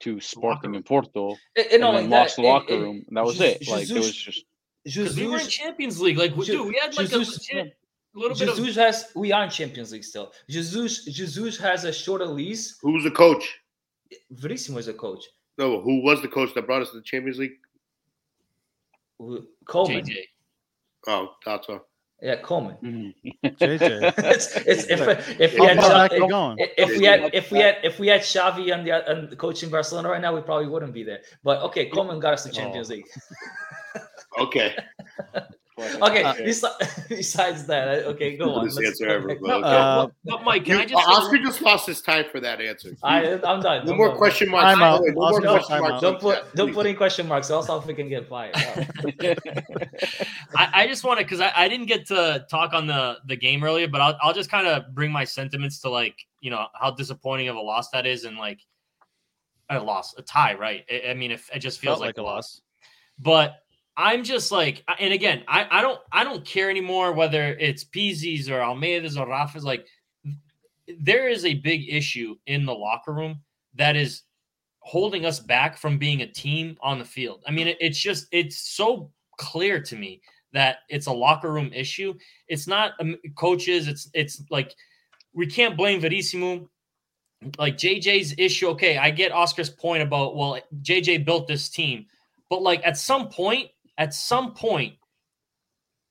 [0.00, 2.80] to Sporting in Porto And- and and then only lost that, the it- locker it-
[2.80, 3.72] room, that was Jesus- it.
[3.72, 4.44] Like it was just
[4.84, 6.16] Because we were in Champions League.
[6.18, 7.77] Like, we- Je- dude, we had like Jesus- a legit
[8.18, 8.56] little bit of.
[8.56, 10.32] Jesus has we are in Champions League still.
[10.48, 12.78] Jesus Jesus has a shorter lease.
[12.82, 13.58] Who was the coach?
[14.30, 15.24] Verissimo is a coach.
[15.58, 17.56] No, who was the coach that brought us to the Champions League?
[19.18, 20.04] Who- Coleman.
[20.04, 20.16] JJ.
[21.08, 21.84] Oh, thought so.
[22.22, 22.76] Yeah, Coleman.
[22.82, 23.46] Mm-hmm.
[23.46, 24.14] JJ.
[24.18, 26.58] it's, it's if if we had far back Xavi- you going?
[26.58, 29.36] if, if we had if we had if we had Xavi on the on the
[29.36, 31.20] coaching Barcelona right now, we probably wouldn't be there.
[31.44, 32.50] But okay, Coleman got us Oh.
[32.50, 33.06] to Champions League.
[34.38, 34.76] Okay.
[35.78, 36.34] Okay, Uh,
[37.08, 38.64] besides that, uh, okay, go on.
[38.66, 39.40] This answer ever, next.
[39.42, 39.68] but okay.
[39.68, 42.40] Uh, but, but Mike, can You- I just Oscar one- just lost his time for
[42.40, 42.96] that answer.
[43.02, 43.86] I, I'm done.
[43.86, 44.16] no I'm more done.
[44.18, 44.64] question marks.
[44.74, 45.02] Time out.
[45.02, 45.94] Wait, No more Oscar, question time marks.
[45.94, 46.00] out.
[46.02, 46.74] Don't put don't Please.
[46.74, 48.54] put in question marks, else I'll freaking get fired.
[50.56, 53.36] I, I just want to because I, I didn't get to talk on the the
[53.36, 56.66] game earlier, but I'll I'll just kind of bring my sentiments to like you know
[56.74, 58.60] how disappointing of a loss that is, and like
[59.70, 60.84] a loss, a tie, right?
[60.90, 62.62] I, I mean, if it just feels Felt like a loss.
[63.18, 63.56] but
[63.98, 68.48] I'm just like, and again, I, I don't I don't care anymore whether it's Pizzi's
[68.48, 69.64] or Almeida's or Rafa's.
[69.64, 69.86] Like,
[71.00, 73.40] there is a big issue in the locker room
[73.74, 74.22] that is
[74.78, 77.42] holding us back from being a team on the field.
[77.44, 80.22] I mean, it, it's just it's so clear to me
[80.52, 82.14] that it's a locker room issue.
[82.46, 83.88] It's not um, coaches.
[83.88, 84.76] It's it's like
[85.32, 86.70] we can't blame Verissimo.
[87.58, 88.68] Like JJ's issue.
[88.68, 92.06] Okay, I get Oscar's point about well, JJ built this team,
[92.48, 94.94] but like at some point, at some point,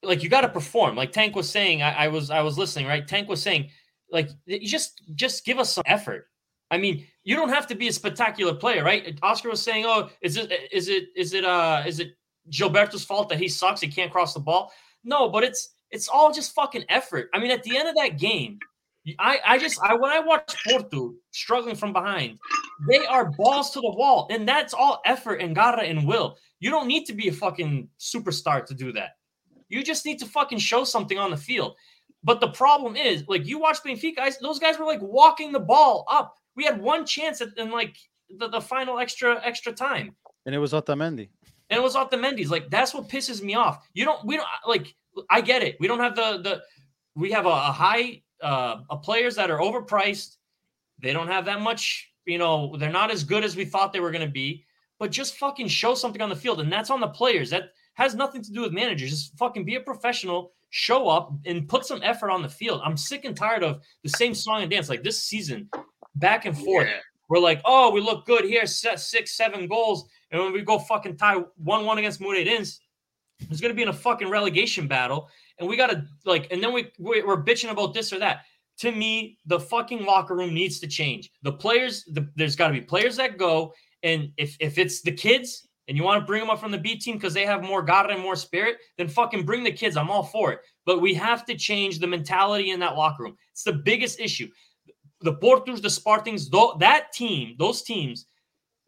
[0.03, 0.95] like you got to perform.
[0.95, 2.85] Like Tank was saying, I, I was I was listening.
[2.85, 3.69] Right, Tank was saying,
[4.11, 4.29] like
[4.61, 6.27] just just give us some effort.
[6.69, 9.17] I mean, you don't have to be a spectacular player, right?
[9.23, 12.17] Oscar was saying, "Oh, is it is it is it uh is it
[12.51, 13.81] Gilberto's fault that he sucks?
[13.81, 14.71] He can't cross the ball."
[15.03, 17.29] No, but it's it's all just fucking effort.
[17.33, 18.59] I mean, at the end of that game,
[19.17, 22.37] I I just I when I watch Porto struggling from behind,
[22.87, 26.37] they are balls to the wall, and that's all effort and garra and will.
[26.59, 29.11] You don't need to be a fucking superstar to do that.
[29.69, 31.75] You just need to fucking show something on the field.
[32.23, 35.59] But the problem is, like you watch Benfica guys, those guys were like walking the
[35.59, 36.35] ball up.
[36.55, 37.95] We had one chance at, in like
[38.29, 41.29] the, the final extra extra time, And it was Otamendi.
[41.69, 42.51] and it was Mendy's.
[42.51, 43.87] Like that's what pisses me off.
[43.93, 44.95] You don't, we don't like.
[45.29, 45.77] I get it.
[45.79, 46.61] We don't have the the.
[47.15, 50.37] We have a, a high uh, a players that are overpriced.
[50.99, 52.11] They don't have that much.
[52.27, 54.65] You know, they're not as good as we thought they were going to be.
[54.99, 57.51] But just fucking show something on the field, and that's on the players.
[57.51, 59.11] That has nothing to do with managers.
[59.11, 62.81] Just fucking be a professional, show up, and put some effort on the field.
[62.83, 64.89] I'm sick and tired of the same song and dance.
[64.89, 65.69] Like this season,
[66.15, 66.87] back and forth.
[66.87, 66.97] Yeah.
[67.29, 70.79] We're like, oh, we look good here, set six, seven goals, and when we go
[70.79, 72.79] fucking tie one-one against Moreirense,
[73.51, 75.29] it's gonna be in a fucking relegation battle,
[75.59, 78.45] and we gotta like, and then we- we're bitching about this or that.
[78.79, 81.31] To me, the fucking locker room needs to change.
[81.41, 83.73] The players, the, there's got to be players that go,
[84.03, 86.77] and if if it's the kids and you want to bring them up from the
[86.77, 89.95] B team because they have more God and more spirit, then fucking bring the kids.
[89.95, 90.59] I'm all for it.
[90.85, 93.37] But we have to change the mentality in that locker room.
[93.51, 94.49] It's the biggest issue.
[95.21, 98.27] The Portos, the Sportings, though that team, those teams,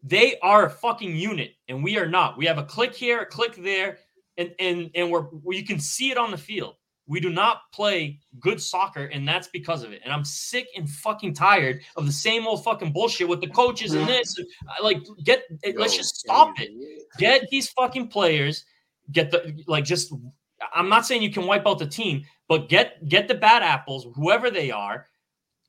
[0.02, 2.38] they are a fucking unit, and we are not.
[2.38, 3.98] We have a click here, a click there,
[4.36, 6.76] and and and we're you can see it on the field.
[7.10, 10.00] We do not play good soccer, and that's because of it.
[10.04, 13.94] And I'm sick and fucking tired of the same old fucking bullshit with the coaches
[13.94, 14.38] and this.
[14.80, 15.42] Like, get
[15.76, 16.70] let's just stop it.
[17.18, 18.64] Get these fucking players.
[19.10, 20.14] Get the like just.
[20.72, 24.06] I'm not saying you can wipe out the team, but get get the bad apples,
[24.14, 25.06] whoever they are,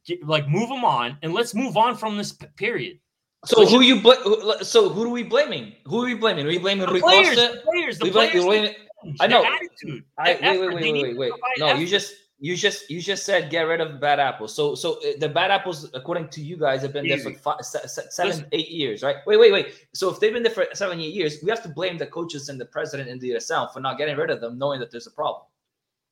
[0.06, 3.00] get, like move them on, and let's move on from this p- period.
[3.46, 5.74] So who you bl- so who are we blaming?
[5.88, 6.46] Who are we blaming?
[6.46, 7.54] Are we blaming The Rui players, Costa?
[7.56, 8.46] the players, the We blame- players.
[8.46, 8.76] we blame-
[9.20, 9.44] I know.
[9.46, 10.04] attitude.
[10.18, 11.32] I, their wait, wait, wait, wait, wait.
[11.32, 14.56] provide No, you just you just you just said get rid of bad apples.
[14.56, 17.62] So so uh, the bad apples, according to you guys, have been there for five,
[17.62, 18.48] se- se- seven, Listen.
[18.52, 19.18] eight years, right?
[19.28, 19.88] Wait, wait, wait.
[19.94, 22.50] So if they've been there for seven, eight years, we have to blame the coaches
[22.50, 25.08] and the president in the South for not getting rid of them, knowing that there's
[25.08, 25.46] a problem.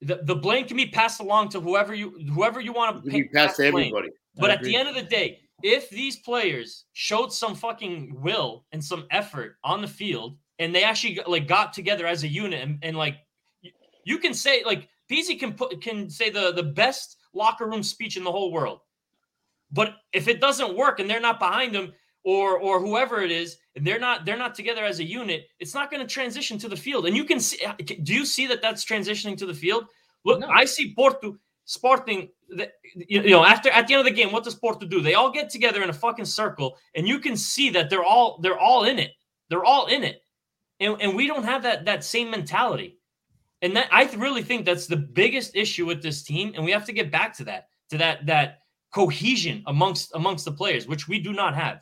[0.02, 3.26] the, the blame can be passed along to whoever you whoever you want to You
[3.26, 4.10] can pass to everybody.
[4.36, 8.84] But at the end of the day, if these players showed some fucking will and
[8.84, 12.80] some effort on the field, and they actually like got together as a unit, and,
[12.84, 13.15] and like
[13.61, 13.72] you,
[14.03, 18.18] you can say like Pizzi can put can say the the best locker room speech
[18.18, 18.80] in the whole world,
[19.72, 23.57] but if it doesn't work and they're not behind them or or whoever it is,
[23.76, 26.68] and they're not they're not together as a unit, it's not going to transition to
[26.68, 27.06] the field.
[27.06, 27.73] And you can see, uh,
[28.03, 29.86] do you see that that's transitioning to the field?
[30.26, 30.48] Look, No.
[30.48, 32.30] I see Porto Sporting.
[32.49, 35.02] The, you you know, after at the end of the game, what does Porto do?
[35.02, 38.40] They all get together in a fucking circle, and you can see that they're all
[38.41, 39.11] they're all in it.
[39.49, 40.23] They're all in it,
[40.80, 42.97] and and we don't have that that same mentality.
[43.61, 46.85] And that I really think that's the biggest issue with this team, and we have
[46.85, 48.60] to get back to that to that that
[48.91, 51.81] cohesion amongst amongst the players, which we do not have.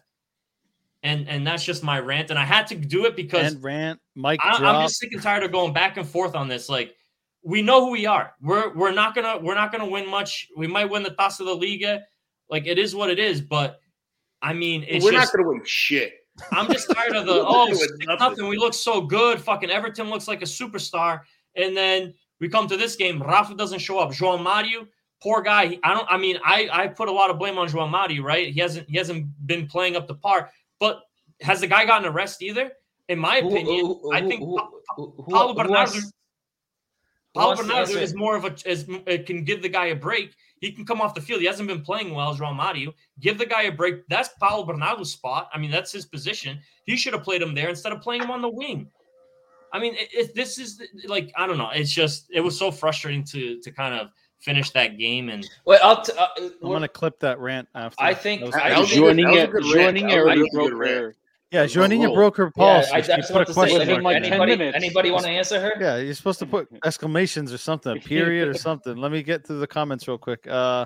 [1.03, 3.99] And and that's just my rant, and I had to do it because And rant,
[4.15, 6.67] Mike I, i'm just sick and tired of going back and forth on this.
[6.67, 6.95] Like,
[7.43, 8.33] we know who we are.
[8.41, 10.47] We're we're not gonna we're not gonna win much.
[10.57, 12.01] We might win the Taça da Liga.
[12.49, 13.41] Like it is what it is.
[13.41, 13.79] But
[14.41, 16.13] I mean, it's We're just not going to win shit.
[16.51, 18.19] I'm just tired of the oh nothing.
[18.19, 18.47] nothing.
[18.47, 19.41] We look so good.
[19.41, 21.21] Fucking Everton looks like a superstar,
[21.55, 23.21] and then we come to this game.
[23.21, 24.11] Rafa doesn't show up.
[24.11, 24.87] João Mario,
[25.21, 25.79] poor guy.
[25.83, 26.07] I don't.
[26.09, 28.23] I mean, I I put a lot of blame on João Mario.
[28.23, 28.53] Right?
[28.53, 30.51] He hasn't he hasn't been playing up to par.
[30.79, 31.01] But
[31.41, 32.71] has the guy gotten a rest either?
[33.09, 34.59] In my Who- opinion, who- I think who-
[34.95, 35.99] who- who- Paulo Bernardo.
[37.35, 40.35] Paulo Bernardo is more of a is it can give the guy a break.
[40.59, 41.41] He can come off the field.
[41.41, 42.93] He hasn't been playing well, João Mario.
[43.19, 44.07] Give the guy a break.
[44.09, 45.49] That's Paulo Bernardo's spot.
[45.53, 46.59] I mean, that's his position.
[46.85, 48.89] He should have played him there instead of playing him on the wing.
[49.73, 51.69] I mean, it, it, this is like I don't know.
[51.73, 54.09] It's just it was so frustrating to to kind of
[54.39, 58.01] finish that game and Wait, I'll t- uh, I'm gonna clip that rant after.
[58.03, 58.71] I think- That was I good.
[58.71, 59.97] That was a good- that was a Joaninha, good rant.
[59.97, 60.95] Joaninha That was a already broke good rant.
[60.95, 61.15] her.
[61.51, 63.13] Yeah, the Joaninha broke her yeah, policy.
[63.13, 64.03] I put a want say, question mark.
[64.03, 65.73] like anybody, anybody want to answer her?
[65.79, 68.97] Yeah, you're supposed to put exclamations or something, a period or something.
[68.97, 70.45] Let me get to the comments real quick.
[70.47, 70.85] Uh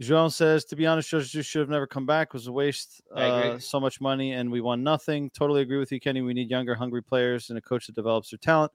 [0.00, 2.28] Joan says, to be honest, Jorge Jesus should have never come back.
[2.28, 3.00] It was a waste.
[3.14, 5.30] Uh, so much money, and we won nothing.
[5.30, 6.20] Totally agree with you, Kenny.
[6.20, 8.72] We need younger, hungry players and a coach that develops their talent.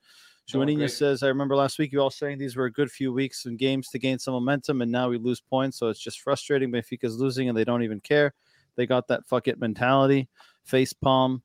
[0.47, 0.75] Don't agree.
[0.75, 3.45] Joaninha says, I remember last week you all saying these were a good few weeks
[3.45, 5.77] and games to gain some momentum, and now we lose points.
[5.77, 6.71] So it's just frustrating.
[6.71, 8.33] Benfica's losing, and they don't even care.
[8.77, 10.29] They got that fuck it mentality.
[10.69, 11.41] Face palm.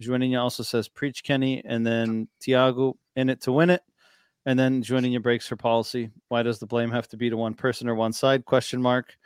[0.00, 3.82] Joaninha also says, preach Kenny, and then Tiago in it to win it.
[4.46, 6.10] And then Joaninha breaks her policy.
[6.28, 8.44] Why does the blame have to be to one person or one side?
[8.44, 9.16] Question mark.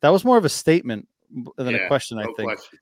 [0.00, 1.08] That was more of a statement
[1.56, 2.44] than a Yeah, question, I think.
[2.44, 2.78] question.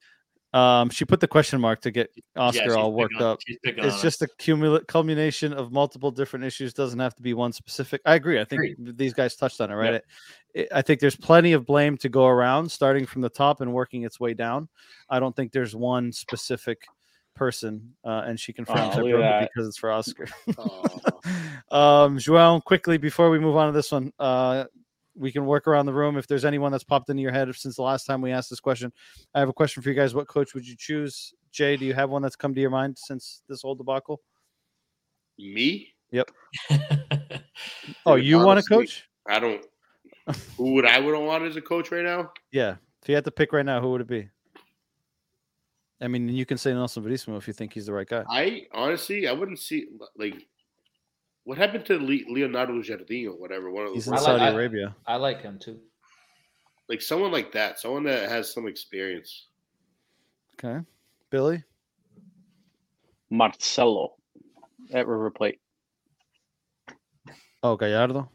[0.55, 3.39] Um, she put the question mark to get Oscar she's all worked up.
[3.47, 6.73] It's just a cumula- culmination of multiple different issues.
[6.73, 8.01] Doesn't have to be one specific.
[8.07, 8.41] I agree.
[8.41, 8.97] I think Agreed.
[8.97, 9.95] these guys touched on it, right?
[9.97, 10.01] I-
[10.73, 14.05] I think there's plenty of blame to go around, starting from the top and working
[14.05, 14.69] its way down.
[15.09, 16.83] I don't think there's one specific
[17.35, 20.27] person, uh, and she confirms Oh, I look at broke it because it's for Oscar.
[20.59, 20.83] Aw.
[22.05, 24.65] um, João, quickly before we move on to this one, uh,
[25.15, 26.17] we can work around the room.
[26.17, 28.61] If there's anyone that's popped into your head since the last time we asked this
[28.61, 28.93] question,
[29.35, 30.15] I have a question for you guys.
[30.15, 31.33] What coach would you choose?
[31.53, 34.21] Jay, do you have one that's come to your mind since this whole debacle?
[35.39, 35.89] Me?
[36.11, 36.31] Yep.
[38.07, 39.05] oh, you want a coach?
[39.29, 39.65] I don't.
[40.57, 42.33] Who would I wouldn't want as a coach right now?
[42.53, 42.77] Yeah.
[43.03, 44.29] If you had to pick right now, who would it be?
[46.01, 48.25] I mean, you can say Nelson Verissimo if you think he's the right guy.
[48.31, 49.87] I honestly, I wouldn't see
[50.17, 50.47] like
[51.45, 53.71] what happened to Le- Leonardo Jardim or whatever.
[53.71, 54.97] One of He's those, in I like- Saudi I- Arabia.
[55.07, 55.81] I like him too.
[56.89, 59.47] like someone like that, someone that has some experience.
[60.55, 60.85] Okay.
[61.31, 61.63] Billy?
[63.31, 64.15] Marcelo
[64.93, 65.61] at River Plate.
[67.63, 68.31] Oh, Gallardo?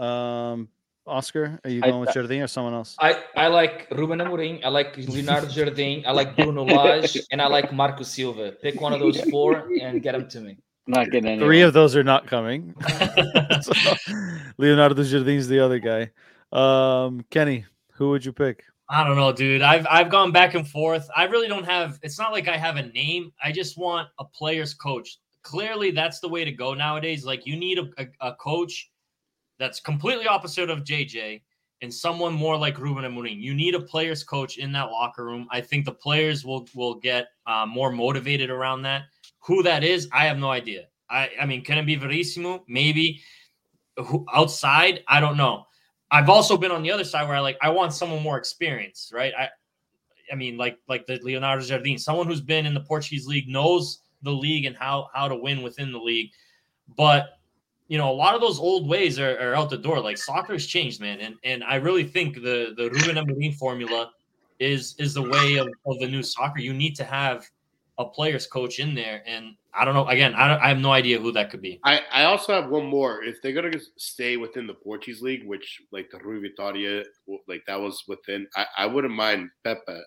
[0.00, 0.50] Yeah.
[0.52, 0.68] Um,
[1.06, 1.58] Oscar?
[1.64, 2.96] Are you I- going with Jardim or someone else?
[2.98, 7.46] I, I like Ruben Amorim, I like Leonardo Jardim, I like Bruno Lage, and I
[7.46, 8.52] like Marco Silva.
[8.52, 10.56] Pick one of those four and get them to me.
[10.86, 11.38] I'm not getting any.
[11.42, 12.74] Three of of those are not coming.
[13.62, 13.72] So,
[14.56, 16.10] Leonardo Jardim's the other guy.
[16.50, 18.64] Um, Kenny, who would you pick?
[18.88, 19.60] I don't know, dude.
[19.60, 21.08] I've I've gone back and forth.
[21.14, 21.98] I really don't have.
[22.02, 23.32] It's not like I have a name.
[23.42, 25.18] I just want a player's coach.
[25.42, 27.24] Clearly, that's the way to go nowadays.
[27.24, 28.89] Like you need a, a, a coach
[29.60, 31.42] that's completely opposite of JJ
[31.82, 33.40] and someone more like Ruben Amorim.
[33.40, 35.46] You need a player's coach in that locker room.
[35.50, 39.02] I think the players will will get uh, more motivated around that.
[39.40, 40.86] Who that is, I have no idea.
[41.08, 42.64] I I mean, can it be Verissimo?
[42.66, 43.20] Maybe.
[43.96, 45.66] Who, outside, I don't know.
[46.10, 49.12] I've also been on the other side where I like I want someone more experienced,
[49.12, 49.32] right?
[49.38, 49.48] I
[50.32, 54.00] I mean like like the Leonardo Jardim, someone who's been in the Portuguese league, knows
[54.22, 56.30] the league and how how to win within the league.
[56.96, 57.39] But
[57.90, 60.00] you know, a lot of those old ways are, are out the door.
[60.00, 61.18] Like soccer has changed, man.
[61.18, 64.12] And and I really think the the Ruben Amorim formula
[64.60, 66.60] is is the way of, of the new soccer.
[66.60, 67.44] You need to have
[67.98, 69.24] a player's coach in there.
[69.26, 70.06] And I don't know.
[70.06, 71.80] Again, I don't I have no idea who that could be.
[71.82, 73.24] I, I also have one more.
[73.24, 77.02] If they're gonna stay within the Portuguese league, which like the Rui Vitoria,
[77.48, 80.00] like that was within, I, I wouldn't mind Pepa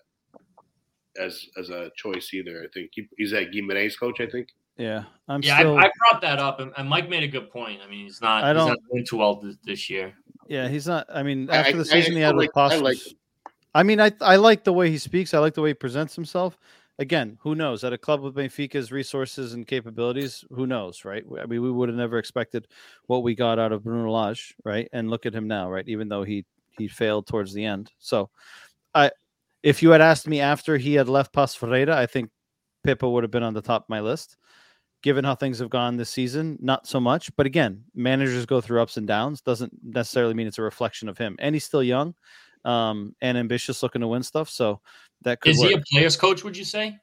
[1.20, 2.62] as as a choice either.
[2.64, 4.22] I think he, he's that Guimarães coach.
[4.22, 4.48] I think.
[4.76, 5.78] Yeah, I'm yeah, still.
[5.78, 7.80] I, I brought that up, and, and Mike made a good point.
[7.84, 8.42] I mean, he's not.
[8.44, 10.12] I he's don't- not doing too well this, this year.
[10.48, 11.06] yeah, he's not.
[11.12, 12.98] I mean, after I- the season I he had like- with Paços, I like
[13.74, 15.34] I mean, I I like the way he speaks.
[15.34, 16.58] I like the way he presents himself.
[17.00, 17.82] Again, who knows?
[17.82, 21.24] At a club with Benfica's resources and capabilities, who knows, right?
[21.40, 22.68] I mean, we would have never expected
[23.06, 24.88] what we got out of Bruno Lage, right?
[24.92, 25.88] And look at him now, right?
[25.88, 26.44] Even though he
[26.78, 27.90] he failed towards the end.
[27.98, 28.30] So,
[28.94, 29.10] I
[29.64, 32.30] if you had asked me after he had left Pas Ferreira, I think
[32.86, 34.36] Pepa would have been on the top of my list.
[35.04, 37.30] Given how things have gone this season, not so much.
[37.36, 39.42] But again, managers go through ups and downs.
[39.42, 41.36] Doesn't necessarily mean it's a reflection of him.
[41.38, 42.14] And he's still young
[42.64, 44.48] um, and ambitious, looking to win stuff.
[44.48, 44.80] So
[45.20, 45.68] that could Is work.
[45.68, 46.42] he a players coach?
[46.42, 46.96] Would you say?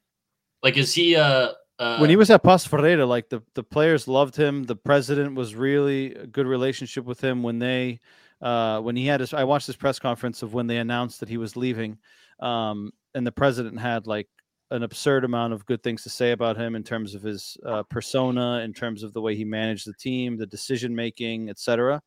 [0.63, 4.07] Like, is he uh, uh when he was at Pas Ferreira, like the, the players
[4.07, 4.63] loved him.
[4.63, 7.99] The president was really a good relationship with him when they
[8.41, 9.31] uh, when he had his.
[9.33, 11.99] I watched his press conference of when they announced that he was leaving,
[12.39, 14.27] um, and the president had like
[14.71, 17.83] an absurd amount of good things to say about him in terms of his uh,
[17.83, 22.01] persona, in terms of the way he managed the team, the decision making, etc.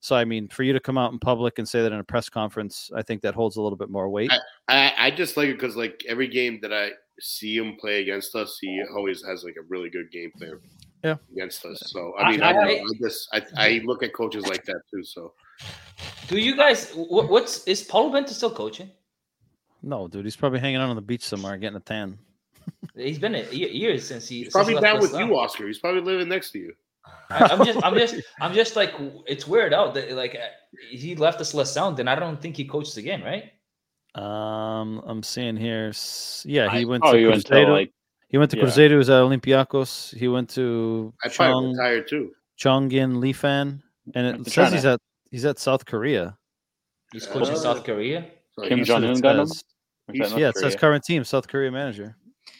[0.00, 2.04] So I mean, for you to come out in public and say that in a
[2.04, 4.32] press conference, I think that holds a little bit more weight.
[4.68, 6.90] I, I just like it because like every game that I
[7.20, 10.58] see him play against us, he always has like a really good game plan.
[11.04, 11.16] Yeah.
[11.32, 11.82] against us.
[11.86, 14.80] So I mean, I- I, I- I just I, I look at coaches like that
[14.90, 15.02] too.
[15.04, 15.34] So
[16.28, 16.90] Do you guys?
[16.92, 18.90] What, what's is Paulo Bento still coaching?
[19.82, 22.18] No, dude, he's probably hanging out on the beach somewhere getting a tan.
[22.94, 25.26] He's been a, ye- years since he he's probably since he down with Breslau.
[25.26, 25.66] you, Oscar.
[25.66, 26.72] He's probably living next to you.
[27.30, 28.92] I, I'm just, I'm just, I'm just like,
[29.26, 30.46] it's weird out that like uh,
[30.90, 33.50] he left us less sound, and I don't think he coaches again, right?
[34.14, 35.92] Um, I'm seeing here.
[36.44, 37.92] Yeah, he I- went Oh, to you went to like
[38.28, 38.64] he went to yeah.
[38.64, 39.00] Cruzeiro.
[39.00, 40.16] At Olympiacos.
[40.16, 42.32] He went to I probably Chong, retired too.
[42.60, 43.82] Chongqing Lifan,
[44.14, 44.70] and it says China.
[44.76, 45.00] he's at
[45.30, 46.36] he's at South Korea.
[47.12, 48.26] He's coaching Uh, South Korea.
[48.52, 49.46] So Kim he's- Jong Un got him.
[49.46, 49.64] says-
[50.08, 52.16] Or is that North Yeah, it says current team, South Korea manager,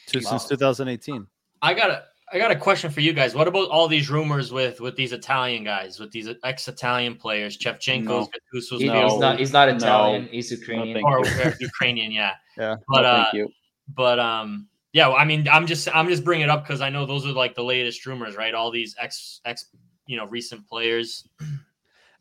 [0.09, 1.27] to, since 2018.
[1.61, 2.05] I got a
[2.35, 3.35] I got a question for you guys.
[3.35, 8.07] What about all these rumors with with these Italian guys, with these ex-Italian players, Shevchenko's,
[8.07, 8.29] No.
[8.55, 9.03] Gattuso's, He- No.
[9.11, 9.39] he's not.
[9.39, 9.77] He's not No.
[9.77, 10.29] Italian.
[10.29, 10.95] He's Ukrainian.
[10.95, 12.35] thank or or Ukrainian, yeah.
[12.57, 12.77] Yeah.
[12.89, 13.49] But No, uh, you.
[13.95, 15.11] but um, yeah.
[15.11, 17.55] I mean, I'm just I'm just bringing it up because I know those are like
[17.55, 18.55] the latest rumors, right?
[18.55, 19.67] All these ex ex
[20.07, 21.29] you know recent players.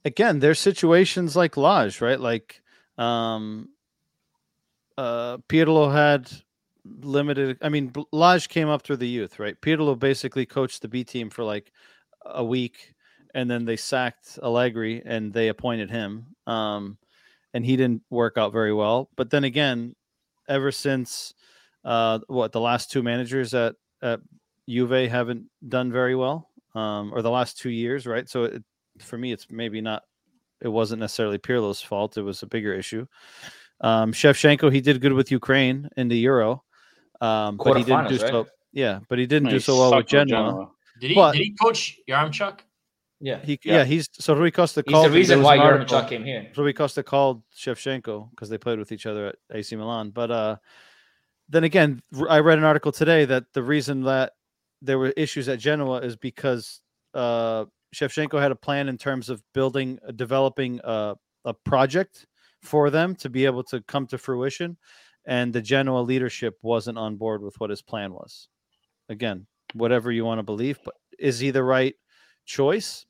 [0.03, 2.19] Again, there's situations like Lage, right?
[2.19, 2.60] Like,
[3.01, 3.69] um,
[4.97, 6.31] uh, had
[6.85, 7.57] limited.
[7.61, 9.59] I mean, Lage came up through the youth, right?
[9.59, 11.71] Pirlo basically coached the B team for like
[12.25, 12.93] a week,
[13.33, 16.27] and then they sacked Allegri and they appointed him.
[16.47, 16.97] Um,
[17.53, 19.09] and he didn't work out very well.
[19.17, 19.95] But then again,
[20.47, 21.33] ever since
[21.83, 24.19] uh, what the last two managers at at
[24.69, 28.29] Juve haven't done very well, um, or the last two years, right?
[28.29, 28.63] So it,
[28.99, 30.03] for me, it's maybe not.
[30.61, 32.17] It wasn't necessarily Pirlo's fault.
[32.17, 33.05] It was a bigger issue.
[33.81, 36.63] Um, Shevchenko, he did good with Ukraine in the Euro,
[37.19, 38.37] um, but he didn't do Quarterfinals, so.
[38.41, 38.47] right?
[38.73, 40.69] Yeah, but he didn't No, do so well with sucked Genoa.
[40.99, 42.59] Did he But- did he coach Yaremchuk?
[43.19, 43.39] Yeah.
[43.43, 43.77] He, yeah.
[43.77, 43.83] Yeah.
[43.85, 45.05] he's so Rui Costa He's called.
[45.05, 46.51] the there reason why Yaremchuk came here.
[46.57, 50.09] Rui Costa called Shevchenko because they played with each other at AC Milan.
[50.09, 50.55] But uh,
[51.49, 54.33] then again, I read an article today that the reason that
[54.81, 56.81] there were issues at Genoa is because
[57.13, 57.65] uh,
[57.95, 61.15] Shevchenko had a plan in terms of building, uh, developing a,
[61.45, 62.25] a project
[62.61, 64.77] for them to be able to come to fruition,
[65.25, 68.47] and the Genoa leadership wasn't on board with what his plan was.
[69.09, 71.95] Again, whatever you want to believe, but is he the right
[72.45, 73.05] choice?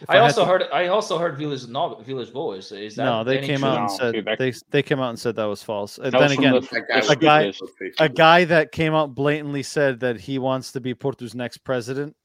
[0.00, 0.62] If I had also to- heard.
[0.72, 2.72] I also heard Village no, Villas-Boas.
[2.72, 3.68] Is that no, they came true?
[3.68, 5.98] out and said dude, that- they they came out and said that was false.
[5.98, 7.54] And That then was again, the- That guy the
[7.96, 11.58] guy- a guy that came out blatantly said that he wants to be Porto's next
[11.58, 12.16] president.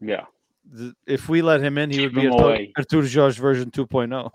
[0.00, 0.26] Yeah.
[0.76, 2.72] Th- If we let him in, he would be him Artur away.
[2.76, 4.30] Artur Jorge version 2.0.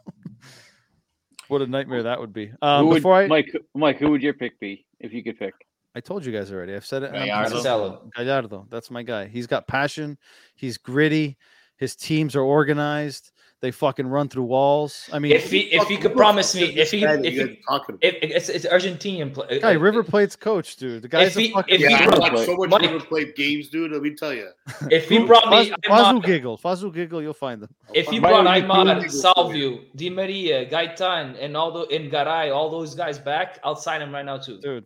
[1.48, 2.52] what a nightmare that would be.
[2.62, 5.54] Um, would, before I, Mike, Mike, who would your pick be if you could pick?
[5.96, 6.76] I told you guys already.
[6.76, 7.08] I've said it.
[7.14, 7.50] and I'm Gallardo.
[7.50, 7.64] consistent.
[7.74, 8.10] Marcelo.
[8.18, 8.68] Gallardo.
[8.70, 9.28] That's my guy.
[9.28, 10.18] He's got passion.
[10.56, 11.38] He's gritty.
[11.78, 13.32] His teams are organized.
[13.62, 15.10] They fucking run through walls.
[15.14, 17.58] I mean, If he if he could promise me, if he Guy if he, guys
[17.68, 18.04] talking about.
[18.04, 19.48] if it's it's Argentinian play.
[19.58, 21.02] Uh, guy River uh, Plate's coach, dude.
[21.02, 21.76] The guy's If a he- fucking.
[21.76, 23.92] if Yeah, he- I watch so much Mike- River Plate games, dude.
[23.94, 24.50] Let me tell you.
[24.92, 27.74] If he brought me, Faz- Fazu giggle, Fazu giggle, you'll find them.
[27.94, 31.96] if he Why brought would you Aimar, do- Salvio, Di Maria, Gaitan, and all the
[31.96, 34.60] and Garay, all those guys back, I'll sign him right now too.
[34.60, 34.86] dude.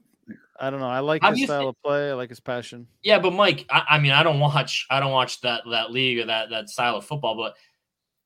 [0.62, 0.88] I don't know.
[0.90, 2.10] I like How his style thi- of play.
[2.12, 2.86] I like his passion.
[3.02, 6.20] Yeah, but Mike, I, I mean, I don't watch, I don't watch that that league
[6.20, 7.36] or that that style of football.
[7.36, 7.56] But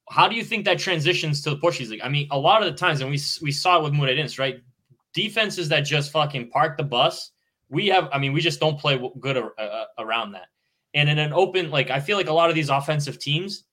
[0.09, 2.01] how do you think that transitions to the Portuguese league?
[2.03, 4.61] I mean, a lot of the times, and we we saw it with Moreirense, right?
[5.13, 7.31] Defenses that just fucking park the bus.
[7.69, 10.47] We have, I mean, we just don't play good ar- uh, around that.
[10.93, 13.65] And in an open, like I feel like a lot of these offensive teams,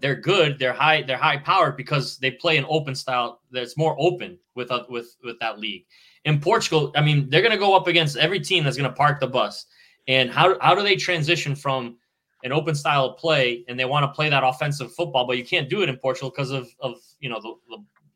[0.00, 3.96] they're good, they're high, they're high powered because they play an open style that's more
[3.98, 5.86] open with uh, with with that league.
[6.24, 9.26] In Portugal, I mean, they're to go up against every team that's to park the
[9.26, 9.66] bus.
[10.08, 11.96] And how how do they transition from
[12.44, 15.44] an open style of play and they want to play that offensive football, but you
[15.44, 17.54] can't do it in Portugal because of of you know the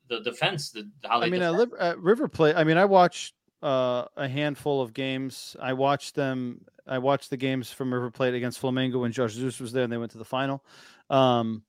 [0.09, 1.55] the, the defense, the how they I mean, at.
[1.55, 2.55] Liv- at River Plate.
[2.55, 5.57] I mean, I watched uh, a handful of games.
[5.61, 6.65] I watched them.
[6.87, 9.93] I watched the games from River Plate against Flamengo when Jorge Jesus was there, and
[9.93, 10.65] they went to the final.
[11.11, 11.65] Um,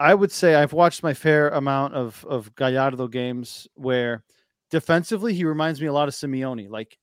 [0.00, 4.24] I would say I've watched my fair amount of of Gallardo games where
[4.70, 6.68] defensively he reminds me a lot of Simeone.
[6.68, 6.98] Like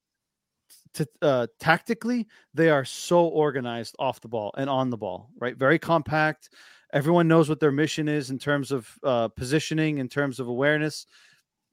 [0.93, 5.57] t- uh, tactically, they are so organized off the ball and on the ball, right?
[5.57, 6.49] Very compact.
[6.93, 11.05] Everyone knows what their mission is in terms of uh, positioning, in terms of awareness.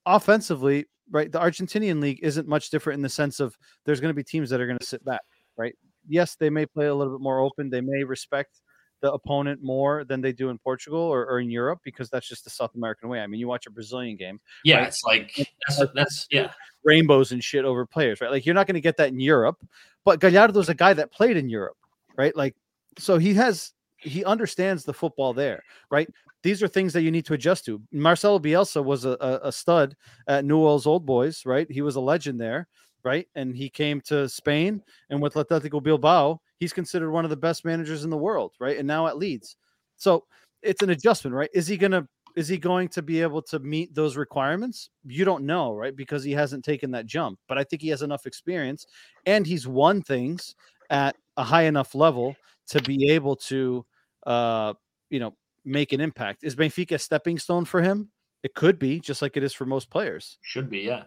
[0.06, 1.30] Offensively, right?
[1.30, 4.50] The Argentinian league isn't much different in the sense of there's going to be teams
[4.50, 5.20] that are going to sit back,
[5.56, 5.74] right?
[6.08, 7.68] Yes, they may play a little bit more open.
[7.70, 8.60] They may respect
[9.00, 12.44] the opponent more than they do in Portugal or, or in Europe because that's just
[12.44, 13.20] the South American way.
[13.20, 14.88] I mean, you watch a Brazilian game, yeah, right?
[14.88, 16.50] it's like that's that's yeah.
[16.84, 18.30] rainbows and shit over players, right?
[18.30, 19.56] Like you're not going to get that in Europe.
[20.04, 21.76] But Gallardo Gallardo's a guy that played in Europe,
[22.16, 22.34] right?
[22.36, 22.54] Like
[22.98, 26.08] so he has he understands the football there, right?
[26.42, 27.82] These are things that you need to adjust to.
[27.92, 29.96] Marcelo Bielsa was a, a, a stud
[30.28, 31.70] at Newell's Old Boys, right?
[31.70, 32.68] He was a legend there,
[33.04, 33.26] right?
[33.34, 37.64] And he came to Spain and with Atletico Bilbao, he's considered one of the best
[37.64, 38.78] managers in the world, right?
[38.78, 39.56] And now at Leeds.
[39.96, 40.24] So
[40.62, 41.50] it's an adjustment, right?
[41.52, 42.06] Is he gonna
[42.36, 44.90] is he going to be able to meet those requirements?
[45.04, 45.96] You don't know, right?
[45.96, 47.38] Because he hasn't taken that jump.
[47.48, 48.86] But I think he has enough experience
[49.26, 50.54] and he's won things
[50.90, 52.36] at a high enough level
[52.68, 53.84] to be able to
[54.26, 54.74] uh,
[55.10, 55.34] you know,
[55.64, 56.44] make an impact.
[56.44, 58.10] Is Benfica a stepping stone for him?
[58.42, 60.38] It could be, just like it is for most players.
[60.42, 61.04] Should be, yeah.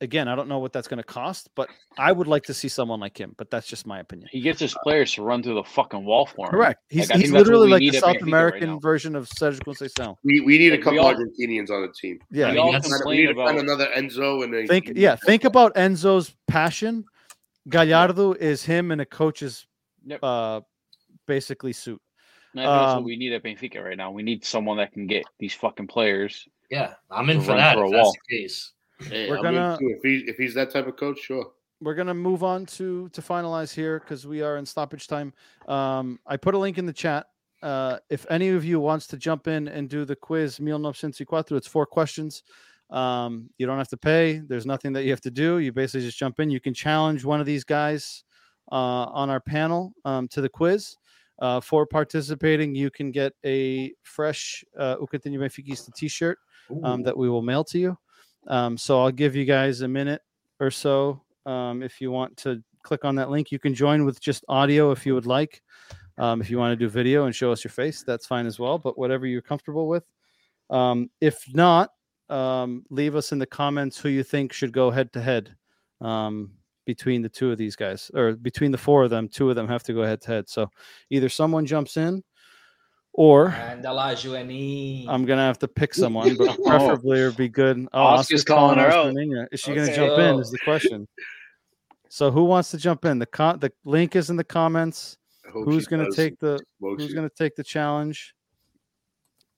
[0.00, 1.68] But again, I don't know what that's going to cost, but
[1.98, 4.28] I would like to see someone like him, but that's just my opinion.
[4.32, 6.50] He gets his players to run through the fucking wall for him.
[6.52, 6.80] Correct.
[6.88, 9.14] He's, Like, he's think that's what literally like need the South Benfica right American version
[9.16, 10.16] of Sergio Conceição.
[10.24, 12.18] We, we need a Like, we couple all- Argentinians on the team.
[12.30, 12.50] Yeah.
[12.52, 15.44] We all We complain need to find about another Enzo and then think yeah think
[15.44, 17.04] about enzo's passion
[17.68, 19.66] gallardo is him in a coach's
[20.06, 20.20] Yep.
[20.22, 20.60] uh
[21.26, 22.00] basically suit
[22.54, 24.10] I think that's Um, what we need at Benfica right now.
[24.10, 26.48] We need someone that can get these fucking players.
[26.70, 28.16] Yeah, I'm in for that for a if that's wall.
[28.28, 28.72] the case.
[29.08, 31.52] Hey, We're I'm gonna- if he if he's that type of coach, sure.
[31.80, 35.32] we're gonna move on to to finalize here because we are in stoppage time.
[35.68, 37.26] Um i put a link in the chat.
[37.62, 41.56] Uh if any of you wants to jump in and do the quiz mil cuatro
[41.56, 42.42] it's four questions.
[42.90, 44.40] Um you don't have to pay.
[44.46, 45.58] There's nothing that you have to do.
[45.58, 46.50] You basically just jump in.
[46.50, 48.24] You can challenge one of these guys
[48.70, 50.96] uh on our panel um to the quiz.
[51.40, 56.38] Uh, for participating, you can get a fresh uh, O Coutinho Benfiquista t-shirt
[56.84, 57.96] um, that we will mail to you.
[58.46, 60.22] Um, so I'll give you guys a minute
[60.58, 63.52] or so um, if you want to click on that link.
[63.52, 65.62] You can join with just audio if you would like.
[66.18, 68.58] Um, if you want to do video and show us your face, that's fine as
[68.58, 68.78] well.
[68.78, 70.04] But whatever you're comfortable with.
[70.68, 71.90] Um, if not,
[72.28, 75.54] um, leave us in the comments who you think should go head to head
[76.00, 76.52] um,
[76.86, 79.28] between the two of these guys, or between the four of them.
[79.28, 80.48] Two of them have to go head to head.
[80.48, 80.70] So
[81.10, 82.22] either someone jumps in,
[83.12, 86.64] or And la I'm gonna have to pick someone, but Oh.
[86.64, 87.86] preferably it'd be good.
[87.92, 89.14] Oh, Oscar's calling her Oscar out.
[89.14, 89.48] Nina.
[89.52, 89.96] Is she gonna Okay.
[89.96, 90.34] jump in?
[90.36, 90.38] Oh.
[90.40, 91.08] Is the question.
[92.08, 93.18] So who wants to jump in?
[93.18, 95.16] The con- the link is in the comments.
[95.52, 96.16] Who's gonna does.
[96.16, 97.16] take the Smokes Who's you.
[97.16, 98.34] gonna take the challenge?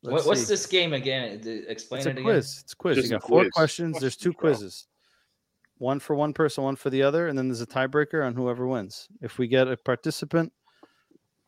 [0.03, 1.39] What, what's this game again?
[1.41, 2.25] D- Explain It's a it again.
[2.25, 2.59] quiz.
[2.63, 2.97] It's a quiz.
[2.97, 4.01] Just you a got four questions.
[4.01, 4.89] There's two quizzes.
[5.79, 8.67] One for one person, one for the other, and then there's a tiebreaker on whoever
[8.67, 9.07] wins.
[9.21, 10.53] If we get a participant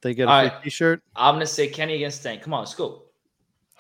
[0.05, 0.63] They get a free right.
[0.63, 1.03] T-shirt.
[1.17, 2.43] I'm gonna say Kenny against Tank.
[2.43, 3.05] Come on, let's go.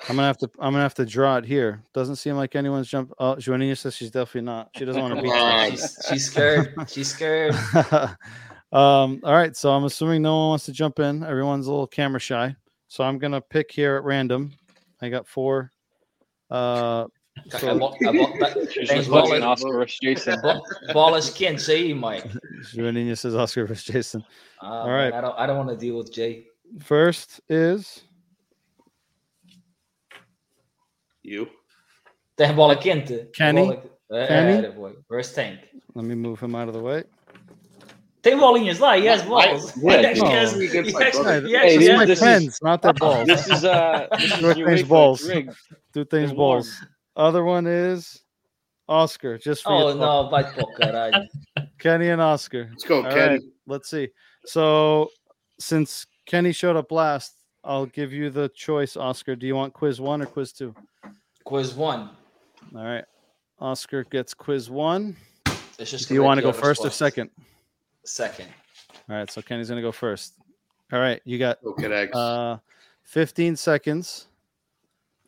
[0.09, 0.51] I'm gonna have to.
[0.59, 1.83] I'm gonna have to draw it here.
[1.93, 3.13] Doesn't seem like anyone's jump.
[3.19, 4.71] Oh, Joaninha says she's definitely not.
[4.75, 5.71] She doesn't want to beat on.
[5.73, 6.75] She's, she's scared.
[6.89, 7.55] She's scared.
[8.73, 9.21] um.
[9.23, 9.55] All right.
[9.55, 11.23] So I'm assuming no one wants to jump in.
[11.23, 12.57] Everyone's a little camera shy.
[12.89, 14.55] So I'm gonna pick here at random.
[15.03, 15.73] I got four.
[16.51, 17.05] Uh.
[17.52, 19.51] I So bought- I bought that- She's Thanks, just looking Ball.
[19.51, 20.40] Oscar versus Jason.
[20.40, 22.24] Ball- Ballish Ken, say Mike.
[22.74, 24.24] Joaninha says Oscar versus Jason.
[24.62, 25.12] Uh, All right.
[25.12, 25.35] I don't.
[25.39, 26.47] I don't want to deal with Jay.
[26.81, 28.02] First is
[31.23, 31.48] You.
[32.36, 33.31] Tem bola quente.
[33.32, 33.62] Kenny?
[33.66, 33.82] Bola-
[34.12, 34.66] É, Kenny?
[34.66, 34.93] é, boy.
[35.09, 35.61] Where's Tank?
[35.94, 37.05] let me move him out of the way.
[38.23, 38.97] Tem bolinhas lá.
[38.98, 39.73] He has balls.
[39.82, 40.27] Yeah, he no.
[40.27, 42.93] actually has, He he my actually, Hey, actually this- My this is- pens, not their
[42.94, 43.27] balls.
[43.27, 45.20] This is uh this is your range way for balls.
[45.27, 45.52] the rig.
[45.93, 46.70] Two things They're balls.
[47.16, 48.20] Other one is
[48.89, 49.39] Oscar.
[49.39, 49.95] Just for Oh you.
[49.99, 51.27] no, vai pro caralho.
[51.78, 52.69] Kenny and Oscar.
[52.70, 53.28] Let's go, All Ken.
[53.31, 54.09] right, let's see.
[54.47, 55.11] So
[55.59, 59.36] since Kenny showed up last, I'll give you the choice, Oscar.
[59.36, 60.74] Do you want quiz one or quiz two?
[61.45, 62.11] Quiz one.
[62.74, 63.05] All right.
[63.61, 65.16] Oscar gets quiz one.
[65.78, 67.31] Deixa eu Do you want to go a first or second?
[68.05, 68.49] Second.
[69.09, 70.35] All right, so Kenny's gonna go first.
[70.93, 72.11] All right, you got Go, Cadex.
[72.15, 72.59] uh
[73.05, 74.28] 15 seconds.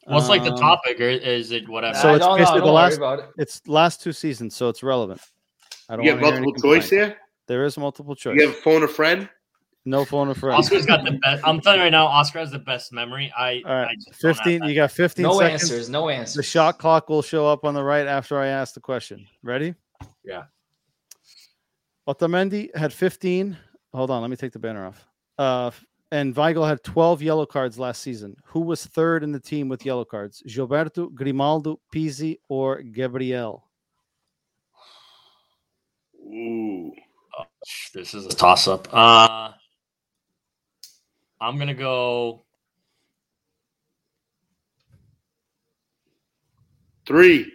[0.07, 1.99] What's like the Um, topic, or is it whatever?
[1.99, 3.31] So it's no, no, basically don't the last- it.
[3.39, 5.21] It's last two seasons, so it's relevant.
[5.89, 7.11] I don't you have wanna hear any multiple choice complaint.
[7.13, 7.19] here.
[7.49, 8.37] There is multiple choice.
[8.39, 9.29] You have phone a friend.
[9.85, 10.57] No phone or friend.
[10.59, 11.43] Oscar's got the best.
[11.47, 13.33] I'm telling you right now, Oscar has the best memory.
[13.39, 14.65] I, All right, I just 15.
[14.65, 15.63] You got 15 No seconds.
[15.63, 15.89] answers.
[15.89, 16.35] No answers.
[16.35, 19.29] The shot clock will show up on the right after I ask the question.
[19.45, 19.77] Ready?
[20.25, 20.45] Yeah.
[22.09, 23.57] Otamendi had 15.
[23.95, 25.07] Hold on, let me take the banner off.
[25.39, 25.71] Uh,
[26.13, 28.37] and Weigl had 12 yellow cards last season.
[28.47, 30.43] Who was third in the team with yellow cards?
[30.47, 33.65] Gilberto, Grimaldo, Pizzi, or Gabriel?
[36.27, 36.93] Ooh.
[37.93, 38.89] This is a toss up.
[38.93, 39.53] Uh,
[41.41, 42.43] I'm gonna go.
[47.07, 47.53] Three.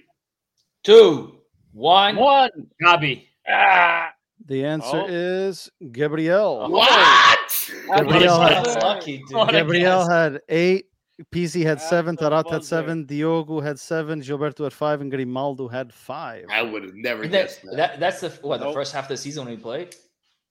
[0.83, 1.37] Two.
[1.73, 2.15] One.
[2.15, 2.49] One.
[2.81, 3.27] Gabi.
[3.47, 4.11] Ah,
[4.45, 5.07] The answer Oh.
[5.07, 6.61] is Gabriel.
[6.63, 6.69] Oh.
[6.69, 7.39] What?
[7.95, 9.31] Gabriel had, lucky, dude.
[9.33, 10.85] What a Gabriel had eight.
[11.31, 12.15] Pizzi had At seven.
[12.15, 13.05] the Taarabt had seven.
[13.05, 14.21] Diogo had seven.
[14.21, 15.01] Gilberto had five.
[15.01, 16.45] And Grimaldo had five.
[16.49, 17.77] I would have never And guessed that, that.
[17.77, 19.95] that, that's the what the first half of the season when we played.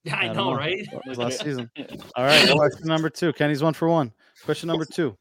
[0.04, 0.86] Yeah, I, don't know, right?
[1.16, 1.68] Last season.
[2.16, 2.48] All right.
[2.48, 3.32] Question number two.
[3.32, 4.12] Kenny's one for one.
[4.44, 5.16] Question number two.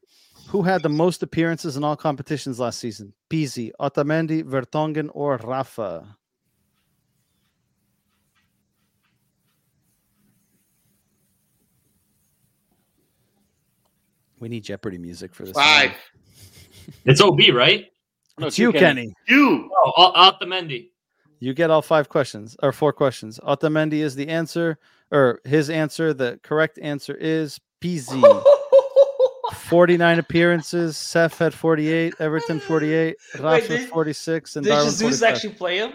[0.48, 3.12] Who had the most appearances in all competitions last season?
[3.28, 6.16] Pizzi, Otamendi, Vertonghen, or Rafa?
[14.40, 15.52] We need Jeopardy music for this.
[15.52, 15.92] Five.
[17.04, 17.86] It's OB, right?
[18.38, 19.02] No, It's two you, Kenny.
[19.02, 19.14] Kenny.
[19.28, 19.70] You.
[19.96, 20.88] Oh, Otamendi.
[21.38, 23.38] You get all five questions or four questions.
[23.46, 24.78] Otamendi is the answer,
[25.10, 26.12] or his answer.
[26.12, 28.44] The correct answer is Pizzi.
[29.52, 30.96] 49 appearances.
[30.96, 32.14] Seth had 48.
[32.18, 33.16] Everton 48.
[33.40, 34.56] Rafa did- 46.
[34.56, 35.34] And Did Darwin Jesus 45.
[35.34, 35.92] actually play him?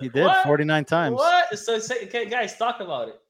[0.00, 0.44] He did what?
[0.44, 1.16] 49 times.
[1.16, 1.58] What?
[1.58, 3.20] So say, okay, guys, talk about it.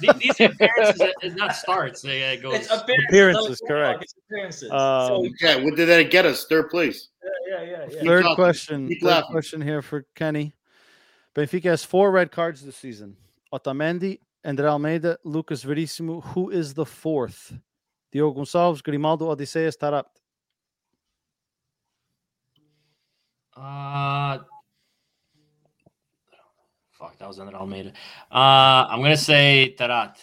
[0.00, 2.02] These, these appearances is not starts.
[2.02, 2.54] They uh, goes.
[2.54, 3.06] It's appearances.
[3.08, 4.02] Appearances, no, correct.
[4.04, 4.70] It's appearances.
[4.70, 5.56] Um, so, Yeah.
[5.56, 6.46] What did that get us?
[6.46, 7.08] Third place.
[7.48, 8.02] yeah, yeah, yeah.
[8.02, 8.36] Third talking.
[8.36, 8.88] question.
[8.88, 9.30] Keep Third laughing.
[9.32, 10.54] question here for Kenny.
[11.34, 13.16] Benfica has four red cards this season.
[13.52, 16.20] Otamendi, Andre Almeida, Lucas Verissimo.
[16.20, 17.52] Who is the fourth?
[18.12, 20.04] Diogo Gonçalves, Grimaldo, Odysseas, Taarabt.
[23.56, 24.38] Uh,
[27.00, 27.92] fuck, that was under Almeida.
[28.30, 30.16] Uh, I'm gonna say Taarabt.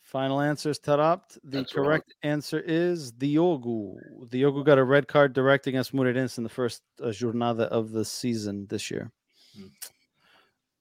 [0.00, 1.38] Final answer is Taarabt.
[1.44, 1.84] The That's wrong.
[1.84, 3.96] correct answer is Diogo.
[4.30, 8.04] Diogo got a red card direct against Moreirense in the first uh, jornada of the
[8.04, 9.12] season this year.
[9.54, 9.66] Hmm.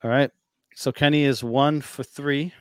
[0.03, 0.31] All right.
[0.75, 2.53] So Kenny is one for three.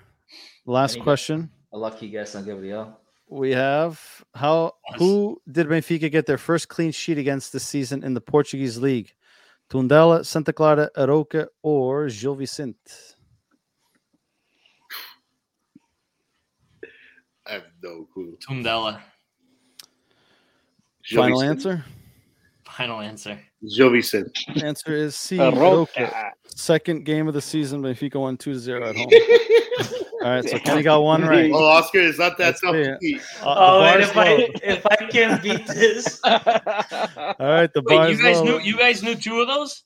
[0.67, 1.51] Last Kenny question.
[1.73, 2.99] A lucky guess on Gabriel.
[3.29, 8.15] We have how who did Benfica get their first clean sheet against this season in
[8.15, 9.13] the Portuguese league?
[9.75, 12.79] Tundela, Santa Clara, Aroca, or Gil Vicente?
[17.45, 18.39] I have no clue.
[18.39, 19.01] Tundela.
[21.05, 21.85] Final answer.
[22.65, 23.37] Final answer.
[23.77, 24.27] Jovi said.
[24.65, 25.37] Answer is C.
[25.39, 25.89] Arouca.
[26.11, 26.31] Arouca.
[26.47, 29.09] Second game of the season, Benfica won 2 0 at home.
[30.23, 31.51] All right, so Kenny got one right.
[31.53, 33.21] Oh, Oscar, it's not that Let's tough to beat.
[33.43, 36.35] Uh, Oh, and bar's if I if I can beat this, All
[37.41, 38.45] right, the Wait, you guys low.
[38.45, 39.85] knew you guys knew two of those?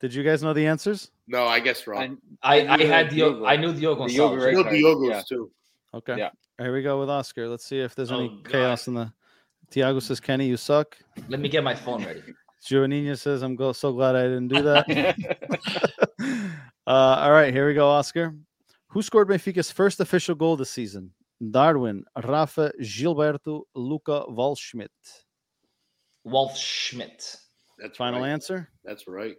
[0.00, 1.10] Did you guys know the answers?
[1.26, 2.18] No, I guess wrong.
[2.42, 3.34] I, I I knew had Diogo.
[3.40, 3.46] Diogo.
[3.46, 4.06] I knew Diogo.
[4.06, 4.44] Diogo Gonçalves.
[4.44, 5.22] right No card, Diogo's yeah.
[5.28, 5.50] too.
[5.94, 6.16] Okay.
[6.18, 6.30] Yeah.
[6.58, 7.48] Here we go with Oscar.
[7.48, 8.52] Let's see if there's any Oh, God.
[8.52, 9.12] chaos in the.
[9.70, 10.96] Tiago says, Kenny, you suck.
[11.28, 12.22] Let me get my phone ready.
[12.64, 14.86] Joaninha says, I'm so glad I didn't do that.
[16.86, 18.34] uh, all right, here we go, Oscar.
[18.88, 21.12] Who scored Benfica's first official goal this season?
[21.50, 24.88] Darwin, Rafa, Gilberto, Luca Waldschmidt.
[26.24, 27.36] Wolf Schmidt.
[27.78, 28.28] That's Final right.
[28.28, 28.68] answer.
[28.84, 29.36] That's right.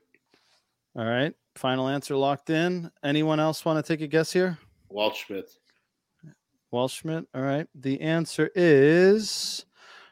[0.96, 1.34] All right.
[1.56, 2.90] Final answer locked in.
[3.04, 4.58] Anyone else want to take a guess here?
[4.90, 5.58] Walt Smith.
[6.74, 7.26] Waldschmidt.
[7.36, 7.68] All right.
[7.76, 9.66] The answer is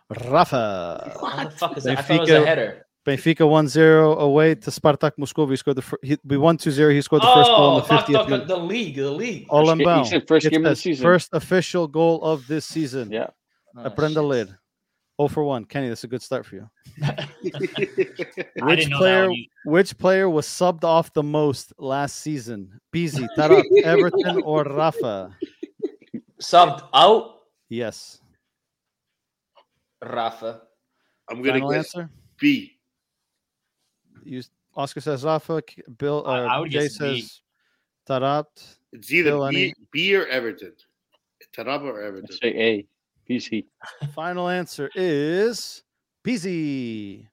[0.10, 1.18] Rafa.
[1.20, 1.98] What the fuck is that?
[1.98, 2.86] I thought it was a header.
[3.06, 5.48] Benfica 1-0 away to Spartak Moscow.
[5.48, 6.94] He scored the fir- he, we won 2-0.
[6.94, 8.48] He scored the first goal Oh, in the fuck, 50th fuck, minute.
[8.48, 9.48] the league, the league.
[9.48, 10.04] Olembão.
[10.04, 11.04] He said first It game of the season.
[11.04, 13.10] First official goal of this season.
[13.12, 13.28] Yeah.
[13.78, 14.24] Oh, Aprenda a shit.
[14.50, 14.60] ler.
[15.22, 15.66] 0 for 1.
[15.66, 16.70] Kenny, that's a good start for you.
[18.64, 19.30] Which player
[19.66, 22.80] which player was subbed off the most last season?
[22.94, 25.36] Pizzi, Tarak, Everton, or Rafa?
[26.42, 27.36] Subbed out
[27.70, 28.22] Yes.
[30.04, 30.62] Rafa.
[31.30, 32.10] I'm gonna Final guess answer.
[32.40, 32.79] B.
[34.24, 34.42] You,
[34.76, 35.62] Oscar says Rafa.
[35.98, 37.22] Bill uh, I would Jay guess B.
[37.22, 37.42] says
[38.08, 38.46] Taarabt.
[38.94, 40.74] It's either Bill, B, any- B or Everton.
[41.56, 42.32] Taraba or I Everton.
[42.32, 42.88] say A.
[43.30, 43.66] PC.
[44.14, 45.84] Final answer is
[46.24, 47.28] Pizzi.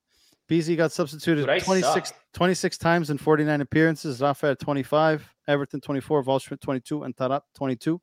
[0.48, 4.20] Pizzi got substituted 26, 26 times in 49 appearances.
[4.20, 8.00] Rafa had 25, Everton 24, Waldschmidt 22, and Taarabt 22.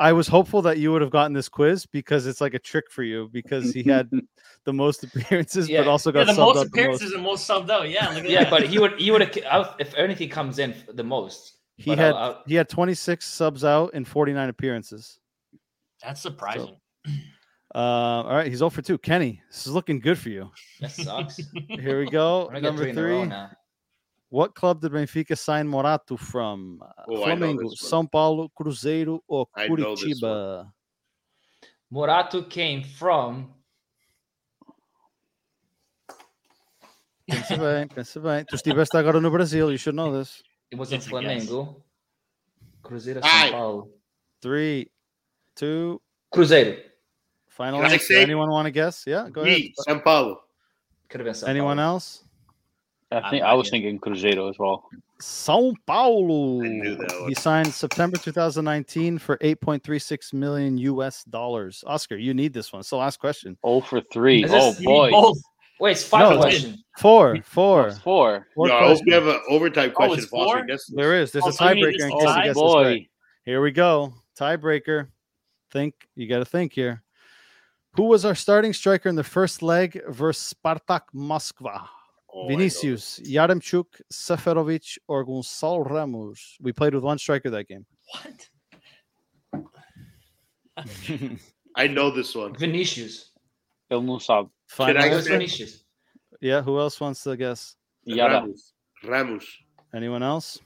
[0.00, 2.90] I was hopeful that you would have gotten this quiz because it's like a trick
[2.90, 4.10] for you because he had
[4.64, 5.82] the most appearances, Yeah.
[5.82, 7.14] but also Yeah, got the subbed most out the appearances most.
[7.14, 7.88] and most subbed out.
[7.90, 8.50] Yeah, look at Yeah, that.
[8.50, 11.58] but he would he would have if anything comes in the most.
[11.76, 15.20] He had I'll- I'll- he had 26 subs out in 49 appearances.
[16.02, 16.76] That's surprising.
[17.74, 18.98] Uh, all right, he's 0 for 2.
[18.98, 20.50] Kenny, this is looking good for you.
[20.80, 21.38] That sucks.
[21.68, 22.50] Here we go.
[22.52, 23.30] Number three
[24.30, 26.80] What club did Benfica sign Morato from?
[27.08, 27.72] Oh, Flamengo.
[27.76, 29.44] São Paulo, Cruzeiro, one.
[29.56, 30.70] Curitiba?
[31.92, 33.52] Morato came from
[37.28, 38.44] Pensa bem, pensa bem.
[38.44, 40.42] Tu estiveste agora no Brasil, you should know this.
[40.70, 41.00] it was in.
[41.00, 41.82] Flamengo.
[42.82, 43.48] Cruzeiro Ai.
[43.48, 43.88] São Paulo.
[44.40, 44.90] Three,
[45.54, 46.00] two,
[46.32, 46.76] Cruzeiro.
[47.48, 48.14] final answer.
[48.14, 49.04] Anyone want to guess?
[49.06, 49.56] Yeah, go ahead.
[49.56, 49.74] B.
[49.88, 50.40] São Paulo.
[51.08, 51.94] Could have been São Anyone Paulo.
[51.94, 52.24] else?
[53.12, 53.70] I think I was yet.
[53.72, 54.88] thinking Cruzeiro as well.
[55.20, 56.62] São Paulo.
[56.64, 61.82] I knew that He signed September 2019 for 8.36 million US dollars.
[61.86, 62.80] Oscar, you need this one.
[62.80, 63.58] It's the last question.
[63.64, 64.44] Oh for three.
[64.44, 65.10] Is Oh boy.
[65.10, 65.38] Both.
[65.80, 66.84] Wait, it's five No, questions.
[66.98, 67.88] Four, Oh, four.
[67.88, 68.46] it's four.
[68.54, 70.18] four no, I hope we have an overtime Oh, question.
[70.18, 70.66] it's four?
[70.90, 71.32] There is.
[71.32, 72.44] There's Oh, a so you need tiebreaker this in case you tie?
[72.44, 72.84] guess this boy.
[72.84, 73.10] right.
[73.44, 74.12] Here we go.
[74.38, 75.08] Tiebreaker.
[75.72, 77.02] Think you got to think here.
[77.96, 81.88] Who was our starting striker in the first leg versus Spartak Moskva?
[82.32, 86.56] Oh, I know Vinicius, Yaremchuk, Seferovic, or Gonçalo Ramos?
[86.60, 87.84] We played with one striker that game.
[88.12, 88.48] What?
[91.76, 92.54] I know this one.
[92.54, 93.30] Vinicius.
[93.90, 94.48] Ele não sabe.
[94.68, 95.38] Final I It go was answer?
[95.38, 95.84] Vinicius.
[96.40, 96.62] Yeah.
[96.62, 97.76] Who else wants to guess?
[98.04, 98.34] Yada.
[98.40, 98.72] Ramos.
[99.04, 99.46] Ramos.
[99.94, 100.58] Anyone else?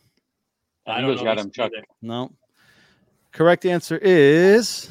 [0.86, 1.70] I I don't know Adam these Chuck.
[1.74, 1.84] either.
[2.02, 2.30] No.
[3.32, 4.90] Correct answer is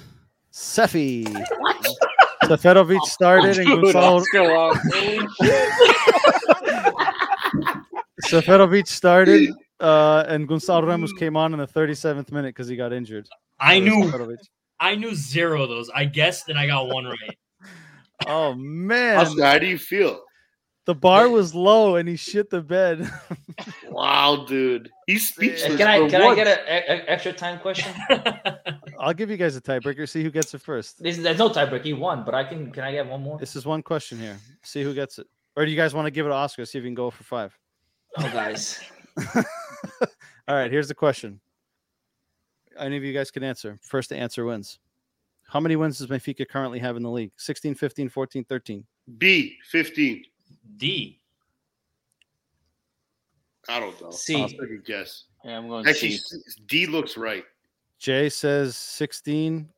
[0.52, 1.26] Sefi.
[2.44, 4.78] Seferovic oh, started and Dude, Gonçalo Oscar Wilde.
[4.92, 5.70] Holy shit.
[8.42, 12.94] Seferovic started, uh, and Gonçalo Ramos came on in the 37th minute because he got
[12.94, 13.28] injured.
[13.60, 14.38] I So it was knew Seferovic.
[14.80, 15.90] I knew zero of those.
[15.94, 17.18] I guessed and I got one right.
[18.26, 20.22] Oh man, Oscar, how do you feel?
[20.86, 23.10] the bar was low, and he shit the bed.
[23.90, 24.90] Wow, dude.
[25.06, 25.78] He's speechless.
[25.78, 27.94] Can I for can I get an extra time question?
[29.00, 30.10] I'll give you guys a tiebreaker.
[30.10, 31.02] See who gets it first.
[31.02, 31.84] There's, there's no tiebreaker.
[31.84, 33.38] He won, but I can can I get one more?
[33.38, 34.40] This is one question here.
[34.64, 35.28] See who gets it.
[35.56, 36.66] Or do you guys want to give it to Oscar?
[36.66, 37.56] See if you can go for five.
[38.18, 38.80] Oh, guys.
[40.48, 41.40] All right, here's the question.
[42.78, 43.80] Any of you guys can answer.
[43.82, 44.80] First to answer wins.
[45.48, 47.32] How many wins does Benfica currently have in the league?
[47.38, 48.86] 16, 15, 14, 13.
[49.18, 50.26] B, 15.
[50.78, 51.20] D.
[53.70, 54.12] I don't know.
[54.12, 54.42] C.
[54.42, 55.26] I'll take a guess.
[55.44, 56.38] Yeah, I'm going Actually, C.
[56.66, 57.44] D looks right.
[58.00, 59.70] Jay says 16.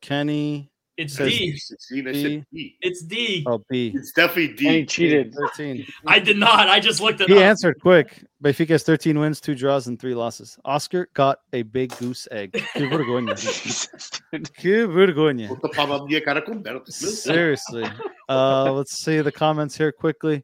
[0.00, 1.56] Kenny It's Says- D.
[1.56, 2.06] 16.
[2.08, 2.22] I B.
[2.22, 2.76] said B.
[2.82, 3.44] It's D.
[3.46, 3.92] Oh, B.
[3.94, 4.86] It's definitely And he D.
[4.86, 5.34] cheated.
[5.34, 5.86] 13.
[6.06, 6.68] I did not.
[6.68, 7.28] I just looked it up.
[7.30, 7.42] He up.
[7.44, 8.22] answered quick.
[8.44, 10.58] Benfica has 13 wins, two draws, and three losses.
[10.64, 12.52] Oscar got a big goose egg.
[12.74, 13.34] Que vergonha.
[14.54, 15.48] Que vergonha.
[15.48, 16.82] Puta pra minha cara com Belo.
[16.90, 17.84] Seriously.
[18.28, 20.42] Uh, let's see the comments here quickly.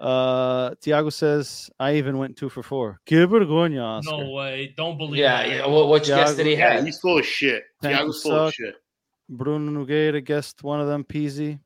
[0.00, 3.00] Uh, Tiago says, I even went two for four.
[3.06, 4.24] Que vergonha, Oscar.
[4.24, 4.74] No way.
[4.76, 5.48] Don't believe Yeah, that.
[5.48, 5.66] yeah.
[5.66, 6.84] What, which guess did he Yeah, have?
[6.86, 7.62] he's full of shit.
[7.82, 8.74] Thank Thiago's you, full of shit.
[9.28, 11.58] Bruno Nogueira guessed one of them, Pizzi.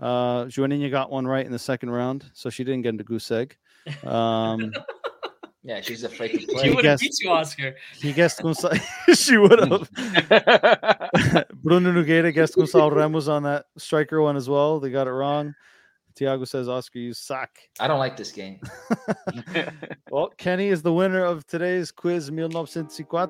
[0.00, 3.30] Uh, Joaninha got one right in the second round, so she didn't get into goose
[3.30, 3.56] egg.
[4.04, 4.72] Um,
[5.68, 7.74] Yeah, she's afraid to She would have beat you, Oscar.
[8.00, 8.80] he guessed Gonçalo.
[9.14, 9.90] she would have.
[11.62, 14.80] Bruno Nogueira guessed Gonçalo Ramos on that striker one as well.
[14.80, 15.54] They got it wrong.
[16.18, 17.48] Tiago says, Oscar, you suck.
[17.78, 18.60] I don't like this game.
[20.10, 23.28] Well, Kenny is the winner of today's quiz 1904.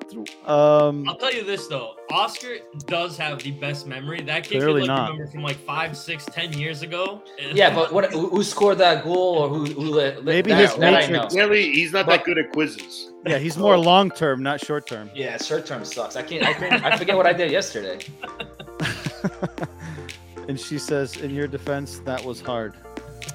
[0.49, 2.55] Um, I'll tell you this though, Oscar
[2.87, 4.21] does have the best memory.
[4.21, 5.11] That kid Clearly could like not.
[5.11, 7.21] remember from like five, six, ten years ago.
[7.53, 8.11] Yeah, but what?
[8.13, 9.65] Who, who scored that goal or who?
[9.65, 11.11] who let, Maybe that, his that I know.
[11.13, 13.11] matrix- Clearly, he's not But- that good at quizzes.
[13.25, 15.09] yeah, he's more long term, not short term.
[15.13, 16.15] Yeah, short term sucks.
[16.15, 16.45] I can't.
[16.45, 16.83] I can't.
[16.85, 17.99] I forget what I did yesterday.
[20.49, 22.73] And she says, in your defense, that was hard.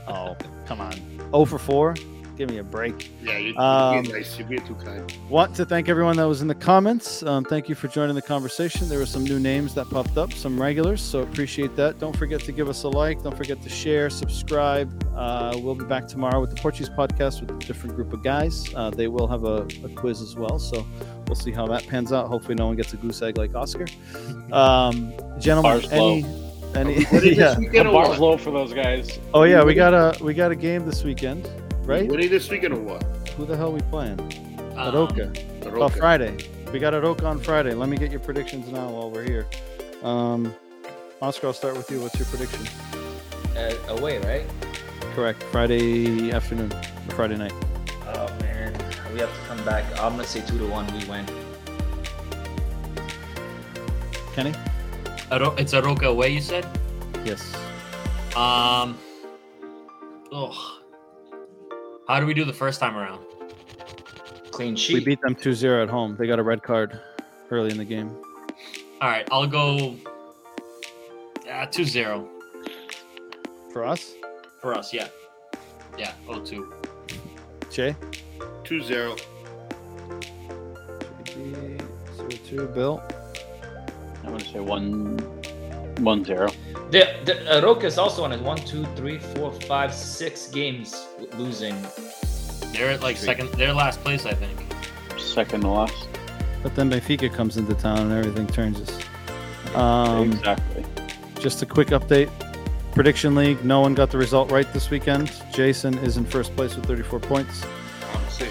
[0.08, 0.36] Oh,
[0.66, 0.92] come on.
[1.30, 1.94] 0 for 4?
[2.36, 3.12] Give me a break.
[3.22, 4.36] Yeah, you're, Um, being nice.
[4.36, 5.16] You're being too kind.
[5.30, 7.22] Want to thank everyone that was in the comments.
[7.22, 8.88] Um, thank you for joining the conversation.
[8.88, 12.00] There were some new names that popped up, some regulars, so appreciate that.
[12.00, 13.22] Don't forget to give us a like.
[13.22, 14.90] Don't forget to share, subscribe.
[15.14, 18.68] Uh, we'll be back tomorrow with the Portuguese podcast with a different group of guys.
[18.74, 20.84] Uh, they will have a, a quiz as well, so
[21.28, 22.26] we'll see how that pans out.
[22.26, 23.86] Hopefully, no one gets a goose egg like Oscar.
[24.52, 26.22] Um, gentlemen, any
[26.76, 27.48] any What is yeah.
[27.50, 29.18] this weekend The or bar's low for those guys.
[29.32, 31.48] Oh yeah, we got a we got a game this weekend,
[31.84, 32.08] right?
[32.08, 33.02] Winning this weekend or what?
[33.36, 34.20] Who the hell we playing?
[34.76, 35.76] Um, Arouca.
[35.76, 36.36] Oh, Friday.
[36.72, 37.74] We got Arouca on Friday.
[37.74, 39.46] Let me get your predictions now while we're here.
[40.02, 40.54] Um,
[41.22, 42.00] Oscar, I'll start with you.
[42.00, 42.66] What's your prediction?
[43.56, 44.44] Uh, away, right?
[45.14, 45.42] Correct.
[45.44, 47.52] Friday afternoon or Friday night.
[48.16, 48.72] Oh man,
[49.12, 49.84] we have to come back.
[50.00, 50.86] I'm gonna say two to one.
[50.98, 51.24] We win.
[54.34, 54.52] Kenny?
[55.34, 56.64] Aro- it's Arouca away, you said?
[57.24, 57.52] Yes.
[58.36, 58.96] Um.
[60.32, 60.54] Ugh.
[62.06, 63.20] How do we do the first time around?
[64.52, 64.94] Clean sheet.
[64.94, 66.14] We beat them 2-0 at home.
[66.16, 67.00] They got a red card
[67.50, 68.10] early in the game.
[69.00, 69.96] All right, I'll go.
[71.50, 72.28] Uh, 2 0
[73.72, 74.14] For us?
[74.60, 75.08] for us, yeah.
[75.98, 76.72] Yeah, 0 2.
[77.70, 77.96] Jay?
[78.62, 79.20] 2-0.
[81.26, 82.74] 0-2.
[82.74, 83.02] Bill?
[84.24, 85.18] I'm gonna say one,
[85.98, 86.50] one zero.
[86.90, 91.06] The, the Arouca is also on his one, two, three, four, five, six games
[91.36, 91.76] losing.
[92.72, 94.64] They're at like second, they're last place, I think.
[95.18, 96.08] Second to last.
[96.62, 98.98] But then Benfica comes into town and everything turns.
[99.74, 100.84] Um, exactly.
[101.38, 102.30] Just a quick update.
[102.92, 103.62] Prediction League.
[103.64, 105.32] No one got the result right this weekend.
[105.52, 107.66] Jason is in first place with 34 points.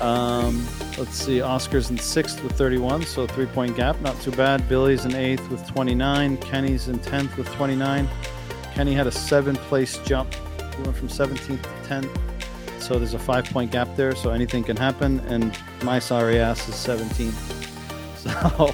[0.01, 0.65] Um,
[0.97, 1.41] let's see.
[1.41, 3.99] Oscar's in sixth with 31, so three point gap.
[4.01, 4.67] Not too bad.
[4.69, 6.37] Billy's in eighth with 29.
[6.37, 8.07] Kenny's in 10th with 29.
[8.73, 10.33] Kenny had a seven place jump.
[10.33, 12.81] He went from 17th to 10th.
[12.81, 15.19] So there's a five point gap there, so anything can happen.
[15.21, 17.59] And my sorry ass is 17th.
[18.23, 18.73] So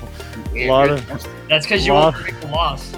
[0.54, 1.04] a lot of.
[1.48, 2.94] That's because you won't predict the loss.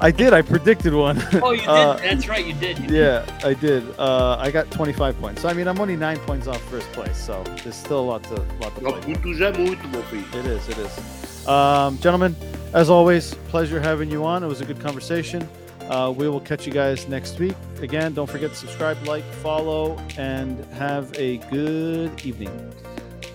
[0.00, 0.32] I did.
[0.32, 1.16] I predicted one.
[1.42, 1.68] Oh, you did.
[1.68, 2.78] Uh, That's right, you did.
[2.78, 2.96] You did.
[2.96, 3.82] Yeah, I did.
[3.98, 5.42] Uh, I got 25 points.
[5.42, 7.16] So I mean, I'm only nine points off first place.
[7.16, 9.00] So there's still a lot to lot to play.
[9.14, 10.24] pontos é muito, meu filho.
[10.34, 10.68] It is.
[10.68, 11.46] It is.
[11.46, 12.34] Um, gentlemen,
[12.72, 14.42] as always, pleasure having you on.
[14.42, 15.48] It was a good conversation.
[15.88, 17.54] Uh, we will catch you guys next week.
[17.80, 22.50] Again, don't forget to subscribe, like, follow, and have a good evening.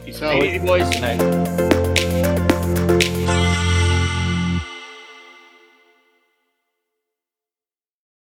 [0.04, 0.36] Peace out.
[0.36, 0.90] Hey, boys.
[1.00, 1.22] Night.